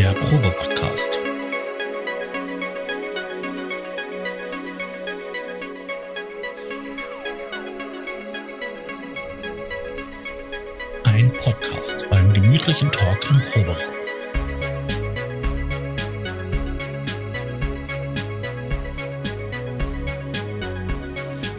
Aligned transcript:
der 0.00 0.14
Probe-Podcast. 0.14 1.18
Ein 11.04 11.30
Podcast 11.44 12.08
beim 12.08 12.32
gemütlichen 12.32 12.90
Talk 12.90 13.28
im 13.28 13.42
Proberaum. 13.42 13.76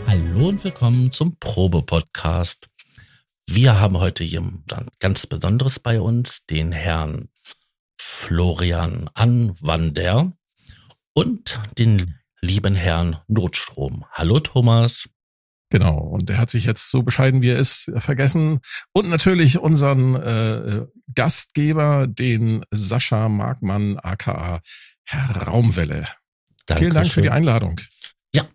Hallo 0.07 0.47
und 0.47 0.63
willkommen 0.63 1.11
zum 1.11 1.37
Probe-Podcast. 1.37 2.69
Wir 3.45 3.79
haben 3.79 3.99
heute 3.99 4.23
jemand 4.23 4.63
ganz 4.99 5.27
Besonderes 5.27 5.77
bei 5.77 6.01
uns, 6.01 6.43
den 6.47 6.71
Herrn 6.71 7.27
Florian 8.21 9.09
Anwander 9.15 10.31
und 11.13 11.59
den 11.79 12.19
lieben 12.39 12.75
Herrn 12.75 13.17
Notstrom. 13.27 14.05
Hallo 14.11 14.39
Thomas. 14.39 15.09
Genau, 15.71 15.97
und 15.97 16.29
er 16.29 16.37
hat 16.37 16.51
sich 16.51 16.65
jetzt 16.65 16.91
so 16.91 17.01
bescheiden, 17.01 17.41
wie 17.41 17.49
er 17.49 17.57
ist, 17.57 17.91
vergessen. 17.97 18.59
Und 18.93 19.09
natürlich 19.09 19.57
unseren 19.57 20.15
äh, 20.15 20.85
Gastgeber, 21.15 22.05
den 22.05 22.63
Sascha 22.69 23.27
Markmann, 23.27 23.97
aka 23.97 24.61
Herr 25.03 25.47
Raumwelle. 25.47 26.07
Dankeschön. 26.67 26.77
Vielen 26.77 26.93
Dank 26.93 27.07
für 27.07 27.21
die 27.23 27.31
Einladung. 27.31 27.81
Ja. 28.35 28.47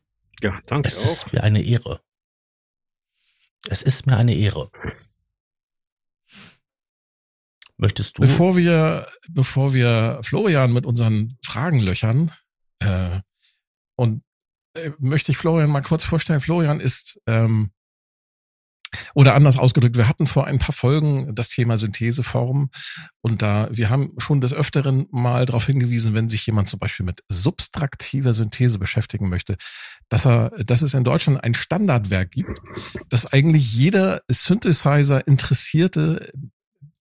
Ja, 0.42 0.52
danke 0.66 0.88
es 0.88 0.96
auch. 0.98 1.02
Es 1.02 1.22
ist 1.24 1.32
mir 1.32 1.42
eine 1.42 1.62
Ehre. 1.62 2.00
Es 3.68 3.82
ist 3.82 4.06
mir 4.06 4.16
eine 4.16 4.34
Ehre. 4.34 4.70
Möchtest 7.78 8.16
du? 8.16 8.22
Bevor 8.22 8.56
wir, 8.56 9.06
bevor 9.28 9.74
wir 9.74 10.20
Florian 10.22 10.72
mit 10.72 10.86
unseren 10.86 11.36
Fragen 11.44 11.80
löchern, 11.80 12.32
äh, 12.80 13.20
und 13.96 14.22
äh, 14.74 14.90
möchte 14.98 15.32
ich 15.32 15.38
Florian 15.38 15.70
mal 15.70 15.82
kurz 15.82 16.04
vorstellen. 16.04 16.40
Florian 16.40 16.80
ist, 16.80 17.20
ähm, 17.26 17.70
oder 19.14 19.34
anders 19.34 19.58
ausgedrückt, 19.58 19.96
wir 19.96 20.08
hatten 20.08 20.26
vor 20.26 20.46
ein 20.46 20.58
paar 20.58 20.72
Folgen 20.72 21.34
das 21.34 21.48
Thema 21.48 21.76
Syntheseform 21.76 22.70
und 23.20 23.42
da, 23.42 23.68
wir 23.70 23.90
haben 23.90 24.14
schon 24.18 24.40
des 24.40 24.54
Öfteren 24.54 25.06
mal 25.10 25.44
darauf 25.44 25.66
hingewiesen, 25.66 26.14
wenn 26.14 26.28
sich 26.28 26.46
jemand 26.46 26.68
zum 26.68 26.78
Beispiel 26.78 27.04
mit 27.04 27.20
subtraktiver 27.28 28.32
Synthese 28.32 28.78
beschäftigen 28.78 29.28
möchte, 29.28 29.56
dass 30.08 30.24
er, 30.24 30.50
dass 30.64 30.82
es 30.82 30.94
in 30.94 31.04
Deutschland 31.04 31.42
ein 31.42 31.54
Standardwerk 31.54 32.30
gibt, 32.30 32.60
das 33.08 33.30
eigentlich 33.32 33.74
jeder 33.74 34.20
Synthesizer 34.28 35.26
Interessierte 35.26 36.30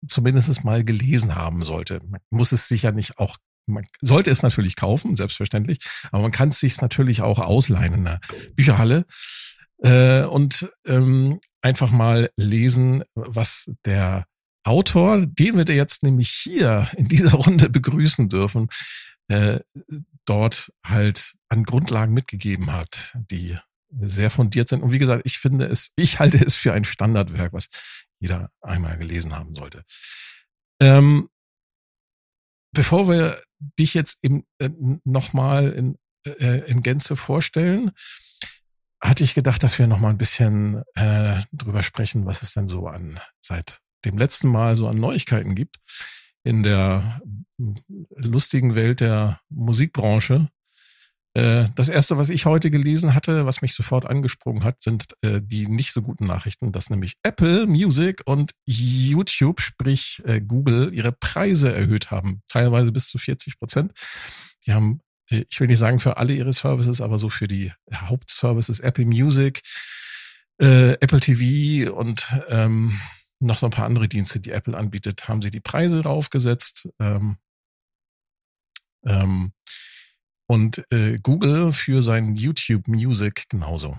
zumindest 0.07 0.63
mal 0.63 0.83
gelesen 0.83 1.35
haben 1.35 1.63
sollte. 1.63 1.99
Man 2.07 2.21
muss 2.29 2.51
es 2.51 2.67
sicher 2.67 2.91
nicht 2.91 3.17
auch, 3.17 3.37
man 3.67 3.85
sollte 4.01 4.31
es 4.31 4.43
natürlich 4.43 4.75
kaufen, 4.75 5.15
selbstverständlich, 5.15 5.79
aber 6.11 6.23
man 6.23 6.31
kann 6.31 6.49
es 6.49 6.59
sich 6.59 6.79
natürlich 6.81 7.21
auch 7.21 7.39
ausleihen 7.39 7.93
in 7.93 8.05
der 8.05 8.19
Bücherhalle 8.55 9.05
äh, 9.79 10.23
und 10.23 10.71
ähm, 10.85 11.39
einfach 11.61 11.91
mal 11.91 12.29
lesen, 12.37 13.03
was 13.13 13.71
der 13.85 14.25
Autor, 14.63 15.25
den 15.25 15.57
wir 15.57 15.75
jetzt 15.75 16.03
nämlich 16.03 16.29
hier 16.29 16.87
in 16.95 17.05
dieser 17.05 17.33
Runde 17.33 17.69
begrüßen 17.69 18.29
dürfen, 18.29 18.69
äh, 19.27 19.59
dort 20.25 20.71
halt 20.85 21.35
an 21.49 21.63
Grundlagen 21.63 22.13
mitgegeben 22.13 22.71
hat, 22.71 23.15
die 23.31 23.57
sehr 23.99 24.29
fundiert 24.29 24.69
sind. 24.69 24.83
Und 24.83 24.91
wie 24.91 24.99
gesagt, 24.99 25.23
ich 25.25 25.39
finde 25.39 25.65
es, 25.65 25.91
ich 25.95 26.19
halte 26.19 26.43
es 26.43 26.55
für 26.55 26.73
ein 26.73 26.83
Standardwerk, 26.85 27.53
was 27.53 27.67
jeder 28.21 28.49
einmal 28.61 28.97
gelesen 28.97 29.35
haben 29.35 29.55
sollte. 29.55 29.83
Ähm, 30.79 31.29
bevor 32.73 33.09
wir 33.09 33.41
dich 33.79 33.93
jetzt 33.93 34.19
eben 34.21 34.45
äh, 34.59 34.69
nochmal 35.03 35.71
in, 35.71 35.97
äh, 36.25 36.69
in 36.69 36.81
Gänze 36.81 37.15
vorstellen, 37.15 37.91
hatte 39.03 39.23
ich 39.23 39.33
gedacht, 39.33 39.63
dass 39.63 39.79
wir 39.79 39.87
nochmal 39.87 40.11
ein 40.11 40.17
bisschen 40.17 40.83
äh, 40.93 41.41
drüber 41.51 41.83
sprechen, 41.83 42.25
was 42.25 42.43
es 42.43 42.53
denn 42.53 42.67
so 42.67 42.87
an 42.87 43.19
seit 43.41 43.81
dem 44.05 44.17
letzten 44.17 44.47
Mal 44.47 44.75
so 44.75 44.87
an 44.87 44.97
Neuigkeiten 44.97 45.55
gibt 45.55 45.77
in 46.43 46.63
der 46.63 47.21
lustigen 48.15 48.75
Welt 48.75 48.99
der 49.01 49.39
Musikbranche. 49.49 50.49
Äh, 51.33 51.69
das 51.75 51.87
erste, 51.87 52.17
was 52.17 52.29
ich 52.29 52.45
heute 52.45 52.69
gelesen 52.69 53.13
hatte, 53.13 53.45
was 53.45 53.61
mich 53.61 53.73
sofort 53.73 54.05
angesprungen 54.05 54.63
hat, 54.63 54.81
sind 54.81 55.05
äh, 55.21 55.39
die 55.41 55.67
nicht 55.67 55.93
so 55.93 56.01
guten 56.01 56.25
Nachrichten, 56.25 56.71
dass 56.73 56.89
nämlich 56.89 57.15
Apple 57.23 57.67
Music 57.67 58.21
und 58.25 58.51
YouTube, 58.65 59.61
sprich 59.61 60.21
äh, 60.25 60.41
Google, 60.41 60.93
ihre 60.93 61.13
Preise 61.13 61.73
erhöht 61.73 62.11
haben, 62.11 62.41
teilweise 62.49 62.91
bis 62.91 63.07
zu 63.07 63.17
40 63.17 63.59
Prozent. 63.59 63.93
Die 64.65 64.73
haben, 64.73 64.99
ich 65.29 65.59
will 65.59 65.67
nicht 65.67 65.79
sagen 65.79 65.99
für 65.99 66.17
alle 66.17 66.33
ihre 66.33 66.51
Services, 66.51 66.99
aber 66.99 67.17
so 67.17 67.29
für 67.29 67.47
die 67.47 67.71
Hauptservices 67.93 68.81
Apple 68.81 69.05
Music, 69.05 69.61
Apple 70.57 71.19
TV 71.19 71.91
und 71.91 72.27
ähm, 72.49 72.99
noch 73.39 73.57
so 73.57 73.65
ein 73.65 73.71
paar 73.71 73.85
andere 73.85 74.07
Dienste, 74.07 74.39
die 74.39 74.51
Apple 74.51 74.77
anbietet, 74.77 75.27
haben 75.27 75.41
sie 75.41 75.49
die 75.49 75.59
Preise 75.59 76.03
raufgesetzt. 76.03 76.89
Ähm, 76.99 77.37
ähm, 79.03 79.53
und 80.51 80.83
äh, 80.91 81.17
Google 81.23 81.71
für 81.71 82.01
sein 82.01 82.35
YouTube 82.35 82.89
Music 82.89 83.45
genauso. 83.47 83.97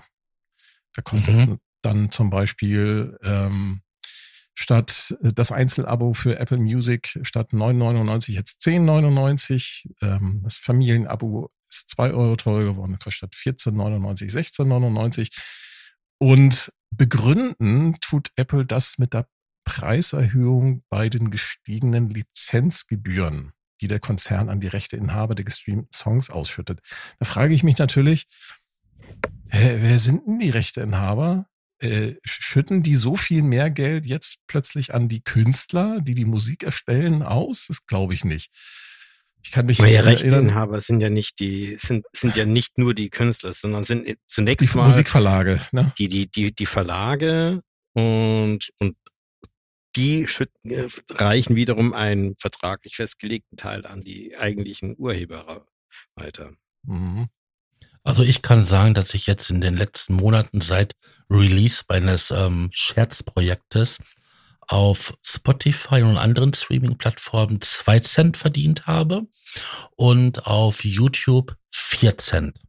Da 0.93 1.01
kostet 1.01 1.49
mhm. 1.49 1.57
dann 1.81 2.11
zum 2.11 2.29
Beispiel 2.29 3.17
ähm, 3.23 3.81
statt 4.53 5.17
äh, 5.23 5.33
das 5.33 5.51
Einzelabo 5.51 6.13
für 6.13 6.37
Apple 6.37 6.59
Music 6.59 7.19
statt 7.23 7.53
9,99 7.53 8.33
jetzt 8.33 8.61
10,99. 8.61 9.89
Ähm, 10.03 10.41
das 10.43 10.57
Familienabo 10.57 11.49
ist 11.71 11.89
2 11.89 12.11
Euro 12.11 12.35
teurer 12.35 12.73
geworden, 12.73 12.99
kostet 12.99 13.33
statt 13.33 13.55
14,99 13.57 14.31
16,99. 14.31 15.35
Und 16.19 16.71
begründen 16.91 17.95
tut 17.99 18.29
Apple 18.35 18.63
das 18.63 18.99
mit 18.99 19.15
der 19.15 19.27
Preiserhöhung 19.65 20.83
bei 20.91 21.09
den 21.09 21.31
gestiegenen 21.31 22.11
Lizenzgebühren 22.11 23.53
die 23.81 23.87
der 23.87 23.99
Konzern 23.99 24.49
an 24.49 24.59
die 24.59 24.67
Rechteinhaber 24.67 25.35
der 25.35 25.45
gestreamten 25.45 25.89
Songs 25.93 26.29
ausschüttet. 26.29 26.79
Da 27.19 27.25
frage 27.25 27.53
ich 27.53 27.63
mich 27.63 27.77
natürlich, 27.77 28.27
wer, 29.45 29.81
wer 29.81 29.99
sind 29.99 30.27
denn 30.27 30.39
die 30.39 30.49
Rechteinhaber? 30.49 31.47
Äh, 31.79 32.15
schütten 32.23 32.81
die 32.81 32.95
so 32.95 33.17
viel 33.17 33.41
mehr 33.41 33.69
Geld 33.69 34.05
jetzt 34.05 34.37
plötzlich 34.47 34.93
an 34.93 35.09
die 35.09 35.21
Künstler, 35.21 35.99
die 36.01 36.13
die 36.13 36.25
Musik 36.25 36.63
erstellen, 36.63 37.23
aus? 37.23 37.65
Das 37.67 37.85
glaube 37.85 38.13
ich 38.13 38.23
nicht. 38.23 38.51
Ich 39.43 39.51
kann 39.51 39.65
mich 39.65 39.79
ja, 39.79 40.01
Rechteinhaber 40.01 40.79
sind 40.79 41.01
ja 41.01 41.09
nicht 41.09 41.39
die 41.39 41.75
sind 41.77 42.05
sind 42.13 42.37
ja 42.37 42.45
nicht 42.45 42.77
nur 42.77 42.93
die 42.93 43.09
Künstler, 43.09 43.51
sondern 43.51 43.83
sind 43.83 44.15
zunächst 44.25 44.71
die 44.71 44.77
mal 44.77 44.85
Musikverlage, 44.85 45.59
ne? 45.73 45.91
die 45.99 46.07
die 46.07 46.31
die 46.31 46.55
die 46.55 46.65
Verlage 46.65 47.61
und 47.93 48.69
und 48.79 48.95
die 49.95 50.27
äh, 50.63 50.87
reichen 51.11 51.55
wiederum 51.55 51.93
einen 51.93 52.35
vertraglich 52.37 52.95
festgelegten 52.95 53.57
Teil 53.57 53.85
an 53.85 54.01
die 54.01 54.35
eigentlichen 54.37 54.95
Urheber 54.97 55.65
weiter. 56.15 56.51
Mhm. 56.83 57.29
Also 58.03 58.23
ich 58.23 58.41
kann 58.41 58.65
sagen, 58.65 58.93
dass 58.93 59.13
ich 59.13 59.27
jetzt 59.27 59.49
in 59.49 59.61
den 59.61 59.77
letzten 59.77 60.15
Monaten 60.15 60.59
seit 60.59 60.93
Release 61.29 61.83
meines 61.87 62.31
ähm, 62.31 62.69
Scherzprojektes 62.73 63.99
auf 64.67 65.13
Spotify 65.23 66.01
und 66.03 66.17
anderen 66.17 66.53
Streaming-Plattformen 66.53 67.61
zwei 67.61 67.99
Cent 67.99 68.37
verdient 68.37 68.87
habe 68.87 69.27
und 69.95 70.47
auf 70.47 70.83
YouTube 70.83 71.55
vier 71.69 72.17
Cent. 72.17 72.59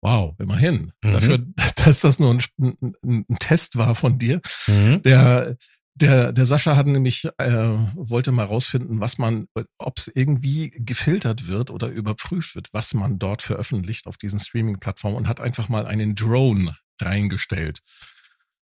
Wow, 0.00 0.34
immerhin. 0.38 0.92
Mhm. 1.02 1.12
Dafür, 1.12 1.38
dass 1.84 2.00
das 2.00 2.18
nur 2.18 2.34
ein, 2.34 2.42
ein, 2.58 2.94
ein, 3.02 3.36
Test 3.38 3.76
war 3.76 3.94
von 3.94 4.18
dir, 4.18 4.40
mhm. 4.66 5.02
der 5.02 5.56
der, 6.00 6.32
der 6.32 6.46
Sascha 6.46 6.76
hat 6.76 6.86
nämlich, 6.86 7.28
äh, 7.38 7.76
wollte 7.94 8.30
mal 8.32 8.46
rausfinden, 8.46 9.00
was 9.00 9.18
man, 9.18 9.48
ob 9.78 9.98
es 9.98 10.08
irgendwie 10.14 10.70
gefiltert 10.70 11.46
wird 11.46 11.70
oder 11.70 11.88
überprüft 11.88 12.54
wird, 12.54 12.68
was 12.72 12.94
man 12.94 13.18
dort 13.18 13.42
veröffentlicht 13.42 14.06
auf 14.06 14.16
diesen 14.16 14.38
Streaming-Plattformen 14.38 15.16
und 15.16 15.28
hat 15.28 15.40
einfach 15.40 15.68
mal 15.68 15.86
einen 15.86 16.14
Drone 16.14 16.76
reingestellt 17.00 17.80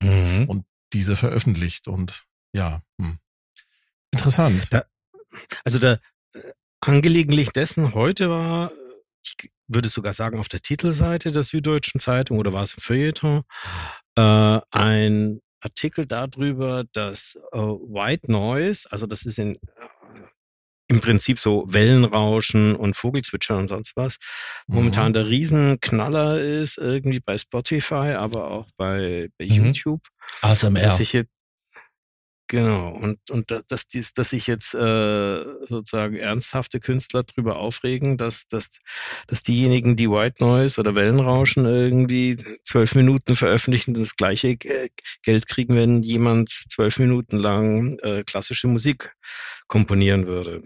mhm. 0.03 0.44
und 0.49 0.65
diese 0.93 1.17
veröffentlicht 1.17 1.88
und 1.88 2.25
ja, 2.53 2.81
hm. 3.00 3.19
interessant. 4.12 4.69
Ja, 4.71 4.85
also 5.65 5.79
der 5.79 6.00
äh, 6.33 6.41
angelegentlich 6.81 7.50
dessen 7.50 7.93
heute 7.93 8.31
war, 8.31 8.73
ich 9.23 9.50
würde 9.67 9.88
sogar 9.88 10.12
sagen, 10.12 10.38
auf 10.38 10.49
der 10.49 10.61
Titelseite 10.61 11.33
der 11.33 11.43
Süddeutschen 11.43 12.00
Zeitung 12.00 12.38
oder 12.38 12.53
war 12.53 12.62
es 12.62 12.75
im 12.75 12.81
Feuilleton, 12.81 13.43
äh, 14.17 14.61
ein 14.71 15.41
Artikel 15.61 16.06
darüber, 16.06 16.85
dass 16.93 17.38
äh, 17.53 17.58
White 17.58 18.31
Noise, 18.31 18.88
also 18.91 19.06
das 19.06 19.25
ist 19.25 19.38
in, 19.38 19.56
äh, 19.56 19.58
im 20.88 21.00
Prinzip 21.00 21.38
so 21.38 21.64
Wellenrauschen 21.69 22.76
und 22.76 22.97
Vogelzwitschern 22.97 23.58
und 23.58 23.69
sonst 23.69 23.97
was, 23.97 24.19
mhm. 24.67 24.76
momentan 24.76 25.12
der 25.12 25.26
Riesenknaller 25.26 26.41
ist, 26.41 26.79
irgendwie 26.79 27.20
bei 27.20 27.37
Spotify, 27.37 28.14
aber 28.17 28.50
auch 28.50 28.69
bei, 28.76 29.29
bei 29.38 29.47
mhm. 29.47 29.53
YouTube. 29.53 30.03
ASMR. 30.43 30.97
Jetzt, 30.99 31.26
Genau, 32.49 32.91
und, 32.91 33.19
und 33.31 33.51
dass, 33.69 33.89
dies, 33.89 34.13
dass 34.13 34.31
sich 34.31 34.47
jetzt 34.47 34.73
äh, 34.73 35.45
sozusagen 35.65 36.15
ernsthafte 36.15 36.79
Künstler 36.79 37.25
drüber 37.25 37.57
aufregen, 37.57 38.17
dass, 38.17 38.47
dass, 38.47 38.79
dass 39.27 39.43
diejenigen, 39.43 39.97
die 39.97 40.09
White 40.09 40.45
Noise 40.45 40.81
oder 40.81 40.95
Wellenrauschen 40.95 41.67
irgendwie 41.67 42.37
zwölf 42.37 42.95
Minuten 42.95 43.35
veröffentlichen, 43.35 43.95
das 43.95 44.15
gleiche 44.15 44.57
Geld 44.57 45.49
kriegen, 45.49 45.75
wenn 45.75 46.05
jemand 46.05 46.51
zwölf 46.51 47.01
Minuten 47.01 47.37
lang 47.37 47.99
äh, 47.99 48.23
klassische 48.23 48.69
Musik 48.69 49.13
komponieren 49.67 50.29
würde. 50.29 50.63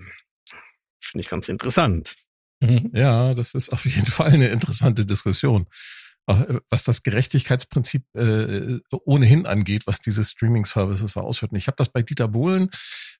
Finde 1.00 1.22
ich 1.22 1.30
ganz 1.30 1.48
interessant. 1.48 2.14
Mhm. 2.60 2.90
Ja, 2.92 3.32
das 3.32 3.54
ist 3.54 3.70
auf 3.70 3.86
jeden 3.86 4.06
Fall 4.06 4.32
eine 4.32 4.48
interessante 4.48 5.06
Diskussion. 5.06 5.66
Äh, 6.30 6.60
was 6.68 6.84
das 6.84 7.02
Gerechtigkeitsprinzip 7.02 8.04
äh, 8.14 8.78
ohnehin 9.04 9.46
angeht, 9.46 9.86
was 9.86 10.00
diese 10.00 10.24
Streaming-Services 10.24 11.16
auswirken. 11.16 11.56
Ich 11.56 11.66
habe 11.66 11.76
das 11.76 11.88
bei 11.88 12.02
Dieter 12.02 12.28
Bohlen 12.28 12.70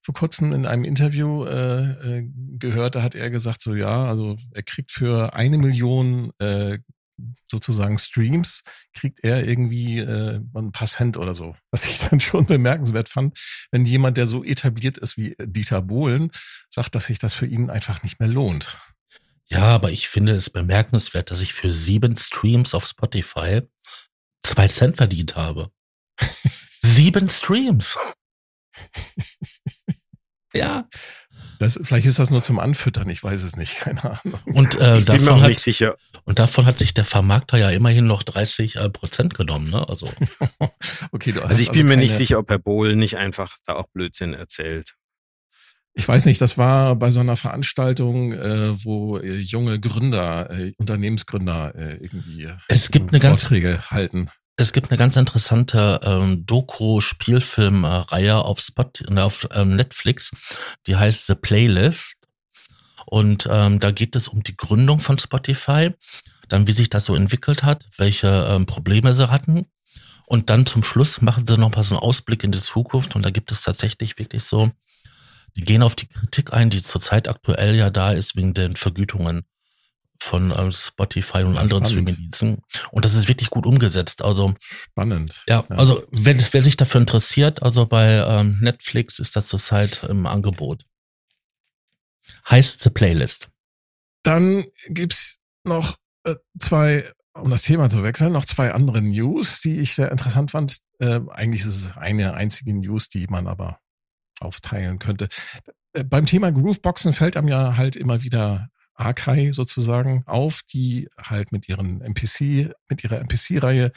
vor 0.03 0.15
kurzem 0.15 0.53
in 0.53 0.67
einem 0.67 0.85
Interview 0.85 1.45
äh, 1.45 1.83
äh, 1.83 2.29
gehört. 2.59 2.95
Da 2.95 3.03
hat 3.03 3.15
er 3.15 3.31
gesagt, 3.31 3.63
so 3.63 3.75
ja, 3.75 4.07
also 4.07 4.37
er 4.53 4.63
kriegt 4.63 4.93
für 4.93 5.35
eine 5.35 5.59
Million 5.59 6.33
äh, 6.39 6.79
sozusagen 7.51 7.99
Streams, 7.99 8.63
kriegt 8.95 9.21
er 9.23 9.47
irgendwie 9.47 9.99
äh, 9.99 10.41
ein 10.55 10.73
paar 10.73 10.89
Cent 10.89 11.17
oder 11.17 11.35
so. 11.35 11.55
Was 11.71 11.85
ich 11.85 11.99
dann 11.99 12.21
schon 12.21 12.47
bemerkenswert 12.47 13.09
fand, 13.09 13.39
wenn 13.71 13.85
jemand, 13.85 14.17
der 14.17 14.27
so 14.27 14.45
etabliert 14.45 14.99
ist 14.99 15.17
wie 15.17 15.37
Dieter 15.43 15.83
Bohlen, 15.83 16.31
sagt, 16.71 16.95
dass 16.95 17.07
sich 17.07 17.19
das 17.19 17.35
für 17.35 17.47
ihn 17.47 17.71
einfach 17.71 18.03
nicht 18.03 18.21
mehr 18.21 18.29
lohnt. 18.29 18.79
Ja, 19.53 19.65
aber 19.65 19.91
ich 19.91 20.09
finde 20.09 20.33
es 20.33 20.49
bemerkenswert, 20.49 21.31
dass 21.31 21.43
ich 21.43 21.55
für 21.55 21.73
sieben 21.73 22.17
Streams 22.17 22.73
auf 22.73 22.87
Spotify 22.87 23.63
zwei 24.45 24.69
Cent 24.69 24.97
verdient 24.97 25.37
habe. 25.37 25.71
sieben 26.83 27.29
Streams. 27.29 27.99
ja. 30.55 30.89
Das, 31.59 31.79
vielleicht 31.83 32.07
ist 32.07 32.19
das 32.19 32.31
nur 32.31 32.43
zum 32.43 32.59
Anfüttern, 32.59 33.09
ich 33.11 33.23
weiß 33.23 33.43
es 33.43 33.57
nicht, 33.57 33.77
keine 33.77 34.03
Ahnung. 34.03 34.41
Und, 34.47 34.77
äh, 34.77 35.03
davon 35.03 35.43
hat, 35.43 35.55
sicher. 35.57 35.97
und 36.25 36.39
davon 36.39 36.65
hat 36.65 36.79
sich 36.79 36.95
der 36.95 37.05
Vermarkter 37.05 37.59
ja 37.59 37.71
immerhin 37.71 38.07
noch 38.07 38.23
30 38.23 38.77
äh, 38.77 38.89
Prozent 38.89 39.35
genommen, 39.35 39.69
ne? 39.69 39.87
Also. 39.87 40.11
okay, 41.13 41.33
du 41.33 41.43
hast 41.43 41.51
also 41.51 41.63
ich 41.63 41.71
bin 41.71 41.83
also 41.83 41.89
mir 41.89 41.97
nicht 41.99 42.15
sicher, 42.15 42.39
ob 42.39 42.51
Herr 42.51 42.59
Bohl 42.59 42.97
nicht 42.97 43.17
einfach 43.17 43.57
da 43.67 43.75
auch 43.75 43.89
Blödsinn 43.93 44.33
erzählt 44.33 44.95
ich 45.95 46.07
weiß 46.07 46.27
nicht, 46.27 46.41
das 46.41 46.57
war 46.57 46.95
bei 46.97 47.11
so 47.11 47.21
einer 47.21 47.37
Veranstaltung, 47.37 48.33
äh, 48.33 48.85
wo 48.85 49.19
äh, 49.19 49.39
junge 49.39 49.81
Gründer, 49.81 50.51
äh, 50.51 50.73
Unternehmensgründer 50.79 51.75
äh, 51.75 51.97
irgendwie 51.97 52.49
es 52.69 52.91
gibt 52.91 53.13
eine 53.13 53.21
Vorträge 53.21 53.73
ganz, 53.73 53.91
halten. 53.91 54.31
Es 54.57 54.73
gibt 54.73 54.91
eine 54.91 54.99
ganz 54.99 55.17
interessante 55.17 56.01
ähm, 56.05 56.47
Doku-Spielfilmreihe 56.47 58.37
auf 58.37 58.61
Spot, 58.61 58.91
auf 59.17 59.49
ähm, 59.53 59.77
Netflix, 59.77 60.31
die 60.87 60.97
heißt 60.97 61.27
The 61.27 61.35
Playlist. 61.35 62.17
Und 63.07 63.49
ähm, 63.51 63.81
da 63.81 63.91
geht 63.91 64.15
es 64.15 64.29
um 64.29 64.45
die 64.45 64.57
Gründung 64.57 65.01
von 65.01 65.19
Spotify, 65.19 65.91
dann 66.49 66.69
wie 66.69 66.73
sich 66.73 66.89
das 66.91 67.07
so 67.07 67.17
entwickelt 67.17 67.65
hat, 67.65 67.85
welche 67.97 68.29
ähm, 68.49 68.67
Probleme 68.67 69.15
sie 69.15 69.31
hatten. 69.31 69.67
Und 70.27 70.49
dann 70.49 70.65
zum 70.65 70.85
Schluss 70.85 71.21
machen 71.21 71.45
sie 71.45 71.57
noch 71.59 71.75
mal 71.75 71.83
so 71.83 71.97
einen 71.97 72.03
Ausblick 72.03 72.45
in 72.45 72.53
die 72.53 72.61
Zukunft. 72.61 73.17
Und 73.17 73.25
da 73.25 73.31
gibt 73.31 73.51
es 73.51 73.63
tatsächlich 73.63 74.17
wirklich 74.19 74.45
so 74.45 74.71
die 75.57 75.63
gehen 75.63 75.83
auf 75.83 75.95
die 75.95 76.07
Kritik 76.07 76.53
ein, 76.53 76.71
die 76.71 76.83
zurzeit 76.83 77.29
aktuell 77.29 77.75
ja 77.75 77.91
da 77.91 78.13
ist 78.13 78.37
wegen 78.37 78.55
den 78.55 78.77
Vergütungen 78.77 79.43
von 80.23 80.53
ähm, 80.57 80.71
Spotify 80.71 81.43
und 81.43 81.55
ja, 81.55 81.61
anderen 81.61 81.85
Streamingdiensten. 81.85 82.59
Und 82.91 83.05
das 83.05 83.15
ist 83.15 83.29
wirklich 83.29 83.51
gut 83.51 83.67
umgesetzt. 83.67 84.23
Also 84.23 84.55
spannend. 84.61 85.43
Ja, 85.47 85.65
ja. 85.69 85.77
also 85.77 86.07
wer, 86.11 86.37
wer 86.53 86.63
sich 86.63 86.77
dafür 86.77 87.01
interessiert, 87.01 87.63
also 87.63 87.87
bei 87.87 88.25
ähm, 88.27 88.59
Netflix 88.61 89.19
ist 89.19 89.35
das 89.37 89.47
zurzeit 89.47 90.05
im 90.09 90.27
Angebot. 90.27 90.85
Heißt 92.49 92.83
The 92.83 92.91
Playlist. 92.91 93.49
Dann 94.23 94.65
gibt's 94.89 95.39
noch 95.65 95.97
äh, 96.25 96.37
zwei, 96.59 97.11
um 97.35 97.51
das 97.51 97.63
Thema 97.63 97.89
zu 97.89 98.03
wechseln, 98.03 98.33
noch 98.33 98.45
zwei 98.45 98.73
andere 98.73 99.01
News, 99.01 99.61
die 99.63 99.79
ich 99.79 99.95
sehr 99.95 100.13
interessant 100.13 100.51
fand. 100.51 100.79
Äh, 100.99 101.21
eigentlich 101.31 101.63
ist 101.63 101.75
es 101.75 101.97
eine 101.97 102.35
einzige 102.35 102.75
News, 102.75 103.09
die 103.09 103.27
man 103.27 103.47
aber 103.47 103.81
aufteilen 104.41 104.99
könnte. 104.99 105.29
Äh, 105.93 106.05
beim 106.05 106.27
Thema 106.27 106.51
Grooveboxen 106.51 107.13
fällt 107.13 107.37
einem 107.37 107.49
ja 107.49 107.77
halt 107.77 107.97
immer 107.97 108.23
wieder 108.23 108.69
Arkai 108.95 109.53
sozusagen 109.53 110.25
auf, 110.27 110.63
die 110.63 111.09
halt 111.19 111.53
mit 111.53 111.69
ihren 111.69 112.03
MPC, 112.03 112.75
mit 112.89 113.03
ihrer 113.03 113.19
MPC-Reihe 113.21 113.93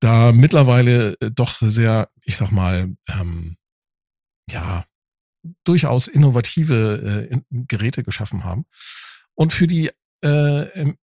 da 0.00 0.32
mittlerweile 0.32 1.16
äh, 1.20 1.30
doch 1.30 1.58
sehr, 1.60 2.10
ich 2.24 2.36
sag 2.36 2.50
mal, 2.50 2.94
ähm, 3.08 3.56
ja, 4.50 4.84
durchaus 5.64 6.08
innovative 6.08 7.28
äh, 7.30 7.40
Geräte 7.50 8.02
geschaffen 8.02 8.44
haben. 8.44 8.66
Und 9.34 9.52
für 9.52 9.66
die 9.66 9.90
äh, 10.22 10.94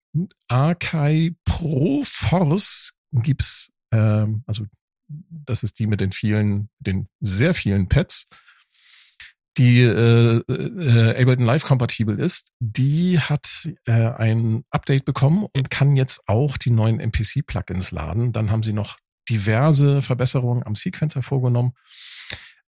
Arkai 0.48 1.36
Pro 1.46 2.04
Force 2.06 2.94
gibt's, 3.12 3.72
ähm, 3.92 4.44
also 4.48 4.66
das 5.08 5.64
ist 5.64 5.80
die 5.80 5.88
mit 5.88 6.02
den 6.02 6.12
vielen, 6.12 6.70
den 6.80 7.08
sehr 7.20 7.54
vielen 7.54 7.88
Pads, 7.88 8.28
die 9.58 9.82
äh, 9.82 10.38
äh, 10.48 11.22
Ableton 11.22 11.46
Live 11.46 11.64
kompatibel 11.64 12.20
ist, 12.20 12.52
die 12.60 13.20
hat 13.20 13.70
äh, 13.86 13.92
ein 13.92 14.64
Update 14.72 15.06
bekommen 15.06 15.46
und 15.56 15.70
kann 15.70 15.96
jetzt 15.96 16.22
auch 16.28 16.58
die 16.58 16.72
neuen 16.72 17.00
MPC-Plugins 17.00 17.92
laden. 17.92 18.32
Dann 18.32 18.50
haben 18.50 18.64
sie 18.64 18.74
noch 18.74 18.98
diverse 19.30 20.02
Verbesserungen 20.02 20.64
am 20.64 20.76
Sequencer 20.76 21.22
vorgenommen. 21.22 21.74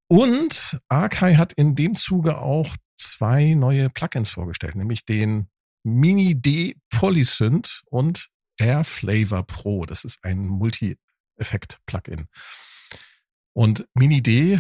Und 0.08 0.80
Arkai 0.88 1.36
hat 1.36 1.54
in 1.54 1.76
dem 1.76 1.96
Zuge 1.96 2.38
auch 2.38 2.76
zwei 2.96 3.56
neue 3.56 3.90
Plugins 3.90 4.30
vorgestellt, 4.30 4.76
nämlich 4.76 5.06
den 5.06 5.48
Mini 5.84 6.40
D 6.40 6.76
Polysynth 6.92 7.82
und 7.86 8.28
Air 8.58 8.84
Flavor 8.84 9.44
Pro. 9.46 9.86
Das 9.86 10.04
ist 10.04 10.24
ein 10.24 10.48
Multi-Effekt-Plugin. 10.48 12.28
Und 13.54 13.88
Mini 13.94 14.22
D, 14.22 14.60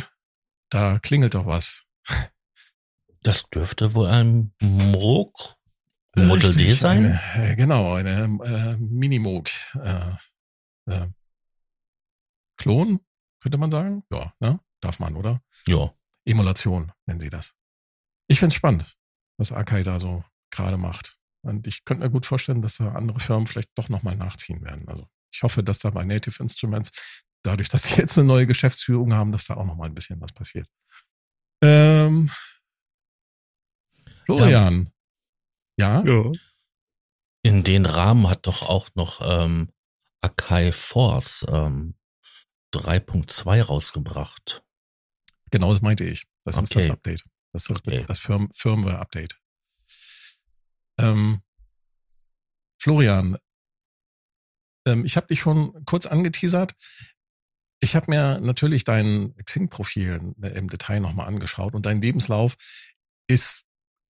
da 0.69 0.99
klingelt 0.99 1.35
doch 1.35 1.45
was. 1.45 1.83
Das 3.21 3.49
dürfte 3.49 3.93
wohl 3.95 4.07
ein 4.07 4.53
Moog 4.61 5.57
Model 6.15 6.47
Richtig, 6.47 6.67
D 6.67 6.71
sein. 6.73 7.05
Eine, 7.05 7.51
äh, 7.51 7.55
genau, 7.55 7.95
eine 7.95 8.23
äh, 8.43 8.77
Minimoog. 8.77 9.49
Äh, 9.75 10.11
äh, 10.85 11.07
Klon, 12.57 13.01
könnte 13.41 13.57
man 13.57 13.69
sagen? 13.71 14.03
Ja, 14.11 14.33
ne? 14.39 14.59
Darf 14.79 14.99
man, 14.99 15.15
oder? 15.15 15.41
Ja. 15.67 15.91
Emulation 16.25 16.91
nennen 17.05 17.19
sie 17.19 17.29
das. 17.29 17.53
Ich 18.27 18.39
finde 18.39 18.53
es 18.53 18.55
spannend, 18.55 18.95
was 19.37 19.51
Akai 19.51 19.83
da 19.83 19.99
so 19.99 20.23
gerade 20.51 20.77
macht. 20.77 21.17
Und 21.41 21.67
ich 21.67 21.83
könnte 21.83 22.03
mir 22.03 22.09
gut 22.09 22.25
vorstellen, 22.25 22.61
dass 22.61 22.77
da 22.77 22.93
andere 22.93 23.19
Firmen 23.19 23.45
vielleicht 23.45 23.77
doch 23.77 23.89
nochmal 23.89 24.15
nachziehen 24.15 24.63
werden. 24.63 24.87
Also 24.87 25.07
ich 25.31 25.43
hoffe, 25.43 25.63
dass 25.63 25.79
da 25.79 25.89
bei 25.89 26.05
Native 26.05 26.41
Instruments, 26.41 26.91
dadurch, 27.43 27.69
dass 27.69 27.83
sie 27.83 27.95
jetzt 27.95 28.17
eine 28.17 28.27
neue 28.27 28.47
Geschäftsführung 28.47 29.13
haben, 29.13 29.31
dass 29.31 29.45
da 29.45 29.55
auch 29.55 29.65
nochmal 29.65 29.89
ein 29.89 29.95
bisschen 29.95 30.19
was 30.21 30.31
passiert. 30.31 30.67
Ähm, 31.65 32.29
Florian. 34.25 34.91
Ja. 35.77 36.03
ja. 36.03 36.31
In 37.41 37.63
den 37.63 37.85
Rahmen 37.85 38.29
hat 38.29 38.47
doch 38.47 38.63
auch 38.63 38.89
noch 38.95 39.21
ähm, 39.23 39.71
Akai 40.21 40.71
Force 40.71 41.45
ähm, 41.47 41.95
3.2 42.73 43.61
rausgebracht. 43.61 44.63
Genau, 45.51 45.71
das 45.71 45.81
meinte 45.81 46.03
ich. 46.03 46.27
Das 46.43 46.57
okay. 46.57 46.63
ist 46.63 46.75
das 46.75 46.89
Update. 46.89 47.23
Das 47.53 47.63
ist 47.63 47.69
das, 47.69 47.79
okay. 47.79 48.05
das 48.07 48.19
Firm 48.19 48.49
Firmware-Update. 48.51 49.39
Ähm, 50.97 51.41
Florian, 52.81 53.37
ähm, 54.85 55.05
ich 55.05 55.15
habe 55.17 55.27
dich 55.27 55.39
schon 55.39 55.85
kurz 55.85 56.05
angeteasert. 56.05 56.75
Ich 57.85 57.95
habe 57.95 58.09
mir 58.09 58.39
natürlich 58.41 58.83
dein 58.83 59.35
Xing-Profil 59.45 60.33
äh, 60.41 60.47
im 60.57 60.69
Detail 60.69 61.01
nochmal 61.01 61.27
angeschaut 61.27 61.75
und 61.75 61.85
dein 61.85 62.01
Lebenslauf 62.01 62.55
ist 63.27 63.63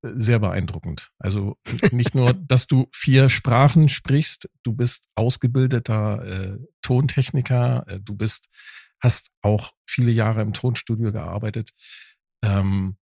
sehr 0.04 0.40
beeindruckend. 0.40 1.10
Also 1.18 1.56
nicht 1.94 2.14
nur, 2.14 2.34
dass 2.48 2.68
du 2.68 2.90
vier 2.92 3.30
Sprachen 3.30 3.88
sprichst, 3.88 4.50
du 4.64 4.74
bist 4.74 5.08
ausgebildeter 5.16 6.26
äh, 6.26 6.58
Tontechniker, 6.82 7.86
äh, 7.88 8.02
du 8.02 8.14
bist, 8.14 8.50
hast 9.00 9.32
auch 9.42 9.72
viele 9.88 10.12
Jahre 10.12 10.42
im 10.42 10.52
Tonstudio 10.52 11.14
gearbeitet, 11.14 11.70
ähm, 12.44 12.98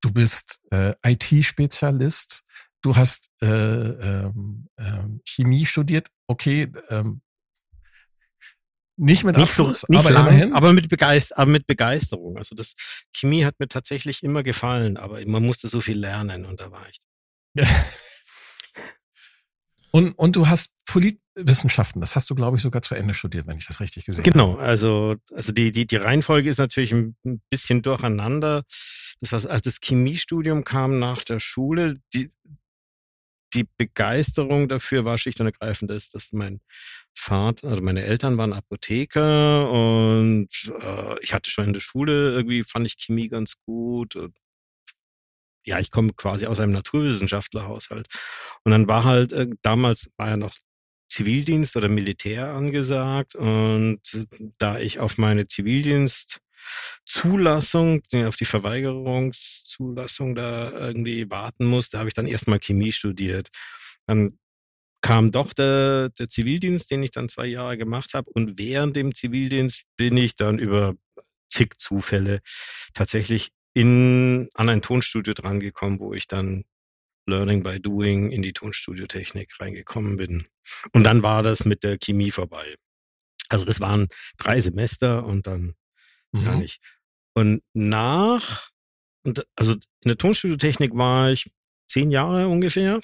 du 0.00 0.12
bist 0.12 0.60
äh, 0.72 0.94
IT-Spezialist, 1.06 2.42
du 2.82 2.96
hast 2.96 3.30
äh, 3.42 3.46
ähm, 3.46 4.66
ähm, 4.76 5.20
Chemie 5.24 5.66
studiert. 5.66 6.08
Okay, 6.26 6.72
ähm, 6.90 7.20
nicht 8.98 9.24
mit 9.24 9.36
nicht 9.36 9.44
Abschluss, 9.44 9.82
so, 9.82 9.86
nicht 9.88 10.00
aber 10.00 10.10
lang, 10.10 10.26
immerhin. 10.26 10.52
Aber 10.52 10.72
mit, 10.72 10.88
Begeist, 10.88 11.36
aber 11.36 11.50
mit 11.50 11.66
Begeisterung. 11.66 12.36
Also 12.36 12.54
das 12.54 12.74
Chemie 13.14 13.44
hat 13.44 13.54
mir 13.58 13.68
tatsächlich 13.68 14.22
immer 14.22 14.42
gefallen, 14.42 14.96
aber 14.96 15.20
man 15.26 15.44
musste 15.44 15.68
so 15.68 15.80
viel 15.80 15.98
lernen 15.98 16.44
und 16.44 16.60
da 16.60 16.70
war 16.70 16.86
ich. 16.88 16.98
und 17.54 17.68
Und, 19.90 20.12
und 20.18 20.36
du 20.36 20.48
hast 20.48 20.72
Politwissenschaften, 20.84 22.00
das 22.00 22.14
hast 22.14 22.28
du, 22.28 22.34
glaube 22.34 22.56
ich, 22.56 22.62
sogar 22.62 22.82
zu 22.82 22.94
Ende 22.94 23.14
studiert, 23.14 23.46
wenn 23.46 23.56
ich 23.56 23.66
das 23.66 23.80
richtig 23.80 24.04
gesehen 24.04 24.22
genau, 24.22 24.50
habe. 24.50 24.56
Genau, 24.56 24.68
also, 24.68 25.14
also 25.32 25.52
die, 25.52 25.70
die, 25.70 25.86
die 25.86 25.96
Reihenfolge 25.96 26.50
ist 26.50 26.58
natürlich 26.58 26.92
ein 26.92 27.16
bisschen 27.50 27.82
durcheinander. 27.82 28.64
Das 29.20 29.32
war, 29.32 29.50
also 29.50 29.60
das 29.62 29.78
Chemiestudium 29.82 30.64
kam 30.64 30.98
nach 30.98 31.24
der 31.24 31.40
Schule. 31.40 31.96
Die, 32.14 32.30
die 33.54 33.66
Begeisterung 33.76 34.68
dafür 34.68 35.04
war 35.04 35.18
schlicht 35.18 35.40
und 35.40 35.46
ergreifend, 35.46 35.90
dass, 35.90 36.10
dass 36.10 36.32
mein 36.32 36.60
Vater, 37.14 37.68
also 37.68 37.82
meine 37.82 38.04
Eltern 38.04 38.36
waren 38.36 38.52
Apotheker 38.52 39.70
und 39.70 40.48
äh, 40.80 41.22
ich 41.22 41.32
hatte 41.32 41.50
schon 41.50 41.64
in 41.64 41.72
der 41.72 41.80
Schule 41.80 42.32
irgendwie 42.32 42.62
fand 42.62 42.86
ich 42.86 42.96
Chemie 42.98 43.28
ganz 43.28 43.54
gut. 43.64 44.16
Und, 44.16 44.36
ja, 45.64 45.78
ich 45.78 45.90
komme 45.90 46.12
quasi 46.14 46.46
aus 46.46 46.60
einem 46.60 46.72
Naturwissenschaftlerhaushalt. 46.72 48.08
Und 48.64 48.72
dann 48.72 48.88
war 48.88 49.04
halt, 49.04 49.32
äh, 49.32 49.48
damals 49.62 50.10
war 50.16 50.30
ja 50.30 50.36
noch 50.36 50.54
Zivildienst 51.10 51.76
oder 51.76 51.88
Militär 51.88 52.52
angesagt. 52.52 53.34
Und 53.34 54.00
da 54.58 54.78
ich 54.78 55.00
auf 55.00 55.18
meine 55.18 55.46
Zivildienst 55.48 56.40
Zulassung, 57.06 58.02
auf 58.26 58.36
die 58.36 58.44
Verweigerungszulassung 58.44 60.34
da 60.34 60.70
irgendwie 60.72 61.30
warten 61.30 61.66
musste, 61.66 61.98
habe 61.98 62.08
ich 62.08 62.14
dann 62.14 62.26
erstmal 62.26 62.58
Chemie 62.58 62.92
studiert. 62.92 63.48
Dann 64.06 64.38
kam 65.00 65.30
doch 65.30 65.52
der, 65.52 66.10
der 66.10 66.28
Zivildienst, 66.28 66.90
den 66.90 67.02
ich 67.02 67.10
dann 67.10 67.28
zwei 67.28 67.46
Jahre 67.46 67.78
gemacht 67.78 68.14
habe. 68.14 68.30
Und 68.30 68.58
während 68.58 68.96
dem 68.96 69.14
Zivildienst 69.14 69.84
bin 69.96 70.16
ich 70.16 70.36
dann 70.36 70.58
über 70.58 70.94
zig 71.50 71.74
Zufälle 71.78 72.40
tatsächlich 72.94 73.50
in, 73.74 74.48
an 74.54 74.68
ein 74.68 74.82
Tonstudio 74.82 75.34
drangekommen, 75.34 76.00
wo 76.00 76.12
ich 76.12 76.26
dann 76.26 76.64
Learning 77.26 77.62
by 77.62 77.80
Doing 77.80 78.30
in 78.30 78.42
die 78.42 78.52
Tonstudiotechnik 78.52 79.52
reingekommen 79.60 80.16
bin. 80.16 80.46
Und 80.92 81.04
dann 81.04 81.22
war 81.22 81.42
das 81.42 81.64
mit 81.64 81.84
der 81.84 81.98
Chemie 81.98 82.30
vorbei. 82.30 82.74
Also 83.48 83.64
das 83.64 83.80
waren 83.80 84.08
drei 84.36 84.60
Semester 84.60 85.24
und 85.24 85.46
dann 85.46 85.74
mhm. 86.32 86.44
gar 86.44 86.56
nicht. 86.56 86.80
Und 87.34 87.62
nach, 87.74 88.68
und 89.24 89.46
also 89.56 89.72
in 89.72 89.80
der 90.06 90.18
Tonstudiotechnik 90.18 90.94
war 90.94 91.30
ich 91.30 91.50
zehn 91.88 92.10
Jahre 92.10 92.48
ungefähr, 92.48 93.00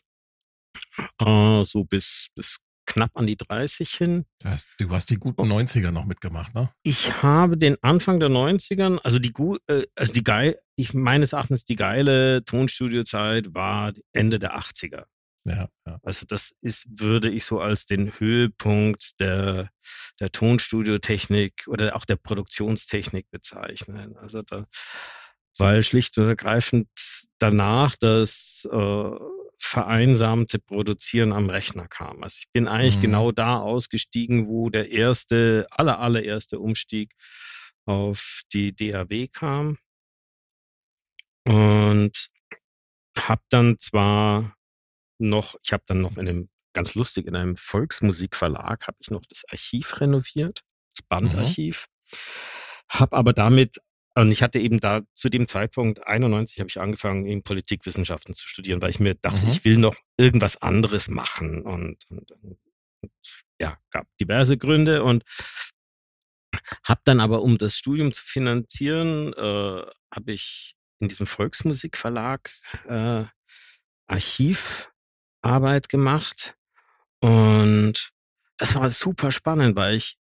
äh, 1.20 1.64
so 1.64 1.84
bis, 1.84 2.28
bis 2.34 2.58
knapp 2.86 3.10
an 3.14 3.26
die 3.26 3.36
30 3.36 3.90
hin. 3.90 4.24
Das, 4.40 4.66
du 4.78 4.90
hast 4.90 5.10
die 5.10 5.16
guten 5.16 5.42
90er 5.42 5.90
noch 5.90 6.04
mitgemacht, 6.04 6.54
ne? 6.54 6.70
Ich 6.82 7.22
habe 7.22 7.56
den 7.56 7.76
Anfang 7.82 8.20
der 8.20 8.28
90ern, 8.28 8.98
also 9.02 9.18
die 9.18 9.32
gut, 9.32 9.60
äh, 9.68 9.84
also 9.94 10.12
die 10.12 10.24
geil, 10.24 10.58
ich 10.76 10.94
meines 10.94 11.32
Erachtens 11.32 11.64
die 11.64 11.76
geile 11.76 12.44
Tonstudiozeit 12.44 13.54
war 13.54 13.92
Ende 14.12 14.38
der 14.38 14.58
80er. 14.58 15.04
Ja, 15.44 15.68
ja. 15.86 15.98
Also 16.02 16.24
das 16.26 16.54
ist, 16.62 16.86
würde 16.88 17.30
ich 17.30 17.44
so 17.44 17.60
als 17.60 17.86
den 17.86 18.18
Höhepunkt 18.18 19.20
der, 19.20 19.68
der 20.18 20.32
Tonstudiotechnik 20.32 21.64
oder 21.66 21.94
auch 21.96 22.06
der 22.06 22.16
Produktionstechnik 22.16 23.30
bezeichnen. 23.30 24.16
Also 24.16 24.42
da, 24.42 24.64
weil 25.58 25.82
schlicht 25.82 26.16
und 26.18 26.28
ergreifend 26.28 26.88
danach 27.38 27.94
das 27.96 28.66
äh, 28.70 29.10
vereinsamte 29.58 30.58
Produzieren 30.58 31.32
am 31.32 31.50
Rechner 31.50 31.88
kam. 31.88 32.22
Also 32.22 32.38
ich 32.40 32.52
bin 32.52 32.66
eigentlich 32.66 32.96
mhm. 32.96 33.02
genau 33.02 33.32
da 33.32 33.58
ausgestiegen, 33.58 34.48
wo 34.48 34.70
der 34.70 34.90
erste, 34.90 35.66
aller, 35.70 35.98
allererste 36.00 36.58
Umstieg 36.58 37.12
auf 37.86 38.42
die 38.52 38.74
DAW 38.74 39.28
kam. 39.28 39.76
Und 41.46 42.30
habe 43.18 43.42
dann 43.50 43.78
zwar 43.78 44.54
noch, 45.28 45.56
ich 45.62 45.72
habe 45.72 45.84
dann 45.86 46.00
noch 46.00 46.16
in 46.16 46.28
einem, 46.28 46.48
ganz 46.72 46.94
lustig, 46.94 47.26
in 47.26 47.36
einem 47.36 47.56
Volksmusikverlag 47.56 48.86
habe 48.86 48.96
ich 49.00 49.10
noch 49.10 49.22
das 49.28 49.44
Archiv 49.48 50.00
renoviert, 50.00 50.60
das 50.94 51.06
Bandarchiv. 51.08 51.86
Mhm. 51.88 52.16
Habe 52.90 53.16
aber 53.16 53.32
damit 53.32 53.78
und 54.16 54.30
ich 54.30 54.42
hatte 54.42 54.60
eben 54.60 54.78
da 54.78 55.02
zu 55.14 55.28
dem 55.28 55.48
Zeitpunkt 55.48 56.06
91 56.06 56.60
habe 56.60 56.68
ich 56.68 56.80
angefangen, 56.80 57.26
eben 57.26 57.42
Politikwissenschaften 57.42 58.34
zu 58.34 58.46
studieren, 58.46 58.80
weil 58.80 58.90
ich 58.90 59.00
mir 59.00 59.16
dachte, 59.16 59.46
mhm. 59.46 59.52
ich 59.52 59.64
will 59.64 59.76
noch 59.76 59.96
irgendwas 60.16 60.56
anderes 60.62 61.08
machen 61.08 61.62
und, 61.62 61.98
und, 62.08 62.30
und 62.30 62.58
ja, 63.60 63.76
gab 63.90 64.06
diverse 64.20 64.56
Gründe 64.56 65.02
und 65.02 65.24
habe 66.86 67.00
dann 67.04 67.20
aber, 67.20 67.42
um 67.42 67.58
das 67.58 67.76
Studium 67.76 68.12
zu 68.12 68.22
finanzieren, 68.24 69.32
äh, 69.32 69.82
habe 70.14 70.32
ich 70.32 70.74
in 71.00 71.08
diesem 71.08 71.26
Volksmusikverlag 71.26 72.50
äh, 72.86 73.24
Archivarbeit 75.44 75.88
gemacht 75.88 76.56
und 77.20 78.10
das 78.56 78.74
war 78.74 78.90
super 78.90 79.30
spannend, 79.30 79.76
weil 79.76 79.96
ich 79.96 80.16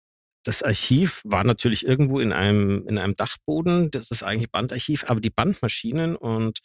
das 0.44 0.62
Archiv 0.62 1.20
war 1.24 1.44
natürlich 1.44 1.84
irgendwo 1.84 2.18
in 2.18 2.32
einem, 2.32 2.86
in 2.88 2.96
einem 2.96 3.14
Dachboden. 3.14 3.90
Das 3.90 4.10
ist 4.10 4.22
eigentlich 4.22 4.50
Bandarchiv, 4.50 5.04
aber 5.06 5.20
die 5.20 5.28
Bandmaschinen 5.28 6.16
und 6.16 6.60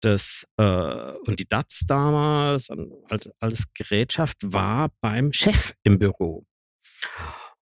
das 0.00 0.46
äh, 0.56 0.62
und 0.62 1.38
die 1.38 1.46
DATS 1.48 1.84
damals 1.86 2.70
als, 3.08 3.30
als 3.38 3.66
Gerätschaft 3.74 4.38
war 4.42 4.90
beim 5.00 5.32
Chef 5.32 5.74
im 5.84 6.00
Büro. 6.00 6.44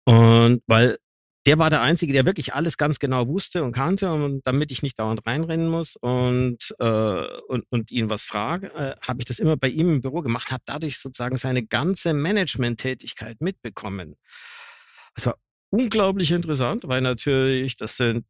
Und 0.05 0.62
weil 0.67 0.99
der 1.47 1.59
war 1.59 1.70
der 1.70 1.80
Einzige, 1.80 2.12
der 2.12 2.26
wirklich 2.26 2.54
alles 2.54 2.76
ganz 2.76 2.99
genau 2.99 3.26
wusste 3.26 3.64
und 3.64 3.73
kannte 3.73 4.12
und 4.12 4.47
damit 4.47 4.70
ich 4.73 4.82
nicht 4.82 4.99
dauernd 4.99 5.26
reinrennen 5.26 5.68
muss 5.68 5.97
und, 5.97 6.75
äh, 6.78 6.85
und, 7.49 7.64
und 7.70 7.90
ihn 7.90 8.11
was 8.11 8.25
frage, 8.25 8.68
äh, 8.75 8.97
habe 9.06 9.20
ich 9.20 9.25
das 9.25 9.38
immer 9.38 9.56
bei 9.56 9.68
ihm 9.68 9.90
im 9.90 10.00
Büro 10.00 10.20
gemacht, 10.20 10.52
habe 10.52 10.62
dadurch 10.66 10.99
sozusagen 10.99 11.38
seine 11.38 11.64
ganze 11.64 12.12
Management-Tätigkeit 12.12 13.40
mitbekommen. 13.40 14.16
Es 15.16 15.26
war 15.26 15.37
unglaublich 15.70 16.30
interessant, 16.30 16.82
weil 16.87 17.00
natürlich, 17.00 17.76
das 17.76 17.97
sind 17.97 18.26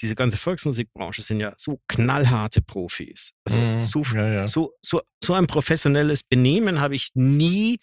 diese 0.00 0.14
ganze 0.14 0.36
Volksmusikbranche 0.36 1.22
sind 1.22 1.40
ja 1.40 1.52
so 1.56 1.80
knallharte 1.88 2.62
Profis. 2.62 3.32
Also 3.44 3.58
mm, 3.58 3.84
so, 3.84 4.02
ja, 4.14 4.32
ja. 4.32 4.46
So, 4.46 4.72
so, 4.80 5.02
so 5.22 5.34
ein 5.34 5.46
professionelles 5.46 6.22
Benehmen 6.22 6.80
habe 6.80 6.94
ich 6.94 7.10
nie 7.14 7.78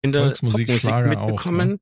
in 0.00 0.12
der 0.12 0.28
Popmusik 0.28 0.68
mitbekommen. 0.68 1.16
Auch, 1.16 1.66
ne? 1.66 1.78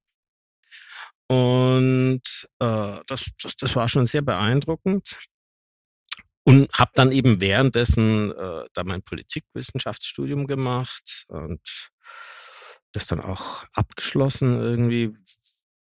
Und 1.28 2.22
äh, 2.58 3.00
das, 3.06 3.30
das, 3.42 3.56
das 3.56 3.76
war 3.76 3.88
schon 3.88 4.06
sehr 4.06 4.22
beeindruckend. 4.22 5.18
Und 6.44 6.72
habe 6.72 6.92
dann 6.94 7.12
eben 7.12 7.42
währenddessen 7.42 8.32
äh, 8.32 8.64
da 8.72 8.82
mein 8.84 9.02
Politikwissenschaftsstudium 9.02 10.46
gemacht 10.46 11.26
und 11.28 11.60
das 12.92 13.06
dann 13.06 13.20
auch 13.20 13.64
abgeschlossen 13.72 14.58
irgendwie, 14.58 15.12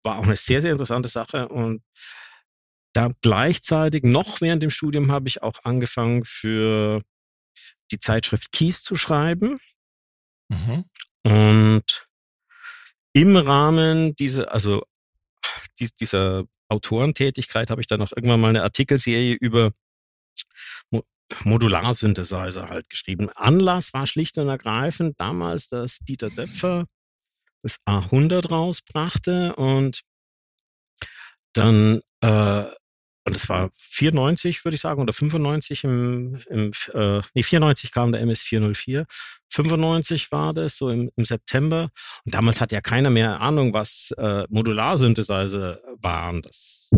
war 0.03 0.19
auch 0.19 0.25
eine 0.25 0.35
sehr, 0.35 0.61
sehr 0.61 0.73
interessante 0.73 1.09
Sache. 1.09 1.49
Und 1.49 1.85
da 2.93 3.09
gleichzeitig, 3.21 4.03
noch 4.03 4.41
während 4.41 4.63
dem 4.63 4.71
Studium, 4.71 5.13
habe 5.13 5.29
ich 5.29 5.43
auch 5.43 5.61
angefangen 5.63 6.25
für 6.25 7.03
die 7.93 8.01
Zeitschrift 8.01 8.51
Kies 8.51 8.83
zu 8.83 8.97
schreiben. 8.97 9.57
Mhm. 10.49 10.85
Und 11.23 12.05
im 13.13 13.37
Rahmen 13.37 14.15
dieser, 14.17 14.53
also 14.53 14.83
dieser 16.01 16.45
Autorentätigkeit 16.69 17.71
habe 17.71 17.81
ich 17.81 17.87
dann 17.87 18.03
auch 18.03 18.13
irgendwann 18.15 18.41
mal 18.41 18.49
eine 18.49 18.63
Artikelserie 18.63 19.35
über 19.35 19.73
Modularsynthesizer 21.45 22.69
halt 22.69 22.89
geschrieben. 22.89 23.29
Anlass 23.31 23.93
war 23.93 24.07
schlicht 24.07 24.39
und 24.39 24.49
ergreifend 24.49 25.21
damals, 25.21 25.69
dass 25.69 25.99
Dieter 25.99 26.31
Döpfer 26.31 26.87
das 27.63 27.79
A100 27.87 28.49
rausbrachte 28.49 29.55
und 29.57 30.03
dann, 31.53 32.01
äh, 32.21 32.65
und 33.29 33.37
das 33.37 33.49
war 33.51 33.71
94, 33.75 34.65
würde 34.65 34.75
ich 34.75 34.81
sagen, 34.81 35.03
oder 35.03 35.13
95 35.13 35.85
im, 35.85 36.39
im 36.49 36.73
äh, 36.95 37.21
nee, 37.35 37.43
94 37.43 37.93
kam 37.93 38.13
der 38.13 38.23
MS404. 38.25 39.05
95 39.51 40.33
war 40.33 40.55
das, 40.55 40.79
so 40.79 40.89
im, 40.89 41.11
im 41.15 41.25
September. 41.27 41.91
Und 42.25 42.35
damals 42.35 42.63
hat 42.63 42.73
ja 42.73 42.81
keiner 42.81 43.11
mehr 43.11 43.41
Ahnung, 43.43 43.75
was 43.75 44.13
äh, 44.17 44.45
Modularsynthesizer 44.49 45.83
waren. 46.01 46.41
Das 46.41 46.89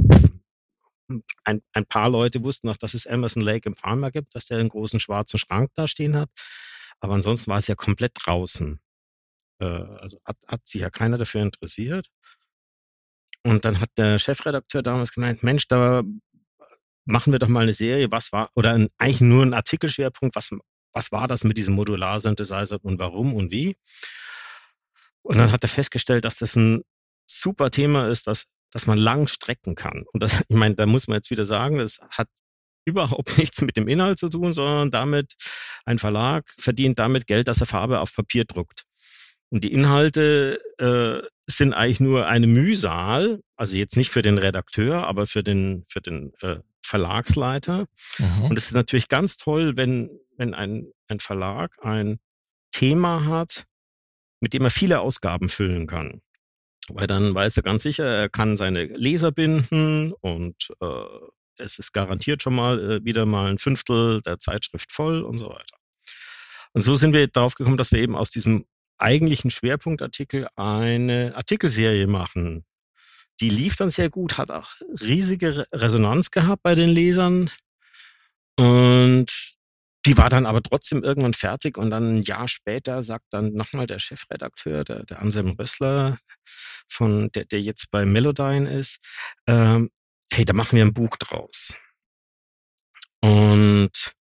ein, 1.42 1.62
ein 1.72 1.86
paar 1.86 2.08
Leute 2.08 2.44
wussten 2.44 2.68
noch, 2.68 2.76
dass 2.76 2.94
es 2.94 3.06
Emerson 3.06 3.42
Lake 3.42 3.68
im 3.68 3.74
Palmer 3.74 4.12
gibt, 4.12 4.32
dass 4.36 4.46
der 4.46 4.58
einen 4.58 4.68
großen 4.68 5.00
schwarzen 5.00 5.40
Schrank 5.40 5.70
da 5.74 5.88
stehen 5.88 6.16
hat. 6.16 6.30
Aber 7.00 7.14
ansonsten 7.14 7.50
war 7.50 7.58
es 7.58 7.66
ja 7.66 7.74
komplett 7.74 8.12
draußen. 8.14 8.78
Äh, 9.60 9.64
also 9.64 10.20
hat, 10.24 10.36
hat 10.46 10.68
sich 10.68 10.82
ja 10.82 10.90
keiner 10.90 11.18
dafür 11.18 11.42
interessiert. 11.42 12.06
Und 13.42 13.64
dann 13.64 13.80
hat 13.80 13.90
der 13.96 14.18
Chefredakteur 14.18 14.82
damals 14.82 15.12
gemeint, 15.12 15.42
Mensch, 15.42 15.66
da 15.68 16.02
machen 17.04 17.32
wir 17.32 17.38
doch 17.38 17.48
mal 17.48 17.62
eine 17.62 17.72
Serie, 17.72 18.10
was 18.10 18.32
war, 18.32 18.50
oder 18.54 18.72
ein, 18.72 18.88
eigentlich 18.98 19.20
nur 19.20 19.44
ein 19.44 19.54
Artikelschwerpunkt, 19.54 20.36
was, 20.36 20.50
was 20.92 21.12
war 21.12 21.26
das 21.26 21.44
mit 21.44 21.56
diesem 21.56 21.74
Modular-Synthesizer 21.74 22.78
und 22.82 22.98
warum 22.98 23.34
und 23.34 23.50
wie? 23.50 23.76
Und 25.22 25.38
dann 25.38 25.52
hat 25.52 25.62
er 25.62 25.68
festgestellt, 25.68 26.24
dass 26.24 26.38
das 26.38 26.56
ein 26.56 26.82
super 27.26 27.70
Thema 27.70 28.08
ist, 28.08 28.26
dass, 28.26 28.46
dass 28.72 28.86
man 28.86 28.98
lang 28.98 29.26
strecken 29.26 29.74
kann. 29.74 30.04
Und 30.12 30.22
das, 30.22 30.40
ich 30.48 30.56
meine, 30.56 30.74
da 30.74 30.86
muss 30.86 31.08
man 31.08 31.16
jetzt 31.16 31.30
wieder 31.30 31.44
sagen, 31.44 31.78
das 31.78 31.98
hat 32.10 32.28
überhaupt 32.84 33.36
nichts 33.38 33.62
mit 33.62 33.76
dem 33.76 33.88
Inhalt 33.88 34.18
zu 34.18 34.28
tun, 34.28 34.52
sondern 34.52 34.90
damit, 34.90 35.34
ein 35.84 35.98
Verlag 35.98 36.44
verdient 36.58 36.98
damit 36.98 37.26
Geld, 37.26 37.48
dass 37.48 37.60
er 37.60 37.66
Farbe 37.66 38.00
auf 38.00 38.14
Papier 38.14 38.44
druckt. 38.44 38.84
Und 39.50 39.64
die 39.64 39.72
Inhalte 39.72 40.60
äh, 40.78 41.26
sind 41.56 41.74
eigentlich 41.74 42.00
nur 42.00 42.26
eine 42.26 42.46
Mühsal, 42.46 43.40
also 43.56 43.76
jetzt 43.76 43.96
nicht 43.96 44.10
für 44.10 44.22
den 44.22 44.38
Redakteur, 44.38 45.06
aber 45.06 45.26
für 45.26 45.42
den, 45.42 45.84
für 45.88 46.00
den 46.00 46.32
äh, 46.40 46.56
Verlagsleiter. 46.82 47.86
Mhm. 48.18 48.44
Und 48.44 48.58
es 48.58 48.66
ist 48.66 48.74
natürlich 48.74 49.08
ganz 49.08 49.36
toll, 49.36 49.76
wenn, 49.76 50.10
wenn 50.36 50.54
ein, 50.54 50.90
ein 51.08 51.20
Verlag 51.20 51.76
ein 51.82 52.18
Thema 52.72 53.26
hat, 53.26 53.64
mit 54.40 54.52
dem 54.52 54.62
er 54.62 54.70
viele 54.70 55.00
Ausgaben 55.00 55.48
füllen 55.48 55.86
kann. 55.86 56.20
Weil 56.88 57.06
dann 57.06 57.34
weiß 57.34 57.56
er 57.56 57.62
ganz 57.62 57.82
sicher, 57.82 58.04
er 58.04 58.28
kann 58.28 58.56
seine 58.56 58.84
Leser 58.84 59.30
binden 59.32 60.12
und 60.20 60.72
äh, 60.80 61.04
es 61.56 61.78
ist 61.78 61.92
garantiert 61.92 62.42
schon 62.42 62.54
mal 62.54 62.90
äh, 62.90 63.04
wieder 63.04 63.26
mal 63.26 63.50
ein 63.50 63.58
Fünftel 63.58 64.22
der 64.22 64.38
Zeitschrift 64.38 64.90
voll 64.90 65.22
und 65.22 65.38
so 65.38 65.50
weiter. 65.50 65.76
Und 66.72 66.82
so 66.82 66.96
sind 66.96 67.12
wir 67.12 67.26
darauf 67.28 67.54
gekommen, 67.54 67.76
dass 67.76 67.92
wir 67.92 68.00
eben 68.00 68.16
aus 68.16 68.30
diesem 68.30 68.64
eigentlichen 69.00 69.50
Schwerpunktartikel 69.50 70.48
eine 70.56 71.32
Artikelserie 71.34 72.06
machen. 72.06 72.64
Die 73.40 73.48
lief 73.48 73.76
dann 73.76 73.90
sehr 73.90 74.10
gut, 74.10 74.38
hat 74.38 74.50
auch 74.50 74.70
riesige 75.00 75.66
Resonanz 75.72 76.30
gehabt 76.30 76.62
bei 76.62 76.74
den 76.74 76.90
Lesern. 76.90 77.50
Und 78.58 79.56
die 80.06 80.16
war 80.16 80.28
dann 80.28 80.46
aber 80.46 80.62
trotzdem 80.62 81.02
irgendwann 81.02 81.34
fertig 81.34 81.76
und 81.76 81.90
dann 81.90 82.16
ein 82.16 82.22
Jahr 82.22 82.48
später 82.48 83.02
sagt 83.02 83.26
dann 83.30 83.52
nochmal 83.52 83.86
der 83.86 83.98
Chefredakteur, 83.98 84.84
der, 84.84 85.04
der 85.04 85.20
Anselm 85.20 85.50
Rössler, 85.50 86.16
von, 86.88 87.30
der, 87.32 87.44
der 87.44 87.60
jetzt 87.60 87.90
bei 87.90 88.04
Melodyne 88.04 88.70
ist, 88.70 88.98
ähm, 89.46 89.90
hey, 90.32 90.44
da 90.44 90.52
machen 90.52 90.76
wir 90.76 90.84
ein 90.84 90.94
Buch 90.94 91.16
draus. 91.16 91.74
Und 93.22 94.12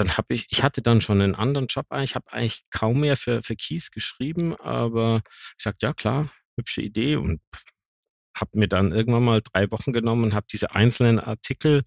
dann 0.00 0.16
habe 0.16 0.32
ich, 0.32 0.46
ich 0.48 0.62
hatte 0.62 0.80
dann 0.80 1.02
schon 1.02 1.20
einen 1.20 1.34
anderen 1.34 1.66
Job, 1.66 1.86
ich 2.02 2.14
habe 2.14 2.32
eigentlich 2.32 2.64
kaum 2.70 3.00
mehr 3.00 3.16
für, 3.16 3.42
für 3.42 3.54
Kies 3.54 3.90
geschrieben, 3.90 4.56
aber 4.56 5.20
ich 5.58 5.62
sagte, 5.62 5.86
ja 5.86 5.92
klar, 5.92 6.30
hübsche 6.56 6.80
Idee 6.80 7.16
und 7.16 7.42
habe 8.34 8.58
mir 8.58 8.68
dann 8.68 8.92
irgendwann 8.92 9.24
mal 9.24 9.42
drei 9.42 9.70
Wochen 9.70 9.92
genommen 9.92 10.24
und 10.24 10.34
habe 10.34 10.46
diese 10.50 10.70
einzelnen 10.70 11.20
Artikel 11.20 11.82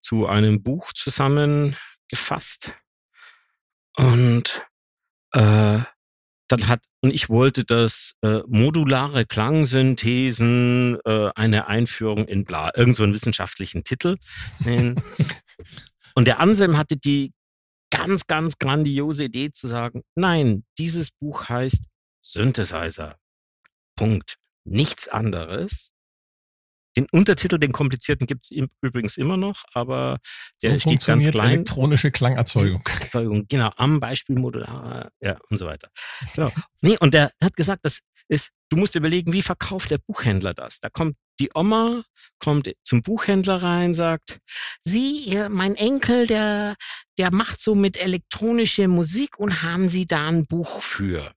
zu 0.00 0.26
einem 0.26 0.62
Buch 0.62 0.92
zusammengefasst. 0.92 2.72
Und 3.96 4.64
äh, 5.32 5.80
dann 6.48 6.68
hat, 6.68 6.84
und 7.00 7.12
ich 7.12 7.28
wollte 7.28 7.64
das 7.64 8.12
äh, 8.22 8.42
modulare 8.46 9.26
Klangsynthesen, 9.26 10.98
äh, 11.04 11.30
eine 11.34 11.66
Einführung 11.66 12.28
in 12.28 12.44
bla, 12.44 12.70
irgend 12.76 12.94
so 12.94 13.02
einen 13.02 13.14
wissenschaftlichen 13.14 13.82
Titel. 13.82 14.18
und 16.14 16.28
der 16.28 16.40
Anselm 16.40 16.76
hatte 16.76 16.96
die 16.96 17.32
ganz, 17.96 18.26
ganz 18.26 18.58
grandiose 18.58 19.24
Idee 19.24 19.52
zu 19.52 19.66
sagen, 19.66 20.02
nein, 20.14 20.64
dieses 20.78 21.10
Buch 21.10 21.48
heißt 21.48 21.84
Synthesizer. 22.22 23.16
Punkt. 23.96 24.36
Nichts 24.64 25.08
anderes. 25.08 25.90
Den 26.96 27.06
Untertitel, 27.12 27.58
den 27.58 27.72
komplizierten 27.72 28.26
gibt 28.26 28.46
es 28.46 28.50
übrigens 28.80 29.18
immer 29.18 29.36
noch, 29.36 29.64
aber 29.74 30.18
der 30.62 30.78
so 30.78 30.88
steht 30.88 31.04
ganz 31.04 31.28
klein. 31.28 31.52
elektronische 31.52 32.10
Klangerzeugung. 32.10 32.82
Genau, 33.48 33.70
am 33.76 34.00
Beispiel 34.00 34.36
modular, 34.36 35.10
ja, 35.20 35.38
und 35.50 35.58
so 35.58 35.66
weiter. 35.66 35.88
Genau. 36.34 36.50
Nee, 36.82 36.96
und 37.00 37.12
der 37.12 37.32
hat 37.42 37.54
gesagt, 37.54 37.84
das 37.84 38.00
ist, 38.28 38.50
du 38.70 38.78
musst 38.78 38.94
überlegen, 38.94 39.32
wie 39.32 39.42
verkauft 39.42 39.90
der 39.90 39.98
Buchhändler 39.98 40.54
das? 40.54 40.80
Da 40.80 40.88
kommt 40.88 41.16
die 41.40 41.50
Oma, 41.54 42.02
kommt 42.38 42.70
zum 42.82 43.02
Buchhändler 43.02 43.62
rein, 43.62 43.94
sagt, 43.94 44.40
Sie, 44.82 45.38
mein 45.48 45.74
Enkel, 45.74 46.26
der, 46.26 46.76
der 47.18 47.32
macht 47.32 47.60
so 47.60 47.74
mit 47.74 47.96
elektronischer 47.96 48.88
Musik 48.88 49.38
und 49.38 49.62
haben 49.62 49.88
Sie 49.88 50.06
da 50.06 50.28
ein 50.28 50.46
Buch 50.46 50.82
für? 50.82 51.32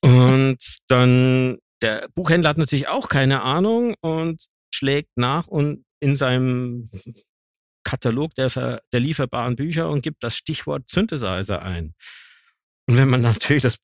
Und 0.00 0.58
dann, 0.88 1.58
der 1.82 2.08
Buchhändler 2.14 2.50
hat 2.50 2.58
natürlich 2.58 2.88
auch 2.88 3.08
keine 3.08 3.42
Ahnung 3.42 3.94
und 4.00 4.46
schlägt 4.74 5.10
nach 5.16 5.46
und 5.46 5.84
in 6.00 6.16
seinem 6.16 6.88
Katalog 7.84 8.34
der, 8.34 8.82
der 8.92 9.00
lieferbaren 9.00 9.56
Bücher 9.56 9.88
und 9.88 10.02
gibt 10.02 10.22
das 10.22 10.36
Stichwort 10.36 10.88
Synthesizer 10.88 11.62
ein. 11.62 11.94
Und 12.86 12.96
wenn 12.96 13.08
man 13.08 13.22
natürlich 13.22 13.62
das, 13.62 13.78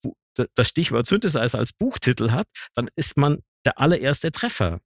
das 0.55 0.69
Stichwort 0.69 1.07
Synthesizer 1.07 1.59
als 1.59 1.73
Buchtitel 1.73 2.31
hat, 2.31 2.47
dann 2.75 2.89
ist 2.97 3.17
man 3.17 3.41
der 3.65 3.79
allererste 3.79 4.31
Treffer. 4.31 4.81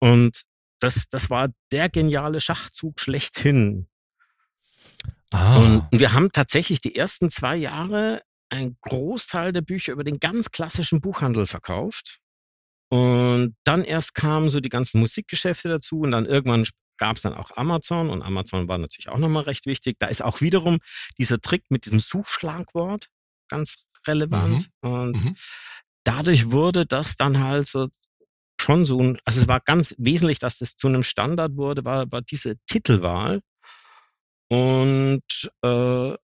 Und 0.00 0.42
das, 0.80 1.04
das 1.10 1.30
war 1.30 1.48
der 1.70 1.88
geniale 1.88 2.40
Schachzug 2.40 3.00
schlechthin. 3.00 3.86
Ah. 5.32 5.58
Und 5.58 5.88
wir 5.92 6.12
haben 6.12 6.32
tatsächlich 6.32 6.80
die 6.80 6.96
ersten 6.96 7.30
zwei 7.30 7.56
Jahre 7.56 8.22
einen 8.48 8.76
Großteil 8.80 9.52
der 9.52 9.60
Bücher 9.60 9.92
über 9.92 10.02
den 10.02 10.18
ganz 10.18 10.50
klassischen 10.50 11.00
Buchhandel 11.00 11.46
verkauft. 11.46 12.18
Und 12.88 13.54
dann 13.62 13.84
erst 13.84 14.14
kamen 14.14 14.48
so 14.48 14.58
die 14.58 14.68
ganzen 14.68 14.98
Musikgeschäfte 14.98 15.68
dazu 15.68 16.00
und 16.00 16.10
dann 16.10 16.26
irgendwann 16.26 16.66
gab 16.96 17.16
es 17.16 17.22
dann 17.22 17.34
auch 17.34 17.56
Amazon 17.56 18.10
und 18.10 18.22
Amazon 18.22 18.68
war 18.68 18.78
natürlich 18.78 19.08
auch 19.08 19.18
nochmal 19.18 19.44
recht 19.44 19.66
wichtig. 19.66 19.96
Da 20.00 20.08
ist 20.08 20.22
auch 20.22 20.40
wiederum 20.40 20.78
dieser 21.16 21.40
Trick 21.40 21.64
mit 21.68 21.86
diesem 21.86 22.00
Suchschlagwort 22.00 23.06
ganz 23.48 23.84
relevant. 24.06 24.68
Mhm. 24.82 24.90
Und 24.90 25.24
mhm. 25.24 25.36
dadurch 26.02 26.50
wurde 26.50 26.84
das 26.84 27.16
dann 27.16 27.38
halt 27.42 27.68
so 27.68 27.88
schon 28.70 28.84
so 28.84 29.00
ein, 29.02 29.18
also 29.24 29.40
es 29.40 29.48
war 29.48 29.60
ganz 29.60 29.94
wesentlich, 29.98 30.38
dass 30.38 30.58
das 30.58 30.76
zu 30.76 30.86
einem 30.86 31.02
Standard 31.02 31.56
wurde, 31.56 31.84
war, 31.84 32.10
war 32.12 32.22
diese 32.22 32.54
Titelwahl. 32.66 33.40
Und 34.48 35.22
äh, 35.62 36.14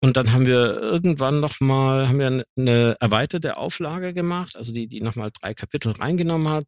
und 0.00 0.18
dann 0.18 0.32
haben 0.32 0.44
wir 0.44 0.82
irgendwann 0.82 1.40
nochmal, 1.40 2.08
haben 2.08 2.18
wir 2.18 2.44
eine 2.58 2.96
erweiterte 3.00 3.56
Auflage 3.56 4.12
gemacht, 4.12 4.54
also 4.54 4.70
die, 4.74 4.86
die 4.86 5.00
nochmal 5.00 5.30
drei 5.32 5.54
Kapitel 5.54 5.92
reingenommen 5.92 6.50
hat. 6.50 6.66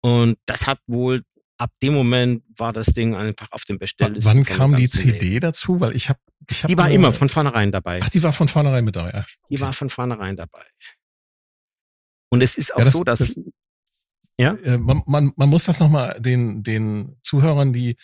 Und 0.00 0.36
das 0.46 0.68
hat 0.68 0.78
wohl, 0.86 1.24
ab 1.58 1.70
dem 1.82 1.92
Moment 1.92 2.44
war 2.56 2.72
das 2.72 2.86
Ding 2.86 3.16
einfach 3.16 3.48
auf 3.50 3.64
dem 3.64 3.80
Bestelllisten. 3.80 4.32
Wann 4.32 4.44
kam 4.44 4.76
die 4.76 4.88
CD 4.88 5.18
Leben. 5.18 5.40
dazu? 5.40 5.80
Weil 5.80 5.96
ich 5.96 6.08
habe, 6.08 6.20
ich 6.48 6.62
hab 6.62 6.68
Die 6.68 6.78
war 6.78 6.88
immer 6.88 7.12
von 7.12 7.28
vornherein 7.28 7.72
dabei. 7.72 7.98
Ach, 8.00 8.08
die 8.08 8.22
war 8.22 8.32
von 8.32 8.46
vornherein 8.46 8.84
mit 8.84 8.94
dabei. 8.94 9.10
Ja. 9.10 9.24
Die 9.50 9.60
war 9.60 9.72
von 9.72 9.90
vornherein 9.90 10.36
dabei. 10.36 10.64
Und 12.30 12.42
es 12.42 12.56
ist 12.56 12.72
auch 12.72 12.78
ja, 12.78 12.84
das, 12.84 12.92
so, 12.94 13.02
dass 13.02 13.18
das, 13.18 13.40
ja? 14.38 14.54
Äh, 14.54 14.78
man, 14.78 15.02
man, 15.06 15.32
man 15.36 15.48
muss 15.48 15.64
das 15.64 15.80
nochmal 15.80 16.20
den, 16.20 16.62
den 16.62 17.16
Zuhörern, 17.22 17.72
die 17.72 17.96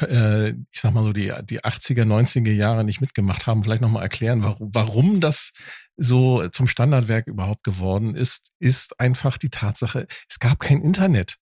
äh, 0.00 0.50
ich 0.50 0.80
sag 0.80 0.94
mal 0.94 1.02
so, 1.02 1.12
die, 1.12 1.32
die 1.44 1.60
80er, 1.60 2.04
90er 2.04 2.52
Jahre 2.52 2.84
nicht 2.84 3.00
mitgemacht 3.00 3.46
haben, 3.46 3.62
vielleicht 3.62 3.82
nochmal 3.82 4.02
erklären, 4.02 4.42
warum, 4.42 4.70
warum 4.72 5.20
das 5.20 5.52
so 5.96 6.48
zum 6.48 6.66
Standardwerk 6.66 7.26
überhaupt 7.26 7.64
geworden 7.64 8.14
ist, 8.14 8.52
ist 8.58 8.98
einfach 8.98 9.38
die 9.38 9.50
Tatsache, 9.50 10.06
es 10.28 10.38
gab 10.38 10.60
kein 10.60 10.80
Internet. 10.80 11.36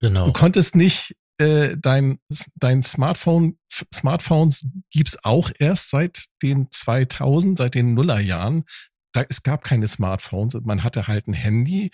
Genau. 0.00 0.26
Du 0.26 0.32
konntest 0.32 0.74
nicht 0.74 1.14
äh, 1.38 1.76
dein, 1.78 2.18
dein 2.54 2.82
Smartphone, 2.82 3.58
Smartphones 3.94 4.66
gibt's 4.90 5.18
auch 5.22 5.50
erst 5.58 5.90
seit 5.90 6.26
den 6.42 6.68
2000, 6.70 7.58
seit 7.58 7.74
den 7.74 7.94
Nullerjahren. 7.94 8.64
Da, 9.12 9.24
es 9.28 9.42
gab 9.42 9.62
keine 9.62 9.86
Smartphones. 9.86 10.56
Man 10.64 10.82
hatte 10.82 11.06
halt 11.06 11.28
ein 11.28 11.34
Handy. 11.34 11.90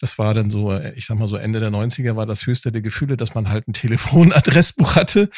Das 0.00 0.18
war 0.18 0.32
dann 0.32 0.48
so, 0.48 0.72
ich 0.72 1.04
sag 1.04 1.18
mal 1.18 1.28
so 1.28 1.36
Ende 1.36 1.60
der 1.60 1.70
90er 1.70 2.16
war 2.16 2.24
das 2.24 2.46
höchste 2.46 2.72
der 2.72 2.80
Gefühle, 2.80 3.18
dass 3.18 3.34
man 3.34 3.50
halt 3.50 3.68
ein 3.68 3.74
Telefonadressbuch 3.74 4.96
hatte 4.96 5.28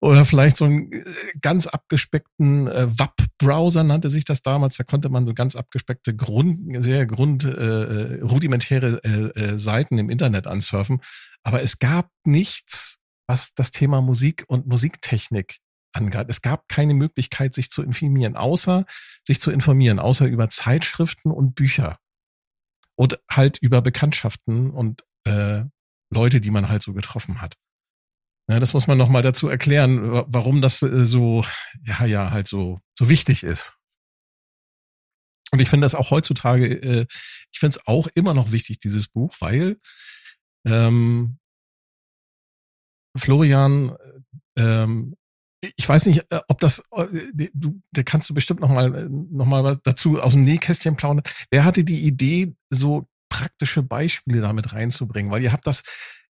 oder 0.00 0.24
vielleicht 0.24 0.56
so 0.56 0.64
einen 0.66 0.92
äh, 0.92 1.04
ganz 1.40 1.66
abgespeckten 1.66 2.68
äh, 2.68 2.86
WAP-Browser 2.98 3.82
nannte 3.82 4.08
sich 4.08 4.24
das 4.24 4.42
damals. 4.42 4.76
Da 4.76 4.84
konnte 4.84 5.08
man 5.08 5.26
so 5.26 5.34
ganz 5.34 5.56
abgespeckte 5.56 6.14
Grund, 6.14 6.84
sehr 6.84 7.04
grund, 7.06 7.44
äh, 7.44 7.50
äh, 7.50 8.20
rudimentäre 8.22 9.00
äh, 9.02 9.40
äh, 9.40 9.58
Seiten 9.58 9.98
im 9.98 10.08
Internet 10.08 10.46
ansurfen. 10.46 11.02
Aber 11.42 11.62
es 11.62 11.80
gab 11.80 12.10
nichts, 12.24 12.98
was 13.26 13.54
das 13.54 13.72
Thema 13.72 14.00
Musik 14.00 14.44
und 14.46 14.68
Musiktechnik 14.68 15.58
angeht. 15.92 16.26
Es 16.28 16.42
gab 16.42 16.68
keine 16.68 16.94
Möglichkeit, 16.94 17.54
sich 17.54 17.70
zu 17.70 17.82
informieren, 17.82 18.36
außer 18.36 18.84
sich 19.26 19.40
zu 19.40 19.50
informieren, 19.50 19.98
außer 19.98 20.26
über 20.26 20.48
Zeitschriften 20.48 21.32
und 21.32 21.56
Bücher 21.56 21.98
und 22.96 23.18
halt 23.30 23.58
über 23.58 23.82
Bekanntschaften 23.82 24.70
und 24.70 25.04
äh, 25.24 25.64
Leute, 26.10 26.40
die 26.40 26.50
man 26.50 26.68
halt 26.68 26.82
so 26.82 26.92
getroffen 26.92 27.40
hat. 27.40 27.56
Ja, 28.48 28.60
das 28.60 28.72
muss 28.74 28.86
man 28.86 28.96
nochmal 28.96 29.22
dazu 29.22 29.48
erklären, 29.48 30.24
warum 30.28 30.62
das 30.62 30.80
äh, 30.82 31.04
so, 31.04 31.44
ja, 31.84 32.04
ja, 32.04 32.30
halt 32.30 32.46
so, 32.46 32.78
so 32.96 33.08
wichtig 33.08 33.42
ist. 33.42 33.74
Und 35.52 35.60
ich 35.60 35.68
finde 35.68 35.84
das 35.84 35.94
auch 35.94 36.10
heutzutage, 36.10 36.66
äh, 36.66 37.06
ich 37.52 37.58
finde 37.58 37.76
es 37.76 37.86
auch 37.86 38.08
immer 38.14 38.34
noch 38.34 38.52
wichtig, 38.52 38.78
dieses 38.78 39.08
Buch, 39.08 39.34
weil 39.40 39.78
ähm, 40.64 41.38
Florian 43.16 43.96
ähm, 44.56 45.16
ich 45.76 45.88
weiß 45.88 46.06
nicht, 46.06 46.30
äh, 46.30 46.40
ob 46.48 46.60
das, 46.60 46.82
äh, 46.92 47.06
du, 47.54 47.80
da 47.92 48.02
kannst 48.02 48.30
du 48.30 48.34
bestimmt 48.34 48.60
noch 48.60 48.68
mal, 48.68 48.94
äh, 48.94 49.08
noch 49.08 49.46
mal 49.46 49.64
was 49.64 49.78
dazu 49.82 50.20
aus 50.20 50.32
dem 50.32 50.44
Nähkästchen 50.44 50.96
plaudern. 50.96 51.24
Wer 51.50 51.64
hatte 51.64 51.84
die 51.84 52.00
Idee, 52.00 52.54
so 52.70 53.08
praktische 53.28 53.82
Beispiele 53.82 54.40
damit 54.40 54.72
reinzubringen? 54.72 55.30
Weil 55.30 55.42
ihr 55.42 55.52
habt 55.52 55.66
das 55.66 55.82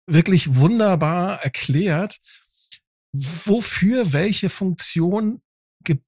wirklich 0.07 0.57
wunderbar 0.57 1.43
erklärt, 1.43 2.19
wofür 3.13 4.13
welche 4.13 4.51
Funktion 4.51 5.41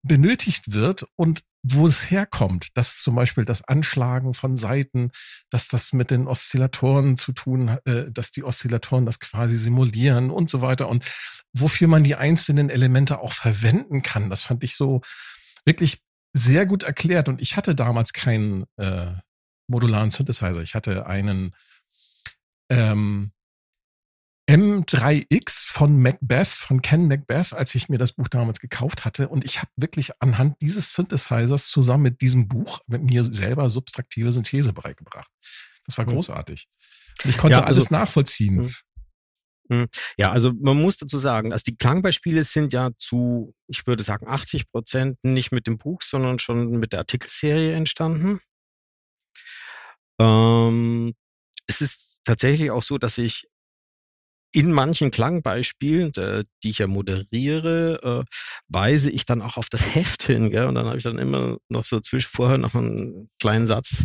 benötigt 0.03 0.73
wird 0.73 1.07
und 1.17 1.43
wo 1.63 1.87
es 1.87 2.11
herkommt, 2.11 2.77
dass 2.77 2.99
zum 2.99 3.15
Beispiel 3.15 3.45
das 3.45 3.63
Anschlagen 3.65 4.33
von 4.35 4.57
Seiten, 4.57 5.11
dass 5.51 5.69
das 5.69 5.93
mit 5.93 6.11
den 6.11 6.27
Oszillatoren 6.27 7.17
zu 7.17 7.33
tun, 7.33 7.79
äh, 7.85 8.11
dass 8.11 8.31
die 8.31 8.45
Oszillatoren 8.45 9.07
das 9.07 9.21
quasi 9.21 9.57
simulieren 9.59 10.31
und 10.31 10.49
so 10.49 10.63
weiter 10.63 10.89
und 10.89 11.05
wofür 11.53 11.89
man 11.89 12.05
die 12.05 12.15
einzelnen 12.15 12.71
Elemente 12.71 13.21
auch 13.21 13.33
verwenden 13.33 14.03
kann. 14.03 14.31
Das 14.31 14.43
fand 14.43 14.63
ich 14.63 14.77
so 14.77 15.01
wirklich 15.65 16.03
sehr 16.33 16.67
gut 16.67 16.85
erklärt 16.85 17.29
und 17.29 17.43
ich 17.43 17.57
hatte 17.57 17.75
damals 17.75 18.13
keinen 18.13 18.65
äh, 18.77 19.13
modularen 19.67 20.11
Synthesizer. 20.11 20.63
Ich 20.63 20.75
hatte 20.75 21.07
einen 21.07 21.55
ähm, 22.71 23.33
M3X 24.49 25.69
von 25.71 26.01
Macbeth, 26.01 26.49
von 26.49 26.81
Ken 26.81 27.07
Macbeth, 27.07 27.53
als 27.53 27.75
ich 27.75 27.91
mir 27.91 27.99
das 27.99 28.13
Buch 28.13 28.29
damals 28.29 28.61
gekauft 28.61 29.05
hatte. 29.05 29.29
Und 29.29 29.45
ich 29.45 29.59
habe 29.59 29.71
wirklich 29.77 30.11
anhand 30.21 30.57
dieses 30.63 30.95
Synthesizers 30.95 31.69
zusammen 31.69 32.05
mit 32.05 32.23
diesem 32.23 32.49
Buch 32.49 32.81
mit 32.87 33.03
mir 33.03 33.25
selber 33.25 33.69
subtraktive 33.69 34.33
Synthese 34.33 34.73
beigebracht. 34.73 35.31
Das 35.87 35.99
war 35.99 36.07
hm. 36.07 36.15
großartig. 36.15 36.67
Und 37.23 37.31
ich 37.31 37.37
konnte 37.37 37.59
ja, 37.59 37.65
also, 37.65 37.79
alles 37.79 37.91
nachvollziehen. 37.91 38.65
Hm. 38.65 38.75
Hm. 39.71 39.87
Ja, 40.17 40.33
also 40.33 40.53
man 40.59 40.81
muss 40.81 40.97
dazu 40.97 41.19
sagen, 41.19 41.53
also 41.53 41.65
die 41.67 41.77
Klangbeispiele 41.77 42.43
sind 42.43 42.73
ja 42.73 42.91
zu, 42.97 43.53
ich 43.67 43.87
würde 43.87 44.03
sagen, 44.03 44.27
80 44.27 44.71
Prozent 44.71 45.19
nicht 45.23 45.53
mit 45.53 45.67
dem 45.67 45.77
Buch, 45.77 46.01
sondern 46.03 46.39
schon 46.39 46.71
mit 46.71 46.93
der 46.93 47.01
Artikelserie 47.01 47.75
entstanden. 47.75 48.41
Ähm, 50.19 51.13
es 51.67 51.83
ist 51.83 52.21
tatsächlich 52.25 52.71
auch 52.71 52.83
so, 52.83 52.97
dass 52.97 53.19
ich 53.19 53.47
in 54.53 54.73
manchen 54.73 55.11
Klangbeispielen, 55.11 56.13
äh, 56.17 56.45
die 56.63 56.71
ich 56.71 56.79
ja 56.79 56.87
moderiere, 56.87 58.25
äh, 58.25 58.37
weise 58.69 59.11
ich 59.11 59.27
dann 59.27 59.43
auch 59.43 59.57
auf 59.57 59.69
das 59.69 59.83
Heft 59.95 60.23
hin. 60.23 60.51
Gell? 60.51 60.67
Und 60.67 60.75
dann 60.75 60.87
habe 60.87 60.97
ich 60.97 61.05
dann 61.05 61.19
immer 61.19 61.59
noch 61.69 61.85
so 61.85 62.01
zwischen 62.01 62.31
vorher 62.31 62.59
noch 62.59 62.75
einen 62.75 63.29
kleinen 63.41 63.67
Satz 63.67 64.05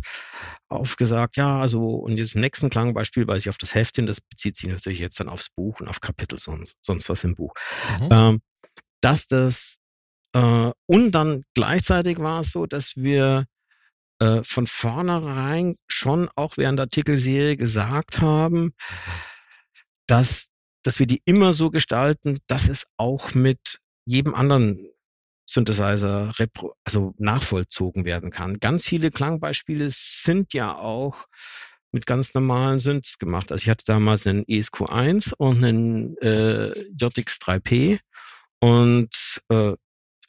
aufgesagt. 0.67 1.37
Ja, 1.37 1.59
also 1.59 1.95
und 1.95 2.17
jetzt 2.17 2.35
im 2.35 2.41
nächsten 2.41 2.69
Klangbeispiel 2.69 3.27
weise 3.27 3.39
ich 3.39 3.49
auf 3.49 3.57
das 3.57 3.73
Heft 3.73 3.95
hin. 3.95 4.05
Das 4.05 4.19
bezieht 4.21 4.57
sich 4.57 4.69
natürlich 4.69 4.99
jetzt 4.99 5.19
dann 5.19 5.29
aufs 5.29 5.49
Buch 5.49 5.79
und 5.79 5.87
auf 5.87 6.01
Kapitel 6.01 6.39
sonst, 6.39 6.75
sonst 6.81 7.09
was 7.09 7.23
im 7.23 7.35
Buch. 7.35 7.53
Mhm. 8.01 8.09
Ähm, 8.11 8.41
dass 9.01 9.27
das 9.27 9.77
äh, 10.33 10.71
und 10.87 11.11
dann 11.11 11.43
gleichzeitig 11.53 12.19
war 12.19 12.41
es 12.41 12.51
so, 12.51 12.65
dass 12.65 12.95
wir 12.95 13.45
von 14.43 14.67
vornherein 14.67 15.75
schon 15.87 16.29
auch 16.35 16.55
während 16.55 16.79
der 16.79 16.85
Artikelserie 16.85 17.57
gesagt 17.57 18.21
haben, 18.21 18.73
dass, 20.07 20.47
dass 20.83 20.99
wir 20.99 21.07
die 21.07 21.21
immer 21.25 21.53
so 21.53 21.69
gestalten, 21.69 22.37
dass 22.47 22.69
es 22.69 22.87
auch 22.97 23.33
mit 23.33 23.79
jedem 24.05 24.33
anderen 24.33 24.77
Synthesizer 25.49 26.31
also 26.83 27.13
nachvollzogen 27.17 28.05
werden 28.05 28.31
kann. 28.31 28.59
Ganz 28.59 28.85
viele 28.85 29.11
Klangbeispiele 29.11 29.89
sind 29.91 30.53
ja 30.53 30.75
auch 30.75 31.25
mit 31.91 32.07
ganz 32.07 32.33
normalen 32.33 32.79
Synths 32.79 33.19
gemacht. 33.19 33.51
Also 33.51 33.63
ich 33.63 33.69
hatte 33.69 33.85
damals 33.85 34.25
einen 34.25 34.45
ESQ1 34.45 35.35
und 35.35 35.63
einen 35.63 36.17
äh, 36.17 36.71
JX3P 36.97 37.99
und 38.59 39.41
äh, 39.49 39.73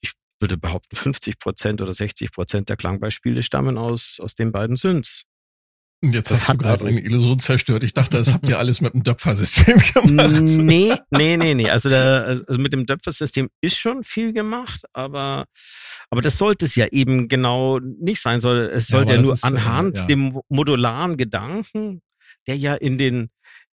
ich 0.02 0.12
würde 0.40 0.58
behaupten, 0.58 0.94
50 0.94 1.38
Prozent 1.38 1.80
oder 1.80 1.94
60 1.94 2.30
Prozent 2.32 2.68
der 2.68 2.76
Klangbeispiele 2.76 3.42
stammen 3.42 3.78
aus, 3.78 4.18
aus 4.20 4.34
den 4.34 4.52
beiden 4.52 4.76
Synths. 4.76 5.24
Jetzt 6.12 6.30
das 6.30 6.48
hast 6.48 6.54
du 6.54 6.58
gerade 6.58 6.70
also, 6.70 6.86
eine 6.86 7.00
Illusion 7.00 7.38
zerstört. 7.38 7.84
Ich 7.84 7.94
dachte, 7.94 8.18
das 8.18 8.32
habt 8.32 8.48
ihr 8.48 8.58
alles 8.58 8.80
mit 8.80 8.94
dem 8.94 9.02
Döpfer-System 9.02 9.78
gemacht. 9.94 10.42
Nee, 10.58 10.94
nee, 11.10 11.36
nee, 11.36 11.54
nee. 11.54 11.70
Also, 11.70 11.88
der, 11.88 12.24
also 12.26 12.60
mit 12.60 12.72
dem 12.72 12.86
Döpfer-System 12.86 13.48
ist 13.60 13.76
schon 13.76 14.04
viel 14.04 14.32
gemacht, 14.32 14.82
aber, 14.92 15.46
aber 16.10 16.22
das 16.22 16.36
sollte 16.38 16.64
es 16.64 16.74
ja 16.76 16.86
eben 16.88 17.28
genau 17.28 17.78
nicht 17.78 18.20
sein. 18.20 18.40
Soll, 18.40 18.70
es 18.72 18.86
sollte 18.88 19.12
ja, 19.12 19.18
ja 19.18 19.22
nur 19.22 19.32
ist, 19.32 19.44
äh, 19.44 19.48
anhand 19.48 19.96
ja. 19.96 20.06
dem 20.06 20.38
modularen 20.48 21.16
Gedanken, 21.16 22.02
der 22.46 22.56
ja 22.56 22.74
in 22.74 22.98
den, 22.98 23.30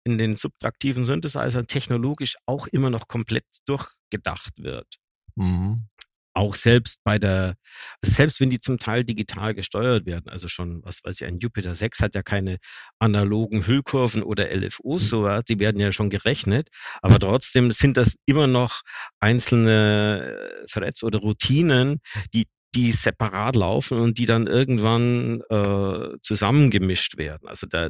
in 0.03 0.17
den 0.17 0.35
subtraktiven 0.35 1.03
Synthesizern 1.03 1.67
technologisch 1.67 2.35
auch 2.45 2.67
immer 2.67 2.89
noch 2.89 3.07
komplett 3.07 3.45
durchgedacht 3.65 4.53
wird. 4.59 4.87
Mhm 5.35 5.87
auch 6.35 6.53
selbst 6.53 6.99
bei 7.03 7.17
der, 7.17 7.55
selbst 8.03 8.39
wenn 8.39 8.49
die 8.49 8.59
zum 8.59 8.77
Teil 8.77 9.05
digital 9.05 9.55
gesteuert 9.55 10.05
werden, 10.05 10.27
also 10.29 10.47
schon, 10.47 10.83
was 10.83 10.99
weiß 11.03 11.21
ich, 11.21 11.27
ein 11.27 11.39
Jupiter 11.39 11.73
6 11.73 12.01
hat 12.01 12.15
ja 12.15 12.23
keine 12.23 12.57
analogen 12.99 13.65
Hüllkurven 13.65 14.21
oder 14.21 14.53
LFOs, 14.53 15.03
mhm. 15.03 15.07
so 15.07 15.39
die 15.47 15.59
werden 15.59 15.79
ja 15.79 15.91
schon 15.91 16.09
gerechnet, 16.09 16.67
aber 17.01 17.19
trotzdem 17.19 17.71
sind 17.71 17.97
das 17.97 18.15
immer 18.25 18.47
noch 18.47 18.81
einzelne 19.19 20.61
äh, 20.61 20.65
Threads 20.65 21.03
oder 21.03 21.19
Routinen, 21.19 21.99
die 22.33 22.45
die 22.75 22.91
separat 22.91 23.55
laufen 23.55 23.99
und 23.99 24.17
die 24.17 24.25
dann 24.25 24.47
irgendwann 24.47 25.39
äh, 25.49 26.17
zusammengemischt 26.21 27.17
werden. 27.17 27.47
Also 27.47 27.67
da, 27.67 27.87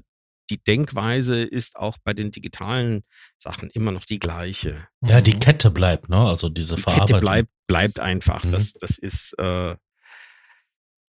die 0.49 0.63
Denkweise 0.63 1.43
ist 1.43 1.75
auch 1.75 1.97
bei 2.03 2.13
den 2.13 2.31
digitalen 2.31 3.03
Sachen 3.37 3.69
immer 3.71 3.91
noch 3.91 4.05
die 4.05 4.19
gleiche. 4.19 4.87
Ja, 5.01 5.21
die 5.21 5.35
mhm. 5.35 5.39
Kette 5.39 5.71
bleibt, 5.71 6.09
ne? 6.09 6.17
Also 6.17 6.49
diese 6.49 6.75
die 6.75 6.81
Verarbeitung. 6.81 7.07
Kette 7.07 7.19
bleibt, 7.21 7.49
bleibt 7.67 7.99
einfach. 7.99 8.43
Mhm. 8.43 8.51
Das, 8.51 8.73
das 8.73 8.97
ist, 8.97 9.33
äh, 9.39 9.75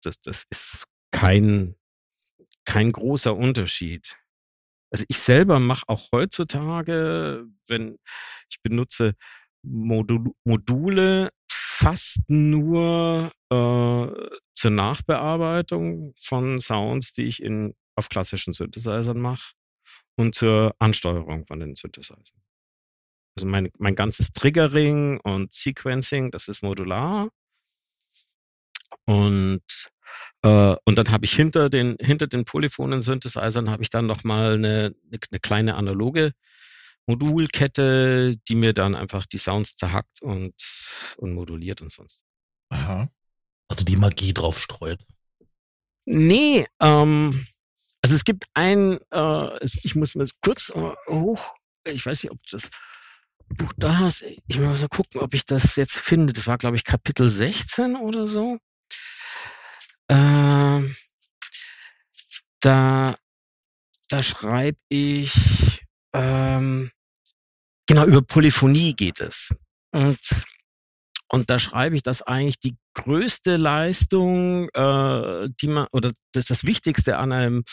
das, 0.04 0.22
das 0.22 0.46
ist 0.50 0.86
kein, 1.12 1.76
kein 2.66 2.92
großer 2.92 3.36
Unterschied. 3.36 4.18
Also 4.92 5.06
ich 5.08 5.20
selber 5.20 5.60
mache 5.60 5.84
auch 5.88 6.12
heutzutage, 6.12 7.46
wenn 7.68 7.98
ich 8.50 8.62
benutze 8.64 9.14
Modul, 9.62 10.32
Module 10.46 11.30
fast 11.52 12.20
nur 12.28 13.32
äh, 13.52 14.30
zur 14.54 14.72
Nachbearbeitung 14.72 16.14
von 16.20 16.60
Sounds, 16.60 17.14
die 17.14 17.24
ich 17.24 17.42
in 17.44 17.76
auf 18.00 18.10
klassischen 18.10 18.54
Synthesizern 18.54 19.20
mache 19.20 19.54
und 20.16 20.36
zur 20.36 20.76
Ansteuerung 20.80 21.46
von 21.46 21.60
den 21.60 21.76
Synthesizern. 21.76 22.24
Also 23.38 23.48
mein, 23.48 23.70
mein 23.78 23.96
ganzes 23.96 24.34
Triggering 24.34 25.20
und 25.22 25.54
Sequencing, 25.54 26.32
das 26.32 26.48
ist 26.48 26.64
modular. 26.64 27.30
Und, 29.06 29.64
äh, 30.42 30.76
und 30.84 30.98
dann 30.98 31.12
habe 31.12 31.26
ich 31.26 31.34
hinter 31.34 31.70
den, 31.70 31.96
hinter 32.02 32.28
den 32.28 32.44
polyphonen 32.44 33.02
Synthesizern 33.02 33.70
habe 33.70 33.84
ich 33.84 33.90
dann 33.90 34.08
nochmal 34.08 34.56
eine, 34.56 34.94
eine 35.12 35.40
kleine 35.40 35.76
analoge 35.76 36.32
Modulkette, 37.08 38.36
die 38.48 38.56
mir 38.56 38.74
dann 38.74 38.96
einfach 38.96 39.26
die 39.26 39.38
Sounds 39.38 39.76
zerhackt 39.76 40.22
und, 40.22 40.54
und 41.18 41.34
moduliert 41.34 41.82
und 41.82 41.92
sonst. 41.92 42.22
Aha. 42.70 43.10
Also 43.68 43.84
die 43.86 43.96
Magie 43.96 44.34
drauf 44.34 44.60
streut. 44.60 45.06
Nee, 46.06 46.68
ähm, 46.82 47.32
also 48.02 48.16
es 48.16 48.24
gibt 48.24 48.46
ein, 48.54 49.00
äh, 49.12 49.66
ich 49.84 49.96
muss 49.96 50.16
mal 50.16 50.28
kurz 50.42 50.70
äh, 50.70 50.94
hoch, 51.08 51.54
ich 51.86 52.06
weiß 52.06 52.24
nicht, 52.24 52.32
ob 52.32 52.42
du 52.44 52.58
das 52.58 52.70
Buch 53.50 53.74
da 53.78 53.98
hast. 53.98 54.24
Ich 54.48 54.60
muss 54.60 54.82
mal 54.82 54.88
gucken, 54.90 55.22
ob 55.22 55.34
ich 55.34 55.46
das 55.46 55.76
jetzt 55.76 55.98
finde. 55.98 56.34
Das 56.34 56.48
war, 56.48 56.58
glaube 56.58 56.76
ich, 56.76 56.84
Kapitel 56.84 57.30
16 57.30 57.96
oder 57.96 58.28
so. 58.28 58.60
Ähm, 60.10 60.96
da, 62.62 63.16
da 64.08 64.24
schreibe 64.24 64.78
ich, 64.90 65.86
ähm, 66.14 66.92
genau, 67.88 68.06
über 68.06 68.22
Polyphonie 68.22 68.94
geht 68.94 69.20
es. 69.20 69.56
Und 69.92 70.20
und 71.32 71.50
da 71.50 71.60
schreibe 71.60 71.96
ich, 71.96 72.02
dass 72.02 72.22
eigentlich 72.24 72.60
die 72.60 72.76
größte 72.96 73.58
Leistung, 73.58 74.70
äh, 74.70 75.50
die 75.62 75.68
man, 75.68 75.88
oder 75.92 76.12
das, 76.34 76.46
das 76.46 76.66
Wichtigste 76.66 77.18
an 77.18 77.32
einem, 77.32 77.64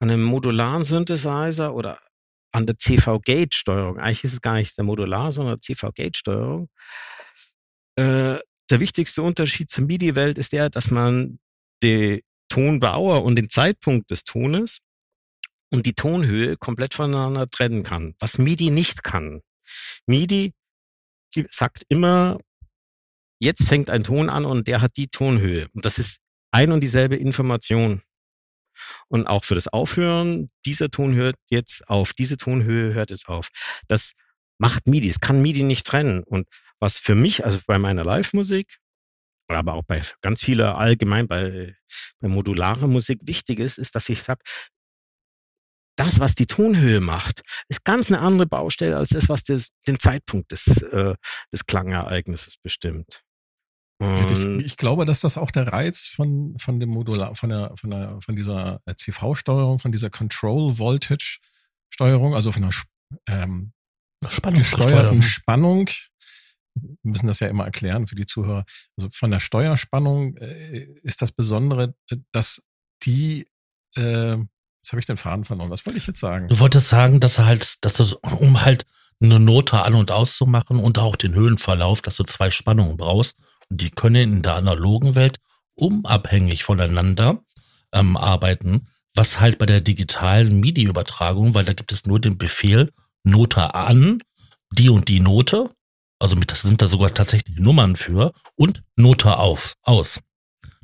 an 0.00 0.10
einem 0.10 0.22
modularen 0.22 0.84
Synthesizer 0.84 1.74
oder 1.74 1.98
an 2.52 2.66
der 2.66 2.76
CV-Gate-Steuerung, 2.78 3.98
eigentlich 3.98 4.24
ist 4.24 4.34
es 4.34 4.40
gar 4.42 4.54
nicht 4.54 4.76
der 4.76 4.84
Modular, 4.84 5.32
sondern 5.32 5.60
CV-Gate-Steuerung, 5.60 6.68
äh, 7.96 8.38
der 8.70 8.80
wichtigste 8.80 9.22
Unterschied 9.22 9.70
zur 9.70 9.86
MIDI-Welt 9.86 10.38
ist 10.38 10.52
der, 10.52 10.68
dass 10.70 10.90
man 10.90 11.38
die 11.82 12.22
Tonbauer 12.48 13.24
und 13.24 13.36
den 13.36 13.48
Zeitpunkt 13.48 14.10
des 14.10 14.24
Tones 14.24 14.80
und 15.72 15.86
die 15.86 15.94
Tonhöhe 15.94 16.56
komplett 16.56 16.94
voneinander 16.94 17.46
trennen 17.46 17.82
kann, 17.82 18.14
was 18.18 18.38
MIDI 18.38 18.70
nicht 18.70 19.02
kann. 19.02 19.40
MIDI 20.06 20.52
sagt 21.50 21.84
immer, 21.88 22.38
jetzt 23.40 23.66
fängt 23.66 23.90
ein 23.90 24.04
Ton 24.04 24.28
an 24.28 24.44
und 24.44 24.68
der 24.68 24.80
hat 24.82 24.96
die 24.96 25.08
Tonhöhe. 25.08 25.68
Und 25.74 25.84
das 25.84 25.98
ist 25.98 26.18
ein 26.52 26.72
und 26.72 26.80
dieselbe 26.80 27.16
Information. 27.16 28.02
Und 29.08 29.26
auch 29.26 29.44
für 29.44 29.54
das 29.54 29.68
Aufhören, 29.68 30.48
dieser 30.64 30.90
Ton 30.90 31.14
hört 31.14 31.36
jetzt 31.48 31.86
auf, 31.88 32.12
diese 32.12 32.36
Tonhöhe 32.36 32.94
hört 32.94 33.10
jetzt 33.10 33.28
auf. 33.28 33.48
Das 33.88 34.12
macht 34.58 34.86
MIDI, 34.86 35.08
es 35.08 35.20
kann 35.20 35.42
MIDI 35.42 35.62
nicht 35.62 35.86
trennen. 35.86 36.22
Und 36.22 36.46
was 36.78 36.98
für 36.98 37.14
mich, 37.14 37.44
also 37.44 37.58
bei 37.66 37.78
meiner 37.78 38.04
Live-Musik, 38.04 38.78
aber 39.48 39.74
auch 39.74 39.82
bei 39.82 40.00
ganz 40.20 40.42
vieler 40.42 40.78
allgemein 40.78 41.26
bei, 41.26 41.74
bei 42.20 42.28
modularer 42.28 42.86
Musik 42.86 43.20
wichtig 43.24 43.58
ist, 43.58 43.78
ist, 43.78 43.94
dass 43.96 44.08
ich 44.08 44.22
sage, 44.22 44.42
das, 45.96 46.20
was 46.20 46.34
die 46.34 46.46
Tonhöhe 46.46 47.00
macht, 47.00 47.42
ist 47.68 47.84
ganz 47.84 48.10
eine 48.10 48.20
andere 48.20 48.46
Baustelle 48.46 48.96
als 48.96 49.10
das, 49.10 49.28
was 49.28 49.42
das, 49.42 49.68
den 49.86 49.98
Zeitpunkt 49.98 50.52
des, 50.52 50.82
äh, 50.82 51.14
des 51.52 51.66
Klangereignisses 51.66 52.56
bestimmt. 52.56 53.22
Ich, 54.00 54.44
ich, 54.64 54.76
glaube, 54.78 55.04
dass 55.04 55.20
das 55.20 55.36
auch 55.36 55.50
der 55.50 55.68
Reiz 55.68 56.06
von, 56.06 56.56
von 56.58 56.80
dem 56.80 56.88
Modular, 56.88 57.34
von 57.34 57.50
der, 57.50 57.72
von 57.78 57.90
der, 57.90 58.18
von 58.22 58.34
dieser 58.34 58.80
CV-Steuerung, 58.96 59.78
von 59.78 59.92
dieser 59.92 60.08
Control 60.08 60.78
Voltage 60.78 61.38
Steuerung, 61.90 62.34
also 62.34 62.50
von 62.50 62.62
der 62.62 62.72
ähm, 63.28 63.72
gesteuerten 64.54 65.20
Spannung. 65.20 65.88
Wir 66.74 66.96
müssen 67.02 67.26
das 67.26 67.40
ja 67.40 67.48
immer 67.48 67.64
erklären 67.64 68.06
für 68.06 68.14
die 68.14 68.26
Zuhörer. 68.26 68.64
Also 68.96 69.10
von 69.12 69.30
der 69.30 69.40
Steuerspannung 69.40 70.36
äh, 70.36 70.86
ist 71.02 71.20
das 71.20 71.32
Besondere, 71.32 71.94
dass 72.32 72.62
die, 73.02 73.48
äh, 73.96 74.36
jetzt 74.36 74.92
habe 74.92 75.00
ich 75.00 75.06
den 75.06 75.16
Faden 75.18 75.44
verloren. 75.44 75.68
Was 75.70 75.84
wollte 75.84 75.98
ich 75.98 76.06
jetzt 76.06 76.20
sagen? 76.20 76.48
Du 76.48 76.58
wolltest 76.58 76.88
sagen, 76.88 77.20
dass 77.20 77.38
er 77.38 77.46
halt, 77.46 77.84
dass 77.84 77.94
du, 77.94 78.16
um 78.22 78.62
halt 78.62 78.86
eine 79.20 79.38
Note 79.38 79.82
an- 79.82 79.94
und 79.94 80.10
auszumachen 80.10 80.78
und 80.78 80.98
auch 80.98 81.16
den 81.16 81.34
Höhenverlauf, 81.34 82.00
dass 82.00 82.16
du 82.16 82.24
zwei 82.24 82.50
Spannungen 82.50 82.96
brauchst. 82.96 83.36
Die 83.70 83.90
können 83.90 84.34
in 84.34 84.42
der 84.42 84.56
analogen 84.56 85.14
Welt 85.14 85.38
unabhängig 85.74 86.64
voneinander 86.64 87.42
ähm, 87.92 88.16
arbeiten, 88.16 88.86
was 89.14 89.40
halt 89.40 89.58
bei 89.58 89.66
der 89.66 89.80
digitalen 89.80 90.60
MIDI-Übertragung, 90.60 91.54
weil 91.54 91.64
da 91.64 91.72
gibt 91.72 91.92
es 91.92 92.04
nur 92.06 92.20
den 92.20 92.38
Befehl 92.38 92.90
Note 93.24 93.74
an, 93.74 94.22
die 94.72 94.88
und 94.88 95.08
die 95.08 95.20
Note, 95.20 95.68
also 96.18 96.36
mit, 96.36 96.50
sind 96.50 96.80
da 96.82 96.86
sogar 96.86 97.12
tatsächlich 97.14 97.56
Nummern 97.56 97.96
für, 97.96 98.32
und 98.56 98.82
Note 98.96 99.36
auf, 99.36 99.74
aus. 99.82 100.20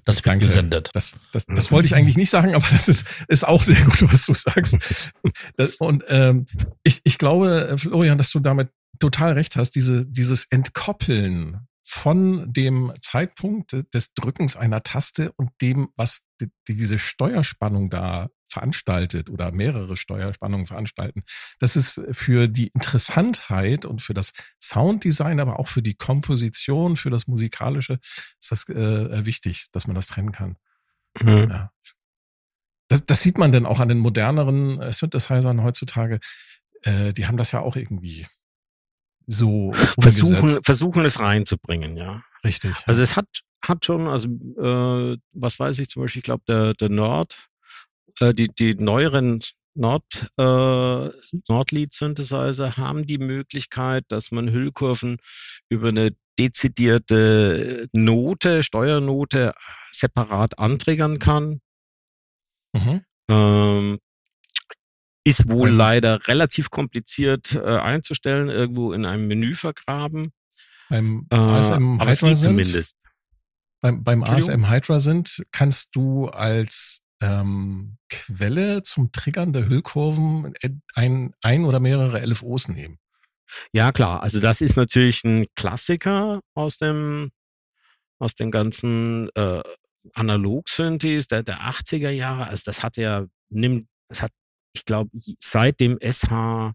Das 0.05 0.17
wird 0.17 0.27
Danke. 0.27 0.47
gesendet. 0.47 0.91
Das, 0.93 1.17
das, 1.33 1.47
das 1.47 1.73
wollte 1.73 1.87
ich 1.87 1.95
eigentlich 1.95 2.17
nicht 2.17 2.31
sagen, 2.31 2.55
aber 2.55 2.67
das 2.71 2.89
ist, 2.89 3.07
ist 3.27 3.47
auch 3.47 3.63
sehr 3.63 3.83
gut, 3.85 4.03
was 4.11 4.27
du 4.27 4.35
sagst. 4.35 4.77
Das, 5.57 5.75
und 5.75 6.05
ähm, 6.09 6.47
ich, 6.83 7.01
ich 7.05 7.19
glaube, 7.19 7.75
Florian, 7.77 8.19
dass 8.19 8.31
du 8.31 8.41
damit 8.41 8.69
total 8.99 9.33
recht 9.33 9.57
hast, 9.57 9.73
diese, 9.73 10.07
dieses 10.07 10.47
Entkoppeln 10.51 11.67
von 11.87 12.53
dem 12.53 12.93
Zeitpunkt 13.01 13.77
des 13.95 14.13
Drückens 14.15 14.57
einer 14.57 14.83
Taste 14.83 15.33
und 15.37 15.51
dem, 15.61 15.89
was 15.95 16.27
die, 16.41 16.51
diese 16.67 16.99
Steuerspannung 16.99 17.91
da 17.91 18.29
veranstaltet 18.49 19.31
oder 19.31 19.53
mehrere 19.53 19.97
Steuerspannungen 19.97 20.67
veranstalten. 20.67 21.23
Das 21.61 21.77
ist 21.77 22.01
für 22.11 22.49
die 22.49 22.69
Interessantheit 22.69 23.85
und 23.85 24.03
für 24.03 24.15
das 24.15 24.33
Sounddesign, 24.61 25.39
aber 25.39 25.61
auch 25.61 25.69
für 25.69 25.83
die 25.83 25.95
Komposition, 25.95 26.97
für 26.97 27.11
das 27.11 27.29
Musikalische 27.29 27.99
ist 28.41 28.51
das 28.51 28.69
äh, 28.69 29.25
wichtig, 29.25 29.69
dass 29.73 29.87
man 29.87 29.95
das 29.95 30.09
trennen 30.09 30.33
kann. 30.33 30.57
Mhm. 31.21 31.49
Ja. 31.51 31.71
Das, 32.89 33.05
das, 33.07 33.21
sieht 33.21 33.39
man 33.39 33.53
denn 33.53 33.67
auch 33.67 33.81
an 33.81 33.89
den 33.89 33.99
moderneren 33.99 34.81
äh, 34.81 34.93
Synthesizern 34.93 35.63
heutzutage. 35.63 36.21
Äh, 36.83 37.13
die 37.13 37.27
haben 37.27 37.37
das 37.37 37.53
ja 37.53 37.61
auch 37.61 37.77
irgendwie 37.77 38.27
so 39.27 39.73
versuchen, 40.01 40.63
versuchen 40.63 41.05
es 41.05 41.21
reinzubringen, 41.21 41.97
ja. 41.97 42.23
Richtig. 42.45 42.75
Also 42.87 43.03
es 43.03 43.17
hat 43.17 43.27
hat 43.65 43.85
schon, 43.85 44.07
also 44.07 44.29
äh, 44.29 45.19
was 45.33 45.59
weiß 45.59 45.79
ich 45.81 45.89
zum 45.89 46.03
Beispiel, 46.03 46.21
ich 46.21 46.25
glaube 46.25 46.45
der 46.47 46.73
der 46.75 46.89
Nord 46.89 47.49
äh, 48.21 48.35
die, 48.35 48.49
die 48.49 48.75
neueren 48.75 49.41
Nord, 49.75 50.31
äh, 50.39 51.11
Nordlead-Synthesizer 51.49 52.77
haben 52.79 53.05
die 53.05 53.19
Möglichkeit, 53.19 54.05
dass 54.09 54.31
man 54.31 54.51
Hüllkurven 54.51 55.19
über 55.69 55.89
eine 55.89 56.11
dezidierte 56.39 57.87
Note, 57.93 58.63
Steuernote 58.63 59.55
separat 59.91 60.59
antriggern 60.59 61.19
kann. 61.19 61.61
Mhm. 62.73 63.03
Ähm, 63.31 63.99
ist 65.27 65.51
wohl 65.51 65.71
leider 65.71 66.29
relativ 66.29 66.71
komplizierт 66.71 67.57
äh, 67.57 67.59
einzustellen, 67.59 68.49
irgendwo 68.49 68.93
in 68.93 69.05
einem 69.05 69.27
Menü 69.27 69.55
vergraben. 69.55 70.31
Beim 70.89 71.27
ASM 71.31 71.99
äh, 72.01 72.07
Hydra 72.07 72.37
sind, 72.37 72.93
beim, 73.81 74.05
beim 74.05 74.23
ASM 74.23 74.71
Hydra 74.71 75.01
sind, 75.01 75.45
kannst 75.51 75.97
du 75.97 76.29
als 76.29 77.01
ähm, 77.21 77.99
Quelle 78.09 78.83
zum 78.83 79.11
Triggern 79.11 79.53
der 79.53 79.69
Hüllkurven 79.69 80.55
ein, 80.95 81.35
ein 81.43 81.65
oder 81.65 81.81
mehrere 81.81 82.25
LFOs 82.25 82.69
nehmen. 82.69 82.99
Ja, 83.73 83.91
klar. 83.91 84.23
Also 84.23 84.39
das 84.39 84.61
ist 84.61 84.77
natürlich 84.77 85.25
ein 85.25 85.47
Klassiker 85.57 86.41
aus 86.55 86.77
dem, 86.79 87.33
aus 88.21 88.37
den 88.37 88.53
ganzen 88.53 89.29
äh, 89.35 89.63
Analog-Synthes 90.15 91.27
der, 91.27 91.43
der 91.43 91.63
80er 91.63 92.11
Jahre. 92.11 92.47
Also 92.47 92.63
das 92.67 92.85
hat 92.85 92.97
ja, 92.97 93.27
nimmt, 93.49 93.89
es 94.09 94.23
hat, 94.23 94.31
ich 94.77 94.85
glaube, 94.85 95.11
seit 95.41 95.81
dem 95.81 95.99
SH 96.01 96.75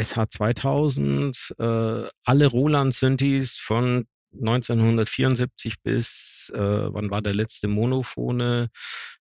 SH 0.00 0.30
2000 0.30 1.54
äh, 1.58 2.08
alle 2.24 2.46
Roland-Synthes 2.46 3.58
von 3.58 4.06
1974 4.32 5.76
bis, 5.82 6.50
äh, 6.52 6.58
wann 6.58 7.10
war 7.10 7.22
der 7.22 7.34
letzte 7.34 7.68
Monophone? 7.68 8.68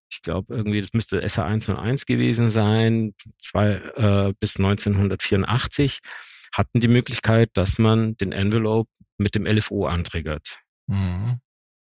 Ich 0.09 0.23
glaube, 0.23 0.55
irgendwie, 0.55 0.79
das 0.79 0.93
müsste 0.93 1.23
SH101 1.23 2.07
gewesen 2.07 2.49
sein, 2.49 3.13
zwei, 3.37 3.73
äh, 3.73 4.33
bis 4.39 4.57
1984, 4.57 5.99
hatten 6.51 6.79
die 6.79 6.87
Möglichkeit, 6.87 7.51
dass 7.53 7.77
man 7.77 8.15
den 8.15 8.31
Envelope 8.31 8.89
mit 9.19 9.35
dem 9.35 9.45
LFO 9.45 9.85
antriggert. 9.85 10.59
Mhm. 10.87 11.39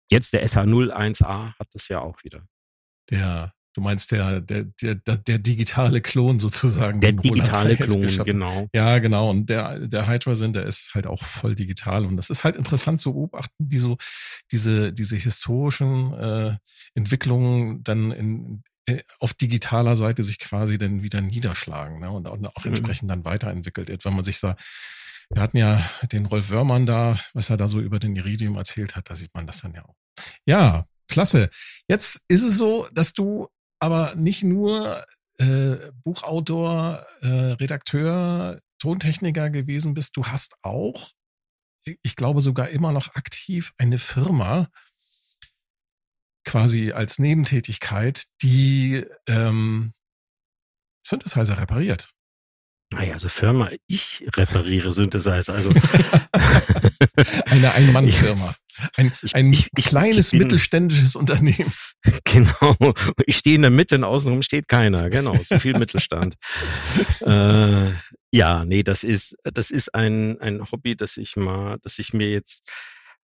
Jetzt 0.09 0.33
der 0.33 0.45
SH01A 0.45 1.57
hat 1.57 1.67
das 1.71 1.87
ja 1.87 1.99
auch 1.99 2.21
wieder. 2.23 2.45
Der 3.09 3.53
Du 3.73 3.81
meinst 3.81 4.11
der, 4.11 4.39
der, 4.39 4.65
der, 4.81 4.95
der, 4.95 5.37
digitale 5.39 5.99
Klon 5.99 6.39
sozusagen. 6.39 7.01
Der 7.01 7.13
digitale 7.13 7.75
Klon, 7.75 8.23
genau. 8.23 8.67
Ja, 8.73 8.99
genau. 8.99 9.31
Und 9.31 9.49
der, 9.49 9.79
der 9.79 10.07
Hydra-Sinn, 10.07 10.53
der 10.53 10.65
ist 10.65 10.93
halt 10.93 11.07
auch 11.07 11.23
voll 11.23 11.55
digital. 11.55 12.05
Und 12.05 12.17
das 12.17 12.29
ist 12.29 12.43
halt 12.43 12.55
interessant 12.55 13.01
zu 13.01 13.13
beobachten, 13.13 13.55
wie 13.57 13.79
so 13.79 13.97
diese, 14.51 14.93
diese 14.93 15.17
historischen 15.17 16.13
äh, 16.13 16.55
Entwicklungen 16.93 17.83
dann 17.83 18.11
in, 18.11 18.63
äh, 18.85 19.01
auf 19.19 19.33
digitaler 19.33 19.95
Seite 19.95 20.23
sich 20.23 20.39
quasi 20.39 20.77
dann 20.77 21.01
wieder 21.03 21.21
niederschlagen 21.21 21.99
ne? 21.99 22.11
und 22.11 22.27
auch, 22.27 22.37
auch 22.55 22.65
mhm. 22.65 22.71
entsprechend 22.71 23.09
dann 23.09 23.25
weiterentwickelt 23.25 23.89
wird. 23.89 24.03
Wenn 24.05 24.15
man 24.15 24.23
sich 24.23 24.39
da, 24.39 24.55
wir 25.29 25.41
hatten 25.41 25.57
ja 25.57 25.81
den 26.11 26.25
Rolf 26.25 26.51
Wörmann 26.51 26.85
da, 26.85 27.17
was 27.33 27.49
er 27.49 27.57
da 27.57 27.67
so 27.67 27.79
über 27.79 27.99
den 27.99 28.15
Iridium 28.15 28.55
erzählt 28.55 28.95
hat, 28.95 29.09
da 29.09 29.15
sieht 29.15 29.33
man 29.33 29.47
das 29.47 29.61
dann 29.61 29.73
ja 29.73 29.85
auch. 29.85 29.95
Ja, 30.45 30.85
klasse. 31.07 31.49
Jetzt 31.87 32.21
ist 32.27 32.43
es 32.43 32.57
so, 32.57 32.87
dass 32.91 33.13
du 33.13 33.47
aber 33.83 34.15
nicht 34.15 34.45
nur 34.45 35.03
äh, 35.39 35.91
Buchautor, 36.05 37.05
äh, 37.19 37.27
Redakteur, 37.27 38.61
Tontechniker 38.79 39.49
gewesen 39.49 39.93
bist, 39.93 40.15
du 40.15 40.23
hast 40.23 40.53
auch, 40.61 41.11
ich 42.01 42.15
glaube 42.15 42.39
sogar 42.39 42.69
immer 42.69 42.93
noch 42.93 43.15
aktiv 43.15 43.73
eine 43.77 43.99
Firma, 43.99 44.69
quasi 46.45 46.93
als 46.93 47.19
Nebentätigkeit, 47.19 48.23
die 48.41 49.05
ähm, 49.27 49.91
Synthesizer 51.05 51.57
repariert. 51.57 52.11
Naja, 52.93 53.15
also 53.15 53.27
Firma, 53.27 53.69
ich 53.87 54.25
repariere 54.37 54.93
Synthesizer. 54.93 55.53
Also 55.53 55.71
eine 57.47 57.73
Ein-Mann-Firma. 57.73 58.55
Ein, 58.95 59.13
ein 59.33 59.53
ich, 59.53 59.69
ich, 59.77 59.85
kleines 59.85 60.33
ich 60.33 60.39
mittelständisches 60.39 61.15
Unternehmen. 61.15 61.73
Genau. 62.25 62.93
Ich 63.27 63.37
stehe 63.37 63.55
in 63.55 63.61
der 63.61 63.71
Mitte 63.71 63.95
und 63.95 64.03
außenrum 64.03 64.41
steht 64.41 64.67
keiner. 64.67 65.09
Genau. 65.09 65.35
So 65.41 65.59
viel 65.59 65.77
Mittelstand. 65.77 66.35
äh, 67.21 67.91
ja, 68.31 68.65
nee, 68.65 68.83
das 68.83 69.03
ist, 69.03 69.35
das 69.43 69.71
ist 69.71 69.93
ein, 69.93 70.39
ein 70.41 70.61
Hobby, 70.71 70.95
das 70.95 71.17
ich 71.17 71.35
mal, 71.35 71.77
das 71.83 71.99
ich 71.99 72.13
mir 72.13 72.29
jetzt 72.29 72.71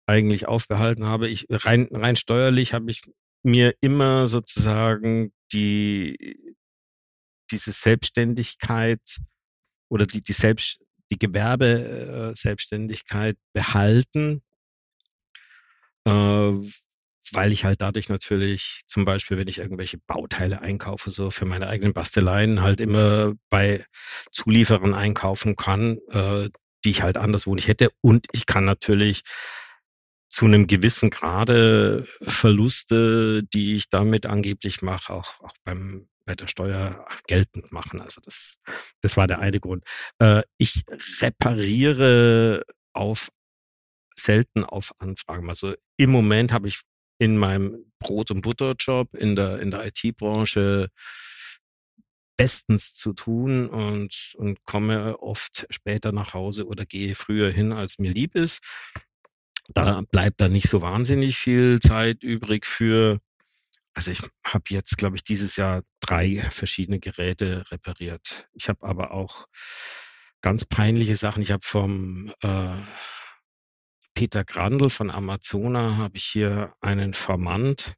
eigentlich 0.07 0.47
aufbehalten 0.47 1.05
habe. 1.05 1.27
Ich, 1.27 1.47
rein, 1.49 1.89
rein 1.91 2.15
steuerlich 2.15 2.73
habe 2.73 2.89
ich 2.89 3.01
mir 3.43 3.73
immer 3.81 4.27
sozusagen 4.27 5.33
die, 5.51 6.55
diese 7.51 7.71
Selbstständigkeit 7.71 9.01
oder 9.89 10.05
die, 10.05 10.23
die 10.23 10.33
Selbst, 10.33 10.79
die 11.11 11.19
Gewerbe-Selbstständigkeit 11.19 13.37
behalten, 13.53 14.41
äh, 16.05 16.53
weil 17.31 17.51
ich 17.51 17.65
halt 17.65 17.81
dadurch 17.81 18.09
natürlich 18.09 18.81
zum 18.87 19.05
Beispiel, 19.05 19.37
wenn 19.37 19.47
ich 19.47 19.59
irgendwelche 19.59 19.97
Bauteile 19.97 20.61
einkaufe, 20.61 21.09
so 21.09 21.31
für 21.31 21.45
meine 21.45 21.67
eigenen 21.67 21.93
Basteleien, 21.93 22.61
halt 22.61 22.81
immer 22.81 23.33
bei 23.49 23.85
Zulieferern 24.31 24.93
einkaufen 24.93 25.55
kann, 25.55 25.97
äh, 26.11 26.49
die 26.83 26.91
ich 26.91 27.01
halt 27.01 27.17
anderswo 27.17 27.55
nicht 27.55 27.67
hätte. 27.67 27.89
Und 28.01 28.27
ich 28.31 28.45
kann 28.45 28.65
natürlich 28.65 29.23
zu 30.29 30.45
einem 30.45 30.67
gewissen 30.67 31.09
Grade 31.09 32.03
Verluste, 32.21 33.43
die 33.53 33.75
ich 33.75 33.89
damit 33.89 34.25
angeblich 34.25 34.81
mache, 34.81 35.13
auch, 35.13 35.41
auch 35.41 35.53
beim 35.63 36.07
bei 36.25 36.33
der 36.33 36.47
Steuer 36.47 37.05
geltend 37.27 37.71
machen. 37.71 38.01
Also 38.01 38.19
das, 38.21 38.57
das 39.01 39.15
war 39.15 39.27
der 39.27 39.39
eine 39.39 39.59
Grund. 39.59 39.83
Äh, 40.19 40.41
ich 40.57 40.83
repariere 41.21 42.63
auf 42.93 43.29
selten 44.17 44.63
auf 44.63 44.93
Anfragen. 44.99 45.49
Also 45.49 45.75
im 45.97 46.11
Moment 46.11 46.51
habe 46.51 46.67
ich 46.67 46.81
in 47.17 47.37
meinem 47.37 47.91
Brot- 47.99 48.31
und 48.31 48.41
Butterjob 48.41 49.13
in 49.15 49.35
der, 49.35 49.59
in 49.59 49.71
der 49.71 49.85
IT-Branche 49.85 50.89
bestens 52.37 52.93
zu 52.93 53.13
tun 53.13 53.69
und, 53.69 54.33
und 54.37 54.63
komme 54.65 55.19
oft 55.19 55.65
später 55.69 56.11
nach 56.11 56.33
Hause 56.33 56.65
oder 56.65 56.85
gehe 56.85 57.15
früher 57.15 57.49
hin, 57.49 57.71
als 57.71 57.97
mir 57.97 58.11
lieb 58.11 58.35
ist. 58.35 58.61
Da 59.69 60.03
bleibt 60.11 60.41
dann 60.41 60.51
nicht 60.51 60.69
so 60.69 60.81
wahnsinnig 60.81 61.37
viel 61.37 61.79
Zeit 61.79 62.23
übrig 62.23 62.65
für, 62.65 63.19
also 63.93 64.11
ich 64.11 64.19
habe 64.45 64.65
jetzt, 64.69 64.97
glaube 64.97 65.15
ich, 65.15 65.23
dieses 65.23 65.55
Jahr 65.55 65.83
drei 66.01 66.35
verschiedene 66.37 66.99
Geräte 66.99 67.63
repariert. 67.71 68.47
Ich 68.53 68.67
habe 68.67 68.85
aber 68.85 69.11
auch 69.11 69.47
ganz 70.41 70.65
peinliche 70.65 71.15
Sachen. 71.15 71.41
Ich 71.41 71.51
habe 71.51 71.65
vom 71.65 72.31
äh, 72.41 72.81
Peter 74.13 74.43
Grandl 74.43 74.89
von 74.89 75.09
Amazona 75.09 75.97
habe 75.97 76.17
ich 76.17 76.25
hier 76.25 76.73
einen 76.81 77.13
Formant 77.13 77.93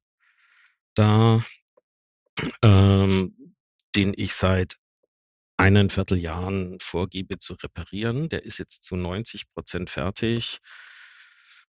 da, 0.95 1.43
ähm, 2.61 3.55
den 3.95 4.13
ich 4.15 4.33
seit 4.33 4.77
eineinviertel 5.57 6.17
Jahren 6.17 6.77
vorgebe 6.79 7.39
zu 7.39 7.55
reparieren. 7.55 8.29
Der 8.29 8.43
ist 8.45 8.59
jetzt 8.59 8.83
zu 8.83 8.95
90 8.95 9.49
Prozent 9.53 9.89
fertig. 9.89 10.59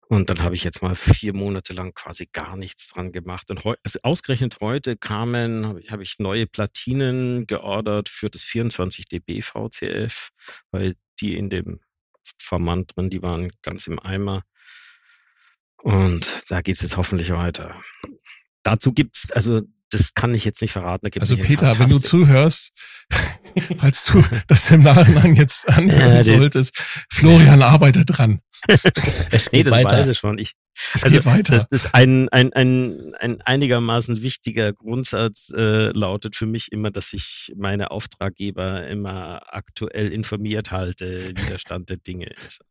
Und 0.08 0.30
dann 0.30 0.44
habe 0.44 0.54
ich 0.54 0.64
jetzt 0.64 0.84
mal 0.84 0.96
vier 0.96 1.34
Monate 1.34 1.74
lang 1.74 1.94
quasi 1.94 2.28
gar 2.32 2.58
nichts 2.58 2.90
dran 2.90 3.12
gemacht. 3.12 3.50
Und 3.50 3.64
heu, 3.64 3.74
also 3.84 4.00
ausgerechnet 4.04 4.58
heute 4.62 4.98
kamen, 4.98 5.66
habe 5.66 5.80
ich, 5.80 5.92
hab 5.92 6.00
ich 6.00 6.20
neue 6.20 6.46
Platinen 6.46 7.46
geordert 7.48 8.10
für 8.10 8.30
das 8.30 8.44
24 8.44 9.08
dB 9.08 9.42
VCF, 9.42 10.30
weil 10.72 10.96
die 11.20 11.36
in 11.36 11.50
dem 11.50 11.80
Formant 12.40 12.92
drin, 12.96 13.10
die 13.10 13.22
waren 13.22 13.52
ganz 13.62 13.88
im 13.88 14.00
Eimer. 14.00 14.44
Und 15.78 16.44
da 16.50 16.62
geht 16.62 16.76
es 16.76 16.82
jetzt 16.82 16.98
hoffentlich 16.98 17.32
weiter. 17.32 17.76
Dazu 18.64 18.94
gibt's, 18.94 19.32
also 19.32 19.62
das 19.92 20.14
kann 20.14 20.34
ich 20.34 20.46
jetzt 20.46 20.62
nicht 20.62 20.72
verraten. 20.72 21.08
also 21.20 21.38
Peter, 21.38 21.78
wenn 21.80 21.90
du 21.90 22.00
zuhörst, 22.00 22.72
falls 23.78 24.06
du 24.06 24.24
das 24.48 24.72
im 24.72 24.82
Nachhinein 24.82 25.36
jetzt 25.36 25.68
anhören 25.70 26.16
ja, 26.16 26.24
solltest, 26.24 26.78
Florian 27.12 27.62
arbeitet 27.62 28.18
dran. 28.18 28.42
es 28.68 29.52
geht 29.52 29.66
nee, 29.66 29.72
weiter. 29.72 30.12
Schon. 30.20 30.40
Ich, 30.40 30.52
es 30.94 31.04
also, 31.04 31.16
geht 31.16 31.26
weiter. 31.26 31.68
Das 31.70 31.86
ist 31.86 31.94
ein, 31.94 32.30
ein, 32.30 32.52
ein, 32.54 33.14
ein 33.20 33.42
einigermaßen 33.42 34.22
wichtiger 34.22 34.74
Grundsatz 34.74 35.52
äh, 35.56 35.92
lautet 35.92 36.36
für 36.36 36.46
mich 36.46 36.72
immer, 36.72 36.92
dass 36.92 37.14
ich 37.14 37.54
meine 37.56 37.92
Auftraggeber 37.92 38.88
immer 38.88 39.42
aktuell 39.54 40.12
informiert 40.12 40.72
halte, 40.72 41.30
wie 41.30 41.50
der 41.50 41.58
Stand 41.58 41.90
der 41.90 41.98
Dinge 41.98 42.28
ist. 42.46 42.62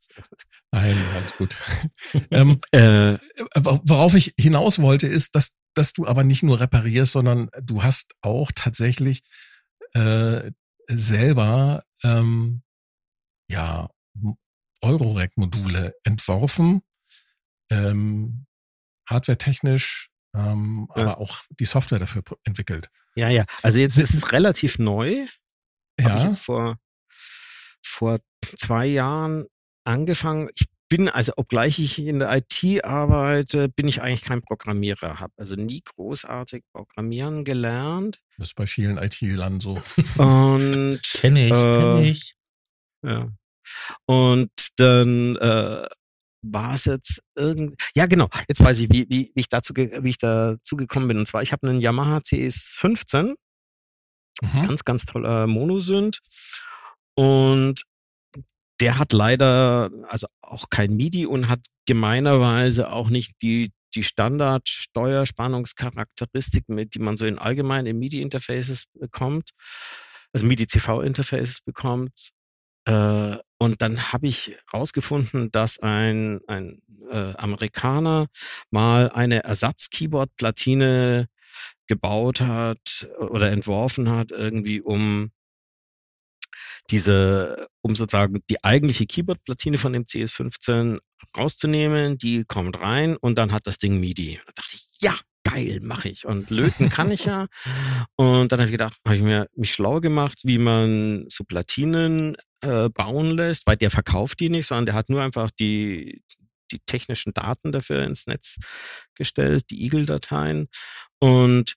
Nein, 0.70 0.96
alles 1.14 1.36
gut. 1.36 1.56
ähm, 2.30 2.58
äh, 2.72 3.16
worauf 3.54 4.14
ich 4.14 4.34
hinaus 4.38 4.78
wollte, 4.80 5.06
ist, 5.06 5.34
dass 5.34 5.52
dass 5.74 5.92
du 5.92 6.06
aber 6.06 6.22
nicht 6.22 6.44
nur 6.44 6.60
reparierst, 6.60 7.12
sondern 7.12 7.50
du 7.60 7.82
hast 7.82 8.14
auch 8.22 8.52
tatsächlich 8.54 9.22
äh, 9.92 10.52
selber 10.88 11.84
ähm, 12.02 12.62
ja 13.48 13.88
Eurorack-Module 14.82 15.94
entworfen, 16.04 16.82
ähm, 17.70 18.46
hardwaretechnisch, 19.08 20.10
ähm, 20.34 20.88
ja. 20.96 21.02
aber 21.02 21.18
auch 21.18 21.42
die 21.50 21.64
Software 21.64 21.98
dafür 21.98 22.22
entwickelt. 22.44 22.90
Ja, 23.16 23.28
ja. 23.28 23.44
Also 23.62 23.78
jetzt 23.78 23.98
ist 23.98 24.14
es 24.14 24.32
relativ 24.32 24.78
neu. 24.78 25.24
Ja. 25.98 26.10
Habe 26.10 26.18
ich 26.18 26.24
jetzt 26.24 26.40
vor 26.40 26.76
vor 27.86 28.18
zwei 28.42 28.86
Jahren 28.86 29.46
angefangen. 29.84 30.48
Ich 30.56 30.66
bin, 30.88 31.08
also 31.08 31.32
obgleich 31.36 31.78
ich 31.78 31.98
in 31.98 32.18
der 32.18 32.36
IT 32.36 32.84
arbeite, 32.84 33.68
bin 33.68 33.88
ich 33.88 34.02
eigentlich 34.02 34.22
kein 34.22 34.42
Programmierer, 34.42 35.20
habe 35.20 35.32
also 35.36 35.54
nie 35.54 35.82
großartig 35.82 36.62
Programmieren 36.72 37.44
gelernt. 37.44 38.20
Das 38.36 38.48
ist 38.48 38.54
bei 38.54 38.66
vielen 38.66 38.98
IT-Lern 38.98 39.60
so. 39.60 39.82
Und 40.18 41.00
kenne 41.14 41.46
ich, 41.46 41.52
äh, 41.52 41.72
kenne 41.72 42.06
ich. 42.06 42.34
Ja. 43.02 43.28
Und 44.06 44.50
dann 44.76 45.36
äh, 45.36 45.86
war 46.52 46.74
es 46.74 46.84
jetzt 46.84 47.22
irgend 47.34 47.80
ja 47.94 48.06
genau 48.06 48.28
jetzt 48.48 48.62
weiß 48.62 48.80
ich 48.80 48.90
wie, 48.90 49.06
wie, 49.08 49.32
wie 49.34 49.40
ich 49.40 49.48
dazu 49.48 49.74
wie 49.74 50.08
ich 50.08 50.18
dazu 50.18 50.76
gekommen 50.76 51.08
bin 51.08 51.18
und 51.18 51.26
zwar 51.26 51.42
ich 51.42 51.52
habe 51.52 51.68
einen 51.68 51.80
Yamaha 51.80 52.18
CS15 52.18 53.34
mhm. 54.42 54.66
ganz 54.66 54.84
ganz 54.84 55.06
toller 55.06 55.46
Monosynth 55.46 56.20
und 57.14 57.82
der 58.80 58.98
hat 58.98 59.12
leider 59.12 59.90
also 60.08 60.26
auch 60.40 60.68
kein 60.68 60.94
MIDI 60.94 61.26
und 61.26 61.48
hat 61.48 61.60
gemeinerweise 61.86 62.90
auch 62.90 63.08
nicht 63.08 63.40
die 63.42 63.70
die 63.94 64.02
Standard-Steuerspannungscharakteristik, 64.02 66.68
mit 66.68 66.94
die 66.94 66.98
man 66.98 67.16
so 67.16 67.24
in 67.26 67.38
allgemein 67.38 67.86
in 67.86 67.98
MIDI-Interfaces 67.98 68.86
bekommt, 68.94 69.50
also 70.32 70.46
MIDI-CV-Interfaces 70.46 71.60
bekommt. 71.64 72.30
Äh, 72.86 73.36
und 73.58 73.82
dann 73.82 74.12
habe 74.12 74.26
ich 74.26 74.56
herausgefunden, 74.70 75.50
dass 75.52 75.78
ein, 75.78 76.40
ein 76.48 76.82
äh, 77.10 77.34
Amerikaner 77.36 78.26
mal 78.70 79.10
eine 79.10 79.44
Ersatz-Keyboard-Platine 79.44 81.26
gebaut 81.86 82.40
hat 82.40 83.08
oder 83.18 83.52
entworfen 83.52 84.10
hat, 84.10 84.32
irgendwie 84.32 84.80
um 84.80 85.30
diese, 86.90 87.68
um 87.80 87.96
sozusagen 87.96 88.40
die 88.50 88.62
eigentliche 88.62 89.06
Keyboard-Platine 89.06 89.78
von 89.78 89.92
dem 89.92 90.04
CS15 90.04 90.98
rauszunehmen, 91.36 92.18
die 92.18 92.44
kommt 92.44 92.80
rein 92.80 93.16
und 93.16 93.38
dann 93.38 93.52
hat 93.52 93.66
das 93.66 93.78
Ding 93.78 94.00
MIDI. 94.00 94.40
Da 94.44 94.52
dachte 94.54 94.76
ich, 94.76 95.00
ja, 95.00 95.16
geil, 95.44 95.80
mache 95.82 96.08
ich. 96.08 96.26
Und 96.26 96.50
löten 96.50 96.88
kann 96.88 97.10
ich 97.10 97.24
ja. 97.24 97.46
Und 98.16 98.50
dann 98.50 98.60
habe 98.60 98.66
ich 98.66 98.72
gedacht, 98.72 98.96
habe 99.06 99.16
ich 99.16 99.22
mir 99.22 99.48
mich 99.54 99.72
schlau 99.72 100.00
gemacht, 100.00 100.40
wie 100.44 100.58
man 100.58 101.26
so 101.28 101.44
Platinen 101.44 102.36
äh, 102.64 102.88
bauen 102.88 103.30
lässt, 103.30 103.66
weil 103.66 103.76
der 103.76 103.90
verkauft 103.90 104.40
die 104.40 104.48
nicht, 104.48 104.66
sondern 104.66 104.86
der 104.86 104.94
hat 104.94 105.08
nur 105.08 105.22
einfach 105.22 105.50
die, 105.50 106.22
die 106.70 106.80
technischen 106.86 107.32
Daten 107.34 107.72
dafür 107.72 108.02
ins 108.04 108.26
Netz 108.26 108.56
gestellt, 109.14 109.64
die 109.70 109.82
Eagle-Dateien. 109.84 110.68
Und 111.20 111.74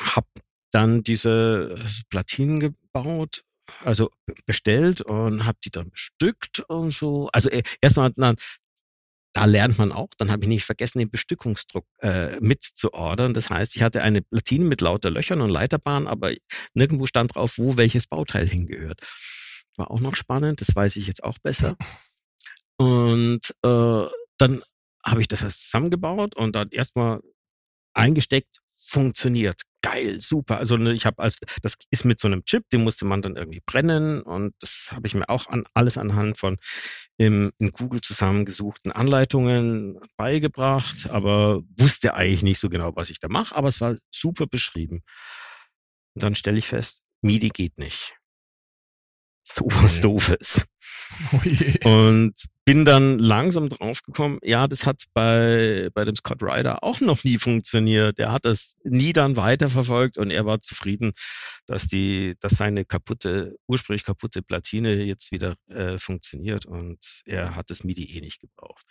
habe 0.00 0.26
dann 0.72 1.02
diese 1.02 1.74
Platinen 2.10 2.60
gebaut 2.60 3.42
also 3.82 4.10
bestellt 4.46 5.00
und 5.00 5.46
habe 5.46 5.58
die 5.64 5.70
dann 5.70 5.90
bestückt 5.90 6.60
und 6.68 6.90
so. 6.90 7.28
Also 7.32 7.50
äh, 7.50 7.62
erstmal 7.80 8.12
da 9.36 9.46
lernt 9.46 9.78
man 9.78 9.90
auch, 9.90 10.10
dann 10.16 10.30
habe 10.30 10.42
ich 10.42 10.48
nicht 10.48 10.64
vergessen, 10.64 11.00
den 11.00 11.10
Bestückungsdruck 11.10 11.86
äh, 11.98 12.38
mitzuordern. 12.40 13.34
Das 13.34 13.50
heißt, 13.50 13.74
ich 13.74 13.82
hatte 13.82 14.02
eine 14.02 14.22
Platine 14.22 14.64
mit 14.64 14.80
lauter 14.80 15.10
Löchern 15.10 15.40
und 15.40 15.50
Leiterbahnen, 15.50 16.06
aber 16.06 16.32
nirgendwo 16.74 17.06
stand 17.06 17.34
drauf, 17.34 17.58
wo 17.58 17.76
welches 17.76 18.06
Bauteil 18.06 18.46
hingehört. 18.48 19.00
War 19.76 19.90
auch 19.90 20.00
noch 20.00 20.14
spannend, 20.14 20.60
das 20.60 20.74
weiß 20.74 20.96
ich 20.96 21.06
jetzt 21.06 21.24
auch 21.24 21.38
besser. 21.38 21.76
Und 22.76 23.54
äh, 23.62 24.08
dann 24.38 24.62
habe 25.04 25.20
ich 25.20 25.28
das 25.28 25.40
zusammengebaut 25.40 26.36
und 26.36 26.54
dann 26.56 26.70
erstmal 26.70 27.20
eingesteckt, 27.94 28.60
funktioniert. 28.76 29.62
Geil, 29.82 30.20
super. 30.20 30.58
Also 30.58 30.76
ne, 30.76 30.92
ich 30.92 31.06
habe 31.06 31.22
als 31.22 31.38
das 31.62 31.76
ist 31.90 32.04
mit 32.04 32.18
so 32.18 32.26
einem 32.26 32.44
Chip, 32.44 32.68
den 32.70 32.82
musste 32.82 33.04
man 33.04 33.22
dann 33.22 33.36
irgendwie 33.36 33.62
brennen 33.64 34.22
und 34.22 34.54
das 34.60 34.88
habe 34.90 35.06
ich 35.06 35.14
mir 35.14 35.28
auch 35.28 35.46
an 35.46 35.64
alles 35.74 35.98
anhand 35.98 36.38
von 36.38 36.56
im, 37.18 37.52
in 37.58 37.70
Google 37.70 38.00
zusammengesuchten 38.00 38.92
Anleitungen 38.92 40.00
beigebracht, 40.16 41.10
aber 41.10 41.62
wusste 41.78 42.14
eigentlich 42.14 42.42
nicht 42.42 42.58
so 42.58 42.68
genau, 42.68 42.96
was 42.96 43.10
ich 43.10 43.20
da 43.20 43.28
mache, 43.28 43.54
aber 43.54 43.68
es 43.68 43.80
war 43.80 43.94
super 44.10 44.46
beschrieben. 44.46 45.02
Und 46.14 46.22
dann 46.22 46.34
stelle 46.34 46.58
ich 46.58 46.66
fest, 46.66 47.02
MIDI 47.22 47.50
geht 47.50 47.78
nicht. 47.78 48.16
So 49.44 49.66
was 49.66 50.00
Doofes. 50.00 50.64
Oh 51.32 51.88
und 51.88 52.34
bin 52.64 52.84
dann 52.84 53.18
langsam 53.18 53.68
draufgekommen, 53.68 54.38
ja, 54.42 54.66
das 54.66 54.86
hat 54.86 55.04
bei, 55.12 55.90
bei 55.92 56.04
dem 56.04 56.16
Scott 56.16 56.42
Ryder 56.42 56.82
auch 56.82 57.00
noch 57.00 57.22
nie 57.24 57.36
funktioniert. 57.36 58.18
Er 58.18 58.32
hat 58.32 58.46
das 58.46 58.76
nie 58.84 59.12
dann 59.12 59.36
weiterverfolgt 59.36 60.16
und 60.16 60.30
er 60.30 60.46
war 60.46 60.62
zufrieden, 60.62 61.12
dass 61.66 61.86
die, 61.88 62.34
dass 62.40 62.52
seine 62.52 62.84
kaputte, 62.84 63.56
ursprünglich 63.66 64.04
kaputte 64.04 64.42
Platine 64.42 64.94
jetzt 65.04 65.30
wieder 65.30 65.56
äh, 65.68 65.98
funktioniert 65.98 66.64
und 66.64 66.98
er 67.26 67.54
hat 67.54 67.68
das 67.68 67.84
MIDI 67.84 68.16
eh 68.16 68.20
nicht 68.20 68.40
gebraucht. 68.40 68.84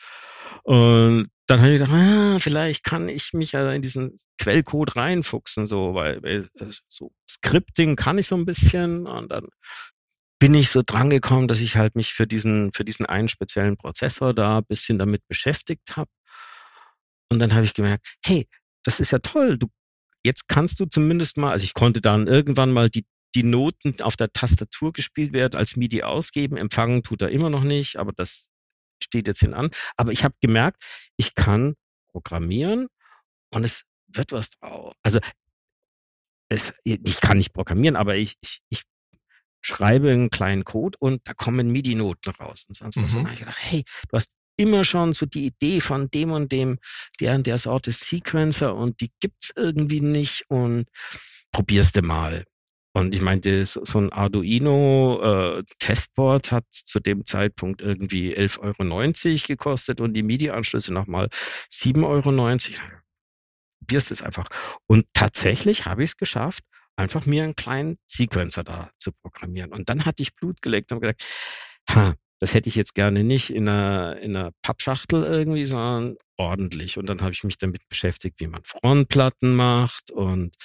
Und 0.63 1.27
dann 1.47 1.59
habe 1.59 1.71
ich 1.73 1.79
gedacht, 1.79 1.93
ah, 1.93 2.37
vielleicht 2.39 2.83
kann 2.83 3.09
ich 3.09 3.33
mich 3.33 3.53
ja 3.53 3.71
in 3.73 3.81
diesen 3.81 4.17
Quellcode 4.37 4.95
reinfuchsen, 4.95 5.67
so, 5.67 5.95
weil, 5.95 6.21
weil 6.21 6.47
so 6.87 7.11
Scripting 7.29 7.95
kann 7.95 8.17
ich 8.17 8.27
so 8.27 8.35
ein 8.35 8.45
bisschen 8.45 9.07
und 9.07 9.31
dann 9.31 9.47
bin 10.43 10.55
ich 10.55 10.71
so 10.71 10.81
drangekommen, 10.85 11.47
dass 11.47 11.61
ich 11.61 11.77
halt 11.77 11.95
mich 11.95 12.13
für 12.13 12.27
diesen, 12.27 12.73
für 12.73 12.83
diesen 12.83 13.05
einen 13.05 13.29
speziellen 13.29 13.77
Prozessor 13.77 14.33
da 14.33 14.57
ein 14.57 14.65
bisschen 14.65 14.99
damit 14.99 15.25
beschäftigt 15.29 15.95
habe. 15.95 16.11
Und 17.31 17.39
dann 17.39 17.53
habe 17.53 17.63
ich 17.63 17.73
gemerkt, 17.73 18.15
hey, 18.25 18.45
das 18.83 18.99
ist 18.99 19.11
ja 19.11 19.19
toll. 19.19 19.57
Du, 19.57 19.67
jetzt 20.21 20.49
kannst 20.49 20.81
du 20.81 20.85
zumindest 20.85 21.37
mal, 21.37 21.53
also 21.53 21.63
ich 21.63 21.73
konnte 21.73 22.01
dann 22.01 22.27
irgendwann 22.27 22.73
mal 22.73 22.89
die, 22.89 23.05
die 23.35 23.43
Noten 23.43 23.95
auf 24.01 24.17
der 24.17 24.33
Tastatur 24.33 24.91
gespielt 24.91 25.31
werden 25.31 25.55
als 25.55 25.77
MIDI 25.77 26.03
ausgeben. 26.03 26.57
Empfangen 26.57 27.03
tut 27.03 27.21
er 27.21 27.29
immer 27.29 27.49
noch 27.49 27.63
nicht, 27.63 27.95
aber 27.95 28.11
das 28.11 28.49
steht 29.01 29.29
jetzt 29.29 29.39
hin 29.39 29.53
an. 29.53 29.69
Aber 29.95 30.11
ich 30.11 30.25
habe 30.25 30.35
gemerkt, 30.41 30.83
ich 31.15 31.35
kann 31.35 31.73
programmieren 32.11 32.87
und 33.53 33.63
es 33.63 33.83
wird 34.07 34.33
was 34.33 34.49
drauf. 34.49 34.93
Also 35.03 35.21
es, 36.49 36.73
ich 36.83 37.21
kann 37.21 37.37
nicht 37.37 37.53
programmieren, 37.53 37.95
aber 37.95 38.17
ich, 38.17 38.35
ich, 38.41 38.59
ich 38.69 38.83
schreibe 39.63 40.11
einen 40.11 40.29
kleinen 40.29 40.65
Code 40.65 40.97
und 40.99 41.21
da 41.23 41.33
kommen 41.33 41.71
MIDI-Noten 41.71 42.31
raus. 42.35 42.65
Und 42.67 42.75
sonst 42.75 42.97
mhm. 42.97 43.23
habe 43.23 43.33
ich 43.33 43.39
gedacht, 43.39 43.59
hey, 43.59 43.83
du 44.09 44.17
hast 44.17 44.29
immer 44.57 44.83
schon 44.83 45.13
so 45.13 45.25
die 45.25 45.47
Idee 45.47 45.79
von 45.79 46.09
dem 46.09 46.31
und 46.31 46.51
dem, 46.51 46.77
der 47.19 47.35
und 47.35 47.47
der 47.47 47.57
Sorte 47.57 47.91
Sequencer 47.91 48.75
und 48.75 49.01
die 49.01 49.11
gibt's 49.19 49.51
irgendwie 49.55 50.01
nicht 50.01 50.45
und 50.49 50.85
probier's 51.51 51.91
dir 51.91 52.03
mal. 52.03 52.45
Und 52.95 53.15
ich 53.15 53.21
meinte, 53.21 53.65
so 53.65 53.81
ein 53.97 54.13
Arduino 54.13 55.57
äh, 55.57 55.63
Testboard 55.79 56.51
hat 56.51 56.65
zu 56.69 56.99
dem 56.99 57.25
Zeitpunkt 57.25 57.81
irgendwie 57.81 58.35
11,90 58.37 59.31
Euro 59.31 59.47
gekostet 59.47 59.99
und 59.99 60.13
die 60.13 60.21
MIDI-Anschlüsse 60.21 60.93
nochmal 60.93 61.29
7,90 61.71 62.03
Euro. 62.03 62.81
Probierst 63.79 64.11
es 64.11 64.21
einfach. 64.21 64.47
Und 64.85 65.05
tatsächlich 65.13 65.87
habe 65.87 66.03
ich 66.03 66.11
es 66.11 66.17
geschafft, 66.17 66.63
einfach 66.95 67.25
mir 67.25 67.43
einen 67.43 67.55
kleinen 67.55 67.97
Sequencer 68.07 68.63
da 68.63 68.91
zu 68.99 69.11
programmieren. 69.11 69.71
Und 69.71 69.89
dann 69.89 70.05
hatte 70.05 70.23
ich 70.23 70.35
Blut 70.35 70.61
geleckt 70.61 70.91
und 70.91 71.01
gesagt, 71.01 71.23
ha, 71.89 72.13
das 72.39 72.53
hätte 72.53 72.69
ich 72.69 72.75
jetzt 72.75 72.93
gerne 72.93 73.23
nicht 73.23 73.49
in 73.49 73.69
einer, 73.69 74.17
in 74.21 74.35
einer 74.35 74.51
Pappschachtel 74.61 75.23
irgendwie, 75.23 75.65
sondern 75.65 76.17
ordentlich. 76.37 76.97
Und 76.97 77.07
dann 77.07 77.21
habe 77.21 77.31
ich 77.31 77.43
mich 77.43 77.57
damit 77.57 77.87
beschäftigt, 77.87 78.39
wie 78.39 78.47
man 78.47 78.63
Frontplatten 78.63 79.55
macht 79.55 80.11
und 80.11 80.55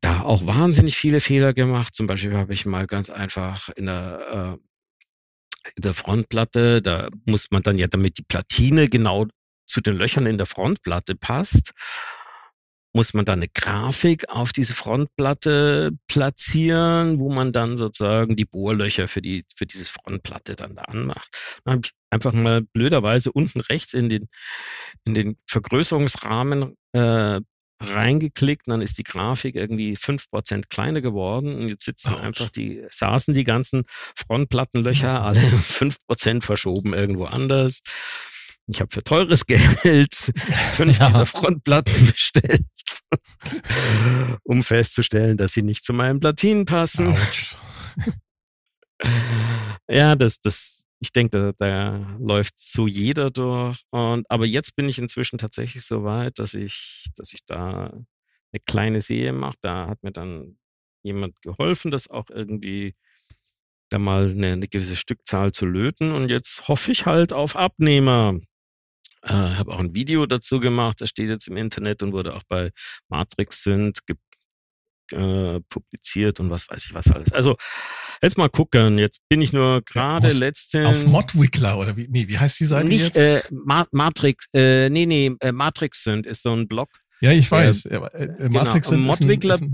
da 0.00 0.22
auch 0.22 0.46
wahnsinnig 0.46 0.96
viele 0.96 1.20
Fehler 1.20 1.52
gemacht. 1.52 1.94
Zum 1.94 2.06
Beispiel 2.06 2.36
habe 2.36 2.52
ich 2.52 2.66
mal 2.66 2.86
ganz 2.86 3.10
einfach 3.10 3.68
in 3.70 3.86
der, 3.86 4.58
äh, 4.58 5.70
in 5.76 5.82
der 5.82 5.94
Frontplatte, 5.94 6.82
da 6.82 7.08
muss 7.26 7.50
man 7.50 7.62
dann 7.62 7.78
ja, 7.78 7.86
damit 7.86 8.18
die 8.18 8.24
Platine 8.24 8.88
genau 8.88 9.26
zu 9.66 9.80
den 9.80 9.96
Löchern 9.96 10.26
in 10.26 10.38
der 10.38 10.46
Frontplatte 10.46 11.14
passt, 11.14 11.72
muss 12.98 13.14
man 13.14 13.24
dann 13.24 13.38
eine 13.38 13.48
Grafik 13.48 14.28
auf 14.28 14.50
diese 14.50 14.74
Frontplatte 14.74 15.92
platzieren, 16.08 17.20
wo 17.20 17.32
man 17.32 17.52
dann 17.52 17.76
sozusagen 17.76 18.34
die 18.34 18.44
Bohrlöcher 18.44 19.06
für 19.06 19.22
die 19.22 19.44
für 19.54 19.66
diese 19.66 19.84
Frontplatte 19.84 20.56
dann 20.56 20.74
da 20.74 20.82
anmacht. 20.82 21.60
Dann 21.62 21.74
habe 21.74 21.82
ich 21.84 21.92
einfach 22.10 22.32
mal 22.32 22.62
blöderweise 22.62 23.30
unten 23.30 23.60
rechts 23.60 23.94
in 23.94 24.08
den 24.08 24.26
in 25.04 25.14
den 25.14 25.36
Vergrößerungsrahmen 25.46 26.74
äh, 26.90 27.40
reingeklickt 27.80 28.66
und 28.66 28.72
dann 28.72 28.82
ist 28.82 28.98
die 28.98 29.04
Grafik 29.04 29.54
irgendwie 29.54 29.94
fünf 29.94 30.28
Prozent 30.28 30.68
kleiner 30.68 31.00
geworden 31.00 31.54
und 31.54 31.68
jetzt 31.68 31.84
sitzen 31.84 32.14
Ouch. 32.14 32.18
einfach 32.18 32.50
die, 32.50 32.84
saßen 32.90 33.32
die 33.32 33.44
ganzen 33.44 33.84
Frontplattenlöcher 34.16 35.22
alle 35.24 35.38
fünf 35.38 35.98
Prozent 36.04 36.42
verschoben 36.42 36.94
irgendwo 36.94 37.26
anders. 37.26 37.80
Ich 38.70 38.80
habe 38.80 38.90
für 38.92 39.02
teures 39.02 39.46
Geld 39.46 40.14
fünf 40.72 40.98
ja. 40.98 41.06
dieser 41.06 41.24
Frontplatten 41.24 42.06
bestellt, 42.06 42.66
um 44.44 44.62
festzustellen, 44.62 45.38
dass 45.38 45.54
sie 45.54 45.62
nicht 45.62 45.84
zu 45.84 45.94
meinen 45.94 46.20
Platinen 46.20 46.66
passen. 46.66 47.16
ja, 49.88 50.16
das, 50.16 50.40
das, 50.40 50.84
ich 51.00 51.12
denke, 51.12 51.30
da, 51.38 51.52
da 51.56 52.16
läuft 52.20 52.58
so 52.58 52.86
jeder 52.86 53.30
durch. 53.30 53.80
Und 53.90 54.26
aber 54.28 54.44
jetzt 54.44 54.76
bin 54.76 54.88
ich 54.88 54.98
inzwischen 54.98 55.38
tatsächlich 55.38 55.86
so 55.86 56.04
weit, 56.04 56.38
dass 56.38 56.52
ich, 56.52 57.06
dass 57.16 57.32
ich 57.32 57.40
da 57.46 57.90
eine 58.52 58.60
kleine 58.66 59.00
Serie 59.00 59.32
mache. 59.32 59.56
Da 59.62 59.86
hat 59.88 60.02
mir 60.02 60.12
dann 60.12 60.58
jemand 61.02 61.40
geholfen, 61.40 61.90
das 61.90 62.08
auch 62.08 62.28
irgendwie 62.28 62.94
da 63.88 63.98
mal 63.98 64.28
eine, 64.30 64.52
eine 64.52 64.68
gewisse 64.68 64.96
Stückzahl 64.96 65.52
zu 65.52 65.64
löten. 65.64 66.12
Und 66.12 66.28
jetzt 66.28 66.68
hoffe 66.68 66.92
ich 66.92 67.06
halt 67.06 67.32
auf 67.32 67.56
Abnehmer. 67.56 68.38
Äh, 69.22 69.32
habe 69.32 69.72
auch 69.72 69.80
ein 69.80 69.94
Video 69.94 70.26
dazu 70.26 70.60
gemacht, 70.60 71.00
das 71.00 71.10
steht 71.10 71.28
jetzt 71.28 71.48
im 71.48 71.56
Internet 71.56 72.02
und 72.02 72.12
wurde 72.12 72.34
auch 72.34 72.44
bei 72.48 72.70
Matrix 73.08 73.62
Synth 73.62 74.00
äh, 75.12 75.60
publiziert 75.68 76.40
und 76.40 76.50
was 76.50 76.68
weiß 76.68 76.86
ich 76.86 76.94
was 76.94 77.10
alles. 77.10 77.32
Also 77.32 77.56
jetzt 78.22 78.38
mal 78.38 78.48
gucken. 78.48 78.98
Jetzt 78.98 79.20
bin 79.28 79.40
ich 79.40 79.52
nur 79.52 79.82
gerade 79.82 80.28
letzten 80.28 80.86
auf 80.86 81.06
Modwickler 81.06 81.78
oder 81.78 81.96
wie? 81.96 82.06
Nee, 82.08 82.28
wie 82.28 82.38
heißt 82.38 82.60
die 82.60 82.66
Seite 82.66 82.88
nicht, 82.88 83.04
jetzt? 83.04 83.16
Äh, 83.16 83.42
Ma 83.50 83.86
Matrix. 83.90 84.46
Äh, 84.52 84.88
nee, 84.90 85.06
nee, 85.06 85.34
äh, 85.40 85.52
Matrix 85.52 86.04
Synth 86.04 86.26
ist 86.26 86.42
so 86.42 86.52
ein 86.52 86.68
Blog. 86.68 86.88
Ja, 87.20 87.32
ich 87.32 87.50
weiß. 87.50 87.86
Äh, 87.86 87.96
äh, 87.96 88.48
Matrix 88.48 88.90
genau. 88.90 89.12
Synth 89.12 89.44
ist 89.44 89.44
ein, 89.44 89.50
ist 89.50 89.62
ein 89.62 89.72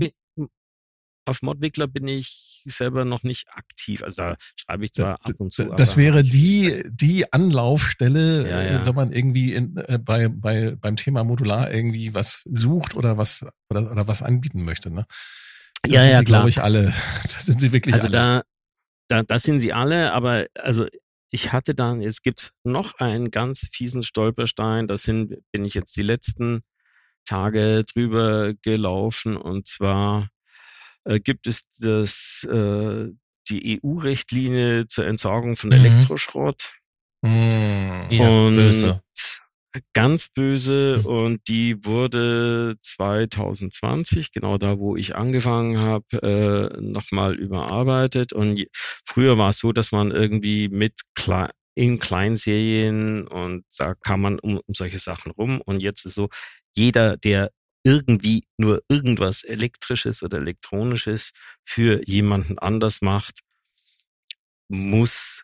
auf 1.25 1.41
Modwickler 1.41 1.87
bin 1.87 2.07
ich 2.07 2.63
selber 2.65 3.05
noch 3.05 3.23
nicht 3.23 3.47
aktiv. 3.51 4.03
Also 4.03 4.21
da 4.21 4.35
schreibe 4.55 4.85
ich 4.85 4.93
zwar 4.93 5.13
ab 5.13 5.33
und 5.37 5.51
zu. 5.51 5.65
Das 5.65 5.97
wäre 5.97 6.23
die, 6.23 6.83
die 6.87 7.31
Anlaufstelle, 7.31 8.49
ja, 8.49 8.63
ja. 8.63 8.85
wenn 8.85 8.95
man 8.95 9.11
irgendwie 9.11 9.53
in, 9.53 9.77
äh, 9.77 9.99
bei, 9.99 10.29
bei, 10.29 10.75
beim 10.75 10.95
Thema 10.95 11.23
Modular 11.23 11.71
irgendwie 11.71 12.13
was 12.13 12.43
sucht 12.51 12.95
oder 12.95 13.17
was, 13.17 13.45
oder, 13.69 13.91
oder 13.91 14.07
was 14.07 14.23
anbieten 14.23 14.63
möchte. 14.63 14.89
Ne? 14.89 15.05
Das 15.83 15.91
ja, 15.91 16.05
ja, 16.05 16.19
sie, 16.19 16.25
glaube 16.25 16.49
ich, 16.49 16.61
alle. 16.61 16.93
Da 17.23 17.41
sind 17.41 17.59
sie 17.59 17.71
wirklich 17.71 17.95
also 17.95 18.07
alle. 18.07 18.11
Da, 18.11 18.41
da, 19.07 19.23
das 19.23 19.43
sind 19.43 19.59
sie 19.59 19.73
alle, 19.73 20.13
aber 20.13 20.45
also 20.55 20.87
ich 21.31 21.51
hatte 21.51 21.75
dann, 21.75 22.01
es 22.01 22.21
gibt 22.21 22.51
noch 22.63 22.95
einen 22.99 23.29
ganz 23.29 23.67
fiesen 23.71 24.03
Stolperstein, 24.03 24.87
das 24.87 25.03
sind, 25.03 25.35
bin 25.51 25.65
ich 25.65 25.73
jetzt 25.73 25.95
die 25.97 26.03
letzten 26.03 26.61
Tage 27.25 27.83
drüber 27.83 28.53
gelaufen 28.61 29.35
und 29.35 29.67
zwar 29.67 30.29
äh, 31.05 31.19
gibt 31.19 31.47
es 31.47 31.63
das, 31.79 32.45
äh, 32.49 33.07
die 33.49 33.79
EU-Richtlinie 33.83 34.87
zur 34.87 35.05
Entsorgung 35.05 35.55
von 35.55 35.69
mhm. 35.69 35.77
Elektroschrott. 35.77 36.73
Mhm. 37.21 38.07
Ja, 38.09 38.29
und 38.29 38.55
böse. 38.55 39.01
ganz 39.93 40.29
böse 40.29 40.99
mhm. 40.99 41.05
und 41.05 41.47
die 41.47 41.83
wurde 41.85 42.75
2020, 42.81 44.31
genau 44.31 44.57
da, 44.57 44.79
wo 44.79 44.95
ich 44.95 45.15
angefangen 45.15 45.79
habe, 45.79 46.05
äh, 46.21 46.81
nochmal 46.81 47.35
überarbeitet. 47.35 48.33
Und 48.33 48.63
früher 48.73 49.37
war 49.37 49.49
es 49.49 49.59
so, 49.59 49.71
dass 49.71 49.91
man 49.91 50.11
irgendwie 50.11 50.69
mit 50.69 51.01
Kle 51.15 51.49
in 51.77 51.99
Kleinserien 51.99 53.27
und 53.27 53.65
da 53.77 53.95
kam 53.95 54.21
man 54.21 54.39
um, 54.39 54.61
um 54.65 54.73
solche 54.73 54.99
Sachen 54.99 55.33
rum. 55.33 55.61
Und 55.65 55.81
jetzt 55.81 56.05
ist 56.05 56.15
so, 56.15 56.29
jeder, 56.73 57.17
der 57.17 57.51
irgendwie 57.85 58.43
nur 58.57 58.81
irgendwas 58.89 59.43
Elektrisches 59.43 60.23
oder 60.23 60.39
Elektronisches 60.39 61.31
für 61.63 62.01
jemanden 62.05 62.57
anders 62.59 63.01
macht, 63.01 63.41
muss 64.67 65.43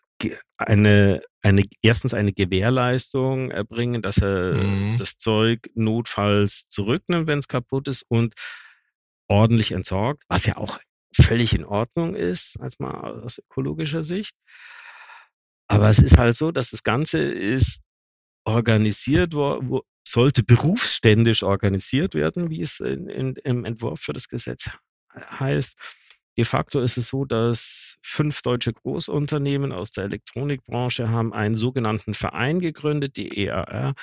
eine, 0.56 1.22
eine, 1.42 1.62
erstens 1.82 2.14
eine 2.14 2.32
Gewährleistung 2.32 3.50
erbringen, 3.50 4.02
dass 4.02 4.18
er 4.18 4.54
mhm. 4.54 4.96
das 4.98 5.16
Zeug 5.16 5.60
notfalls 5.74 6.66
zurücknimmt, 6.68 7.26
wenn 7.26 7.38
es 7.38 7.48
kaputt 7.48 7.88
ist 7.88 8.04
und 8.08 8.34
ordentlich 9.28 9.72
entsorgt, 9.72 10.24
was 10.28 10.46
ja 10.46 10.56
auch 10.56 10.78
völlig 11.14 11.54
in 11.54 11.64
Ordnung 11.64 12.14
ist, 12.14 12.58
als 12.60 12.78
mal 12.78 13.22
aus 13.22 13.38
ökologischer 13.38 14.02
Sicht. 14.02 14.34
Aber 15.68 15.88
es 15.88 15.98
ist 15.98 16.18
halt 16.18 16.34
so, 16.34 16.50
dass 16.50 16.70
das 16.70 16.82
Ganze 16.82 17.18
ist 17.18 17.80
organisiert 18.44 19.34
wo, 19.34 19.82
sollte 20.06 20.42
berufsständisch 20.42 21.42
organisiert 21.42 22.14
werden, 22.14 22.50
wie 22.50 22.60
es 22.60 22.80
in, 22.80 23.08
in, 23.08 23.36
im 23.44 23.64
Entwurf 23.64 24.00
für 24.00 24.12
das 24.12 24.28
Gesetz 24.28 24.68
heißt. 25.14 25.74
De 26.36 26.44
facto 26.44 26.80
ist 26.80 26.96
es 26.96 27.08
so, 27.08 27.24
dass 27.26 27.98
fünf 28.02 28.40
deutsche 28.40 28.72
Großunternehmen 28.72 29.70
aus 29.70 29.90
der 29.90 30.04
Elektronikbranche 30.04 31.10
haben 31.10 31.34
einen 31.34 31.56
sogenannten 31.56 32.14
Verein 32.14 32.60
gegründet, 32.60 33.16
die 33.16 33.46
EAR. 33.46 33.94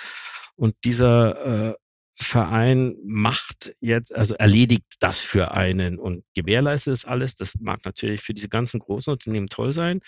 Und 0.55 0.75
dieser 0.83 1.71
äh, 1.71 1.75
Verein 2.13 2.97
macht 3.03 3.73
jetzt, 3.79 4.13
also 4.13 4.35
erledigt 4.35 4.85
das 4.99 5.21
für 5.21 5.51
einen 5.51 5.97
und 5.97 6.23
gewährleistet 6.35 6.93
es 6.93 7.05
alles. 7.05 7.35
Das 7.35 7.55
mag 7.59 7.79
natürlich 7.85 8.21
für 8.21 8.33
diese 8.33 8.49
ganzen 8.49 8.79
großen 8.79 9.11
Unternehmen 9.13 9.47
toll 9.47 9.71
sein. 9.71 10.01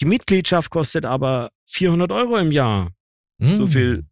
Die 0.00 0.06
Mitgliedschaft 0.06 0.70
kostet 0.70 1.04
aber 1.04 1.50
400 1.66 2.12
Euro 2.12 2.36
im 2.36 2.52
Jahr. 2.52 2.92
Mm. 3.38 3.50
So 3.50 3.66
viel 3.66 4.06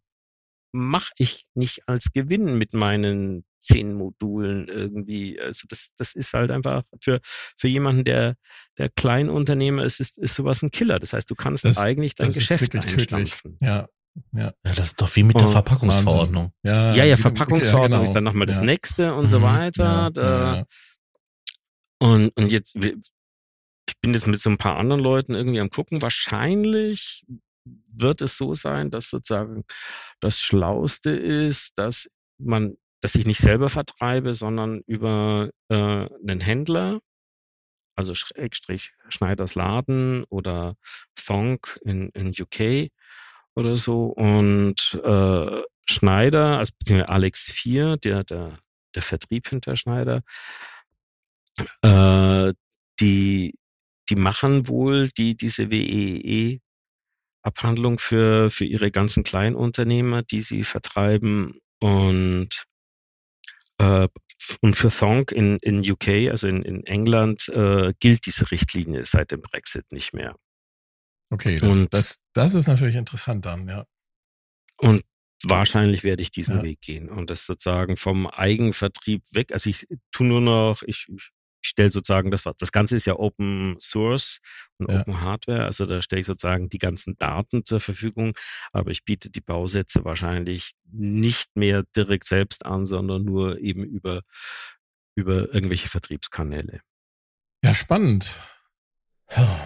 mache 0.71 1.11
ich 1.17 1.45
nicht 1.55 1.87
als 1.87 2.11
Gewinn 2.13 2.57
mit 2.57 2.73
meinen 2.73 3.45
zehn 3.59 3.93
Modulen 3.93 4.67
irgendwie. 4.67 5.39
Also 5.39 5.65
das, 5.69 5.89
das 5.97 6.13
ist 6.13 6.33
halt 6.33 6.51
einfach 6.51 6.83
für, 7.01 7.19
für 7.23 7.67
jemanden, 7.67 8.03
der, 8.03 8.35
der 8.77 8.89
Kleinunternehmer 8.89 9.83
ist, 9.83 9.99
ist, 9.99 10.17
ist 10.17 10.35
sowas 10.35 10.61
ein 10.61 10.71
Killer. 10.71 10.99
Das 10.99 11.13
heißt, 11.13 11.29
du 11.29 11.35
kannst 11.35 11.65
das, 11.65 11.77
eigentlich 11.77 12.15
dein 12.15 12.27
das 12.27 12.35
Geschäft 12.35 12.61
ist 12.61 12.73
wirklich 12.73 12.93
tödlich. 12.93 13.35
Ja. 13.61 13.87
Ja. 14.31 14.51
ja, 14.65 14.73
das 14.73 14.87
ist 14.87 15.01
doch 15.01 15.15
wie 15.15 15.21
mit 15.21 15.39
der 15.39 15.47
Verpackungsverordnung. 15.47 16.51
Ja, 16.63 16.95
ja, 16.95 17.05
ja 17.05 17.17
Verpackungsverordnung 17.17 17.83
ja, 17.83 17.97
genau. 17.97 18.03
ist 18.03 18.13
dann 18.13 18.23
nochmal 18.23 18.47
das 18.47 18.57
ja. 18.57 18.63
nächste 18.63 19.13
und 19.13 19.25
mhm. 19.25 19.29
so 19.29 19.41
weiter. 19.43 20.11
Ja, 20.15 20.65
und, 21.99 22.29
und 22.35 22.51
jetzt, 22.51 22.75
ich 22.75 23.99
bin 24.01 24.13
jetzt 24.13 24.27
mit 24.27 24.39
so 24.39 24.49
ein 24.49 24.57
paar 24.57 24.77
anderen 24.77 25.01
Leuten 25.01 25.35
irgendwie 25.35 25.59
am 25.59 25.69
gucken. 25.69 26.01
Wahrscheinlich 26.01 27.23
wird 27.93 28.21
es 28.21 28.37
so 28.37 28.53
sein, 28.53 28.91
dass 28.91 29.09
sozusagen 29.09 29.63
das 30.19 30.39
Schlauste 30.39 31.11
ist, 31.11 31.77
dass 31.77 32.09
man, 32.37 32.77
dass 33.01 33.15
ich 33.15 33.25
nicht 33.25 33.39
selber 33.39 33.69
vertreibe, 33.69 34.33
sondern 34.33 34.81
über 34.85 35.49
äh, 35.69 35.75
einen 35.75 36.39
Händler, 36.39 36.99
also 37.95 38.13
Schrägstrich 38.13 38.93
Schneiders 39.09 39.55
Laden 39.55 40.23
oder 40.25 40.75
Thonk 41.15 41.79
in, 41.83 42.09
in 42.09 42.29
UK 42.29 42.89
oder 43.55 43.75
so. 43.75 44.05
Und 44.05 44.99
äh, 45.03 45.61
Schneider, 45.89 46.59
also 46.59 46.73
beziehungsweise 46.77 47.11
Alex 47.11 47.51
4, 47.51 47.97
der, 47.97 48.23
der, 48.23 48.59
der 48.93 49.01
Vertrieb 49.01 49.47
hinter 49.49 49.75
Schneider, 49.75 50.21
äh, 51.81 52.53
die, 52.99 53.55
die 54.09 54.15
machen 54.15 54.67
wohl 54.67 55.09
die, 55.09 55.35
diese 55.35 55.71
WEE 55.71 56.59
Abhandlung 57.47 57.97
für, 57.97 58.51
für 58.51 58.65
ihre 58.65 58.91
ganzen 58.91 59.23
Kleinunternehmer, 59.23 60.21
die 60.21 60.41
sie 60.41 60.63
vertreiben 60.63 61.53
und 61.79 62.65
äh, 63.79 64.07
und 64.61 64.75
für 64.75 64.89
Thonk 64.89 65.31
in, 65.31 65.57
in 65.61 65.79
UK, 65.79 66.29
also 66.29 66.47
in, 66.47 66.61
in 66.61 66.85
England, 66.85 67.49
äh, 67.49 67.93
gilt 67.99 68.25
diese 68.25 68.51
Richtlinie 68.51 69.03
seit 69.05 69.31
dem 69.31 69.41
Brexit 69.41 69.91
nicht 69.91 70.13
mehr. 70.13 70.35
Okay, 71.29 71.59
das, 71.59 71.79
und, 71.79 71.93
das, 71.93 72.19
das 72.33 72.53
ist 72.53 72.67
natürlich 72.67 72.95
interessant 72.95 73.45
dann, 73.45 73.67
ja. 73.67 73.85
Und 74.77 75.03
wahrscheinlich 75.43 76.03
werde 76.03 76.21
ich 76.21 76.31
diesen 76.31 76.57
ja. 76.57 76.63
Weg 76.63 76.81
gehen 76.81 77.09
und 77.09 77.29
das 77.29 77.45
sozusagen 77.45 77.97
vom 77.97 78.27
Eigenvertrieb 78.27 79.23
weg. 79.33 79.51
Also 79.51 79.69
ich 79.69 79.87
tue 80.11 80.27
nur 80.27 80.41
noch, 80.41 80.83
ich, 80.83 81.07
ich 81.09 81.31
stelle 81.61 81.91
sozusagen, 81.91 82.31
das, 82.31 82.43
das 82.57 82.71
Ganze 82.71 82.95
ist 82.95 83.05
ja 83.05 83.17
Open 83.17 83.75
Source 83.79 84.39
und 84.77 84.91
ja. 84.91 85.01
Open 85.01 85.21
Hardware, 85.21 85.65
also 85.65 85.85
da 85.85 86.01
stelle 86.01 86.21
ich 86.21 86.25
sozusagen 86.25 86.69
die 86.69 86.77
ganzen 86.77 87.17
Daten 87.17 87.65
zur 87.65 87.79
Verfügung, 87.79 88.33
aber 88.71 88.91
ich 88.91 89.03
biete 89.05 89.29
die 89.29 89.41
Bausätze 89.41 90.05
wahrscheinlich 90.05 90.73
nicht 90.91 91.55
mehr 91.55 91.83
direkt 91.95 92.25
selbst 92.25 92.65
an, 92.65 92.85
sondern 92.85 93.23
nur 93.23 93.59
eben 93.59 93.83
über, 93.83 94.21
über 95.15 95.53
irgendwelche 95.53 95.89
Vertriebskanäle. 95.89 96.81
Ja, 97.63 97.73
spannend. 97.73 98.41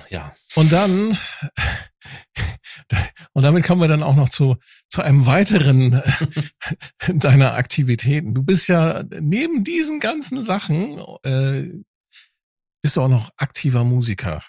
Ja. 0.10 0.34
Und 0.56 0.72
dann, 0.72 1.18
und 3.34 3.44
damit 3.44 3.64
kommen 3.64 3.82
wir 3.82 3.88
dann 3.88 4.04
auch 4.04 4.16
noch 4.16 4.30
zu, 4.30 4.58
zu 4.90 5.02
einem 5.02 5.26
weiteren 5.26 6.02
deiner 7.08 7.54
Aktivitäten. 7.54 8.34
Du 8.34 8.44
bist 8.44 8.68
ja 8.68 9.04
neben 9.20 9.64
diesen 9.64 10.00
ganzen 10.00 10.44
Sachen, 10.44 11.00
äh, 11.24 11.70
bist 12.82 12.96
du 12.96 13.02
auch 13.02 13.08
noch 13.08 13.32
aktiver 13.38 13.84
Musiker. 13.84 14.44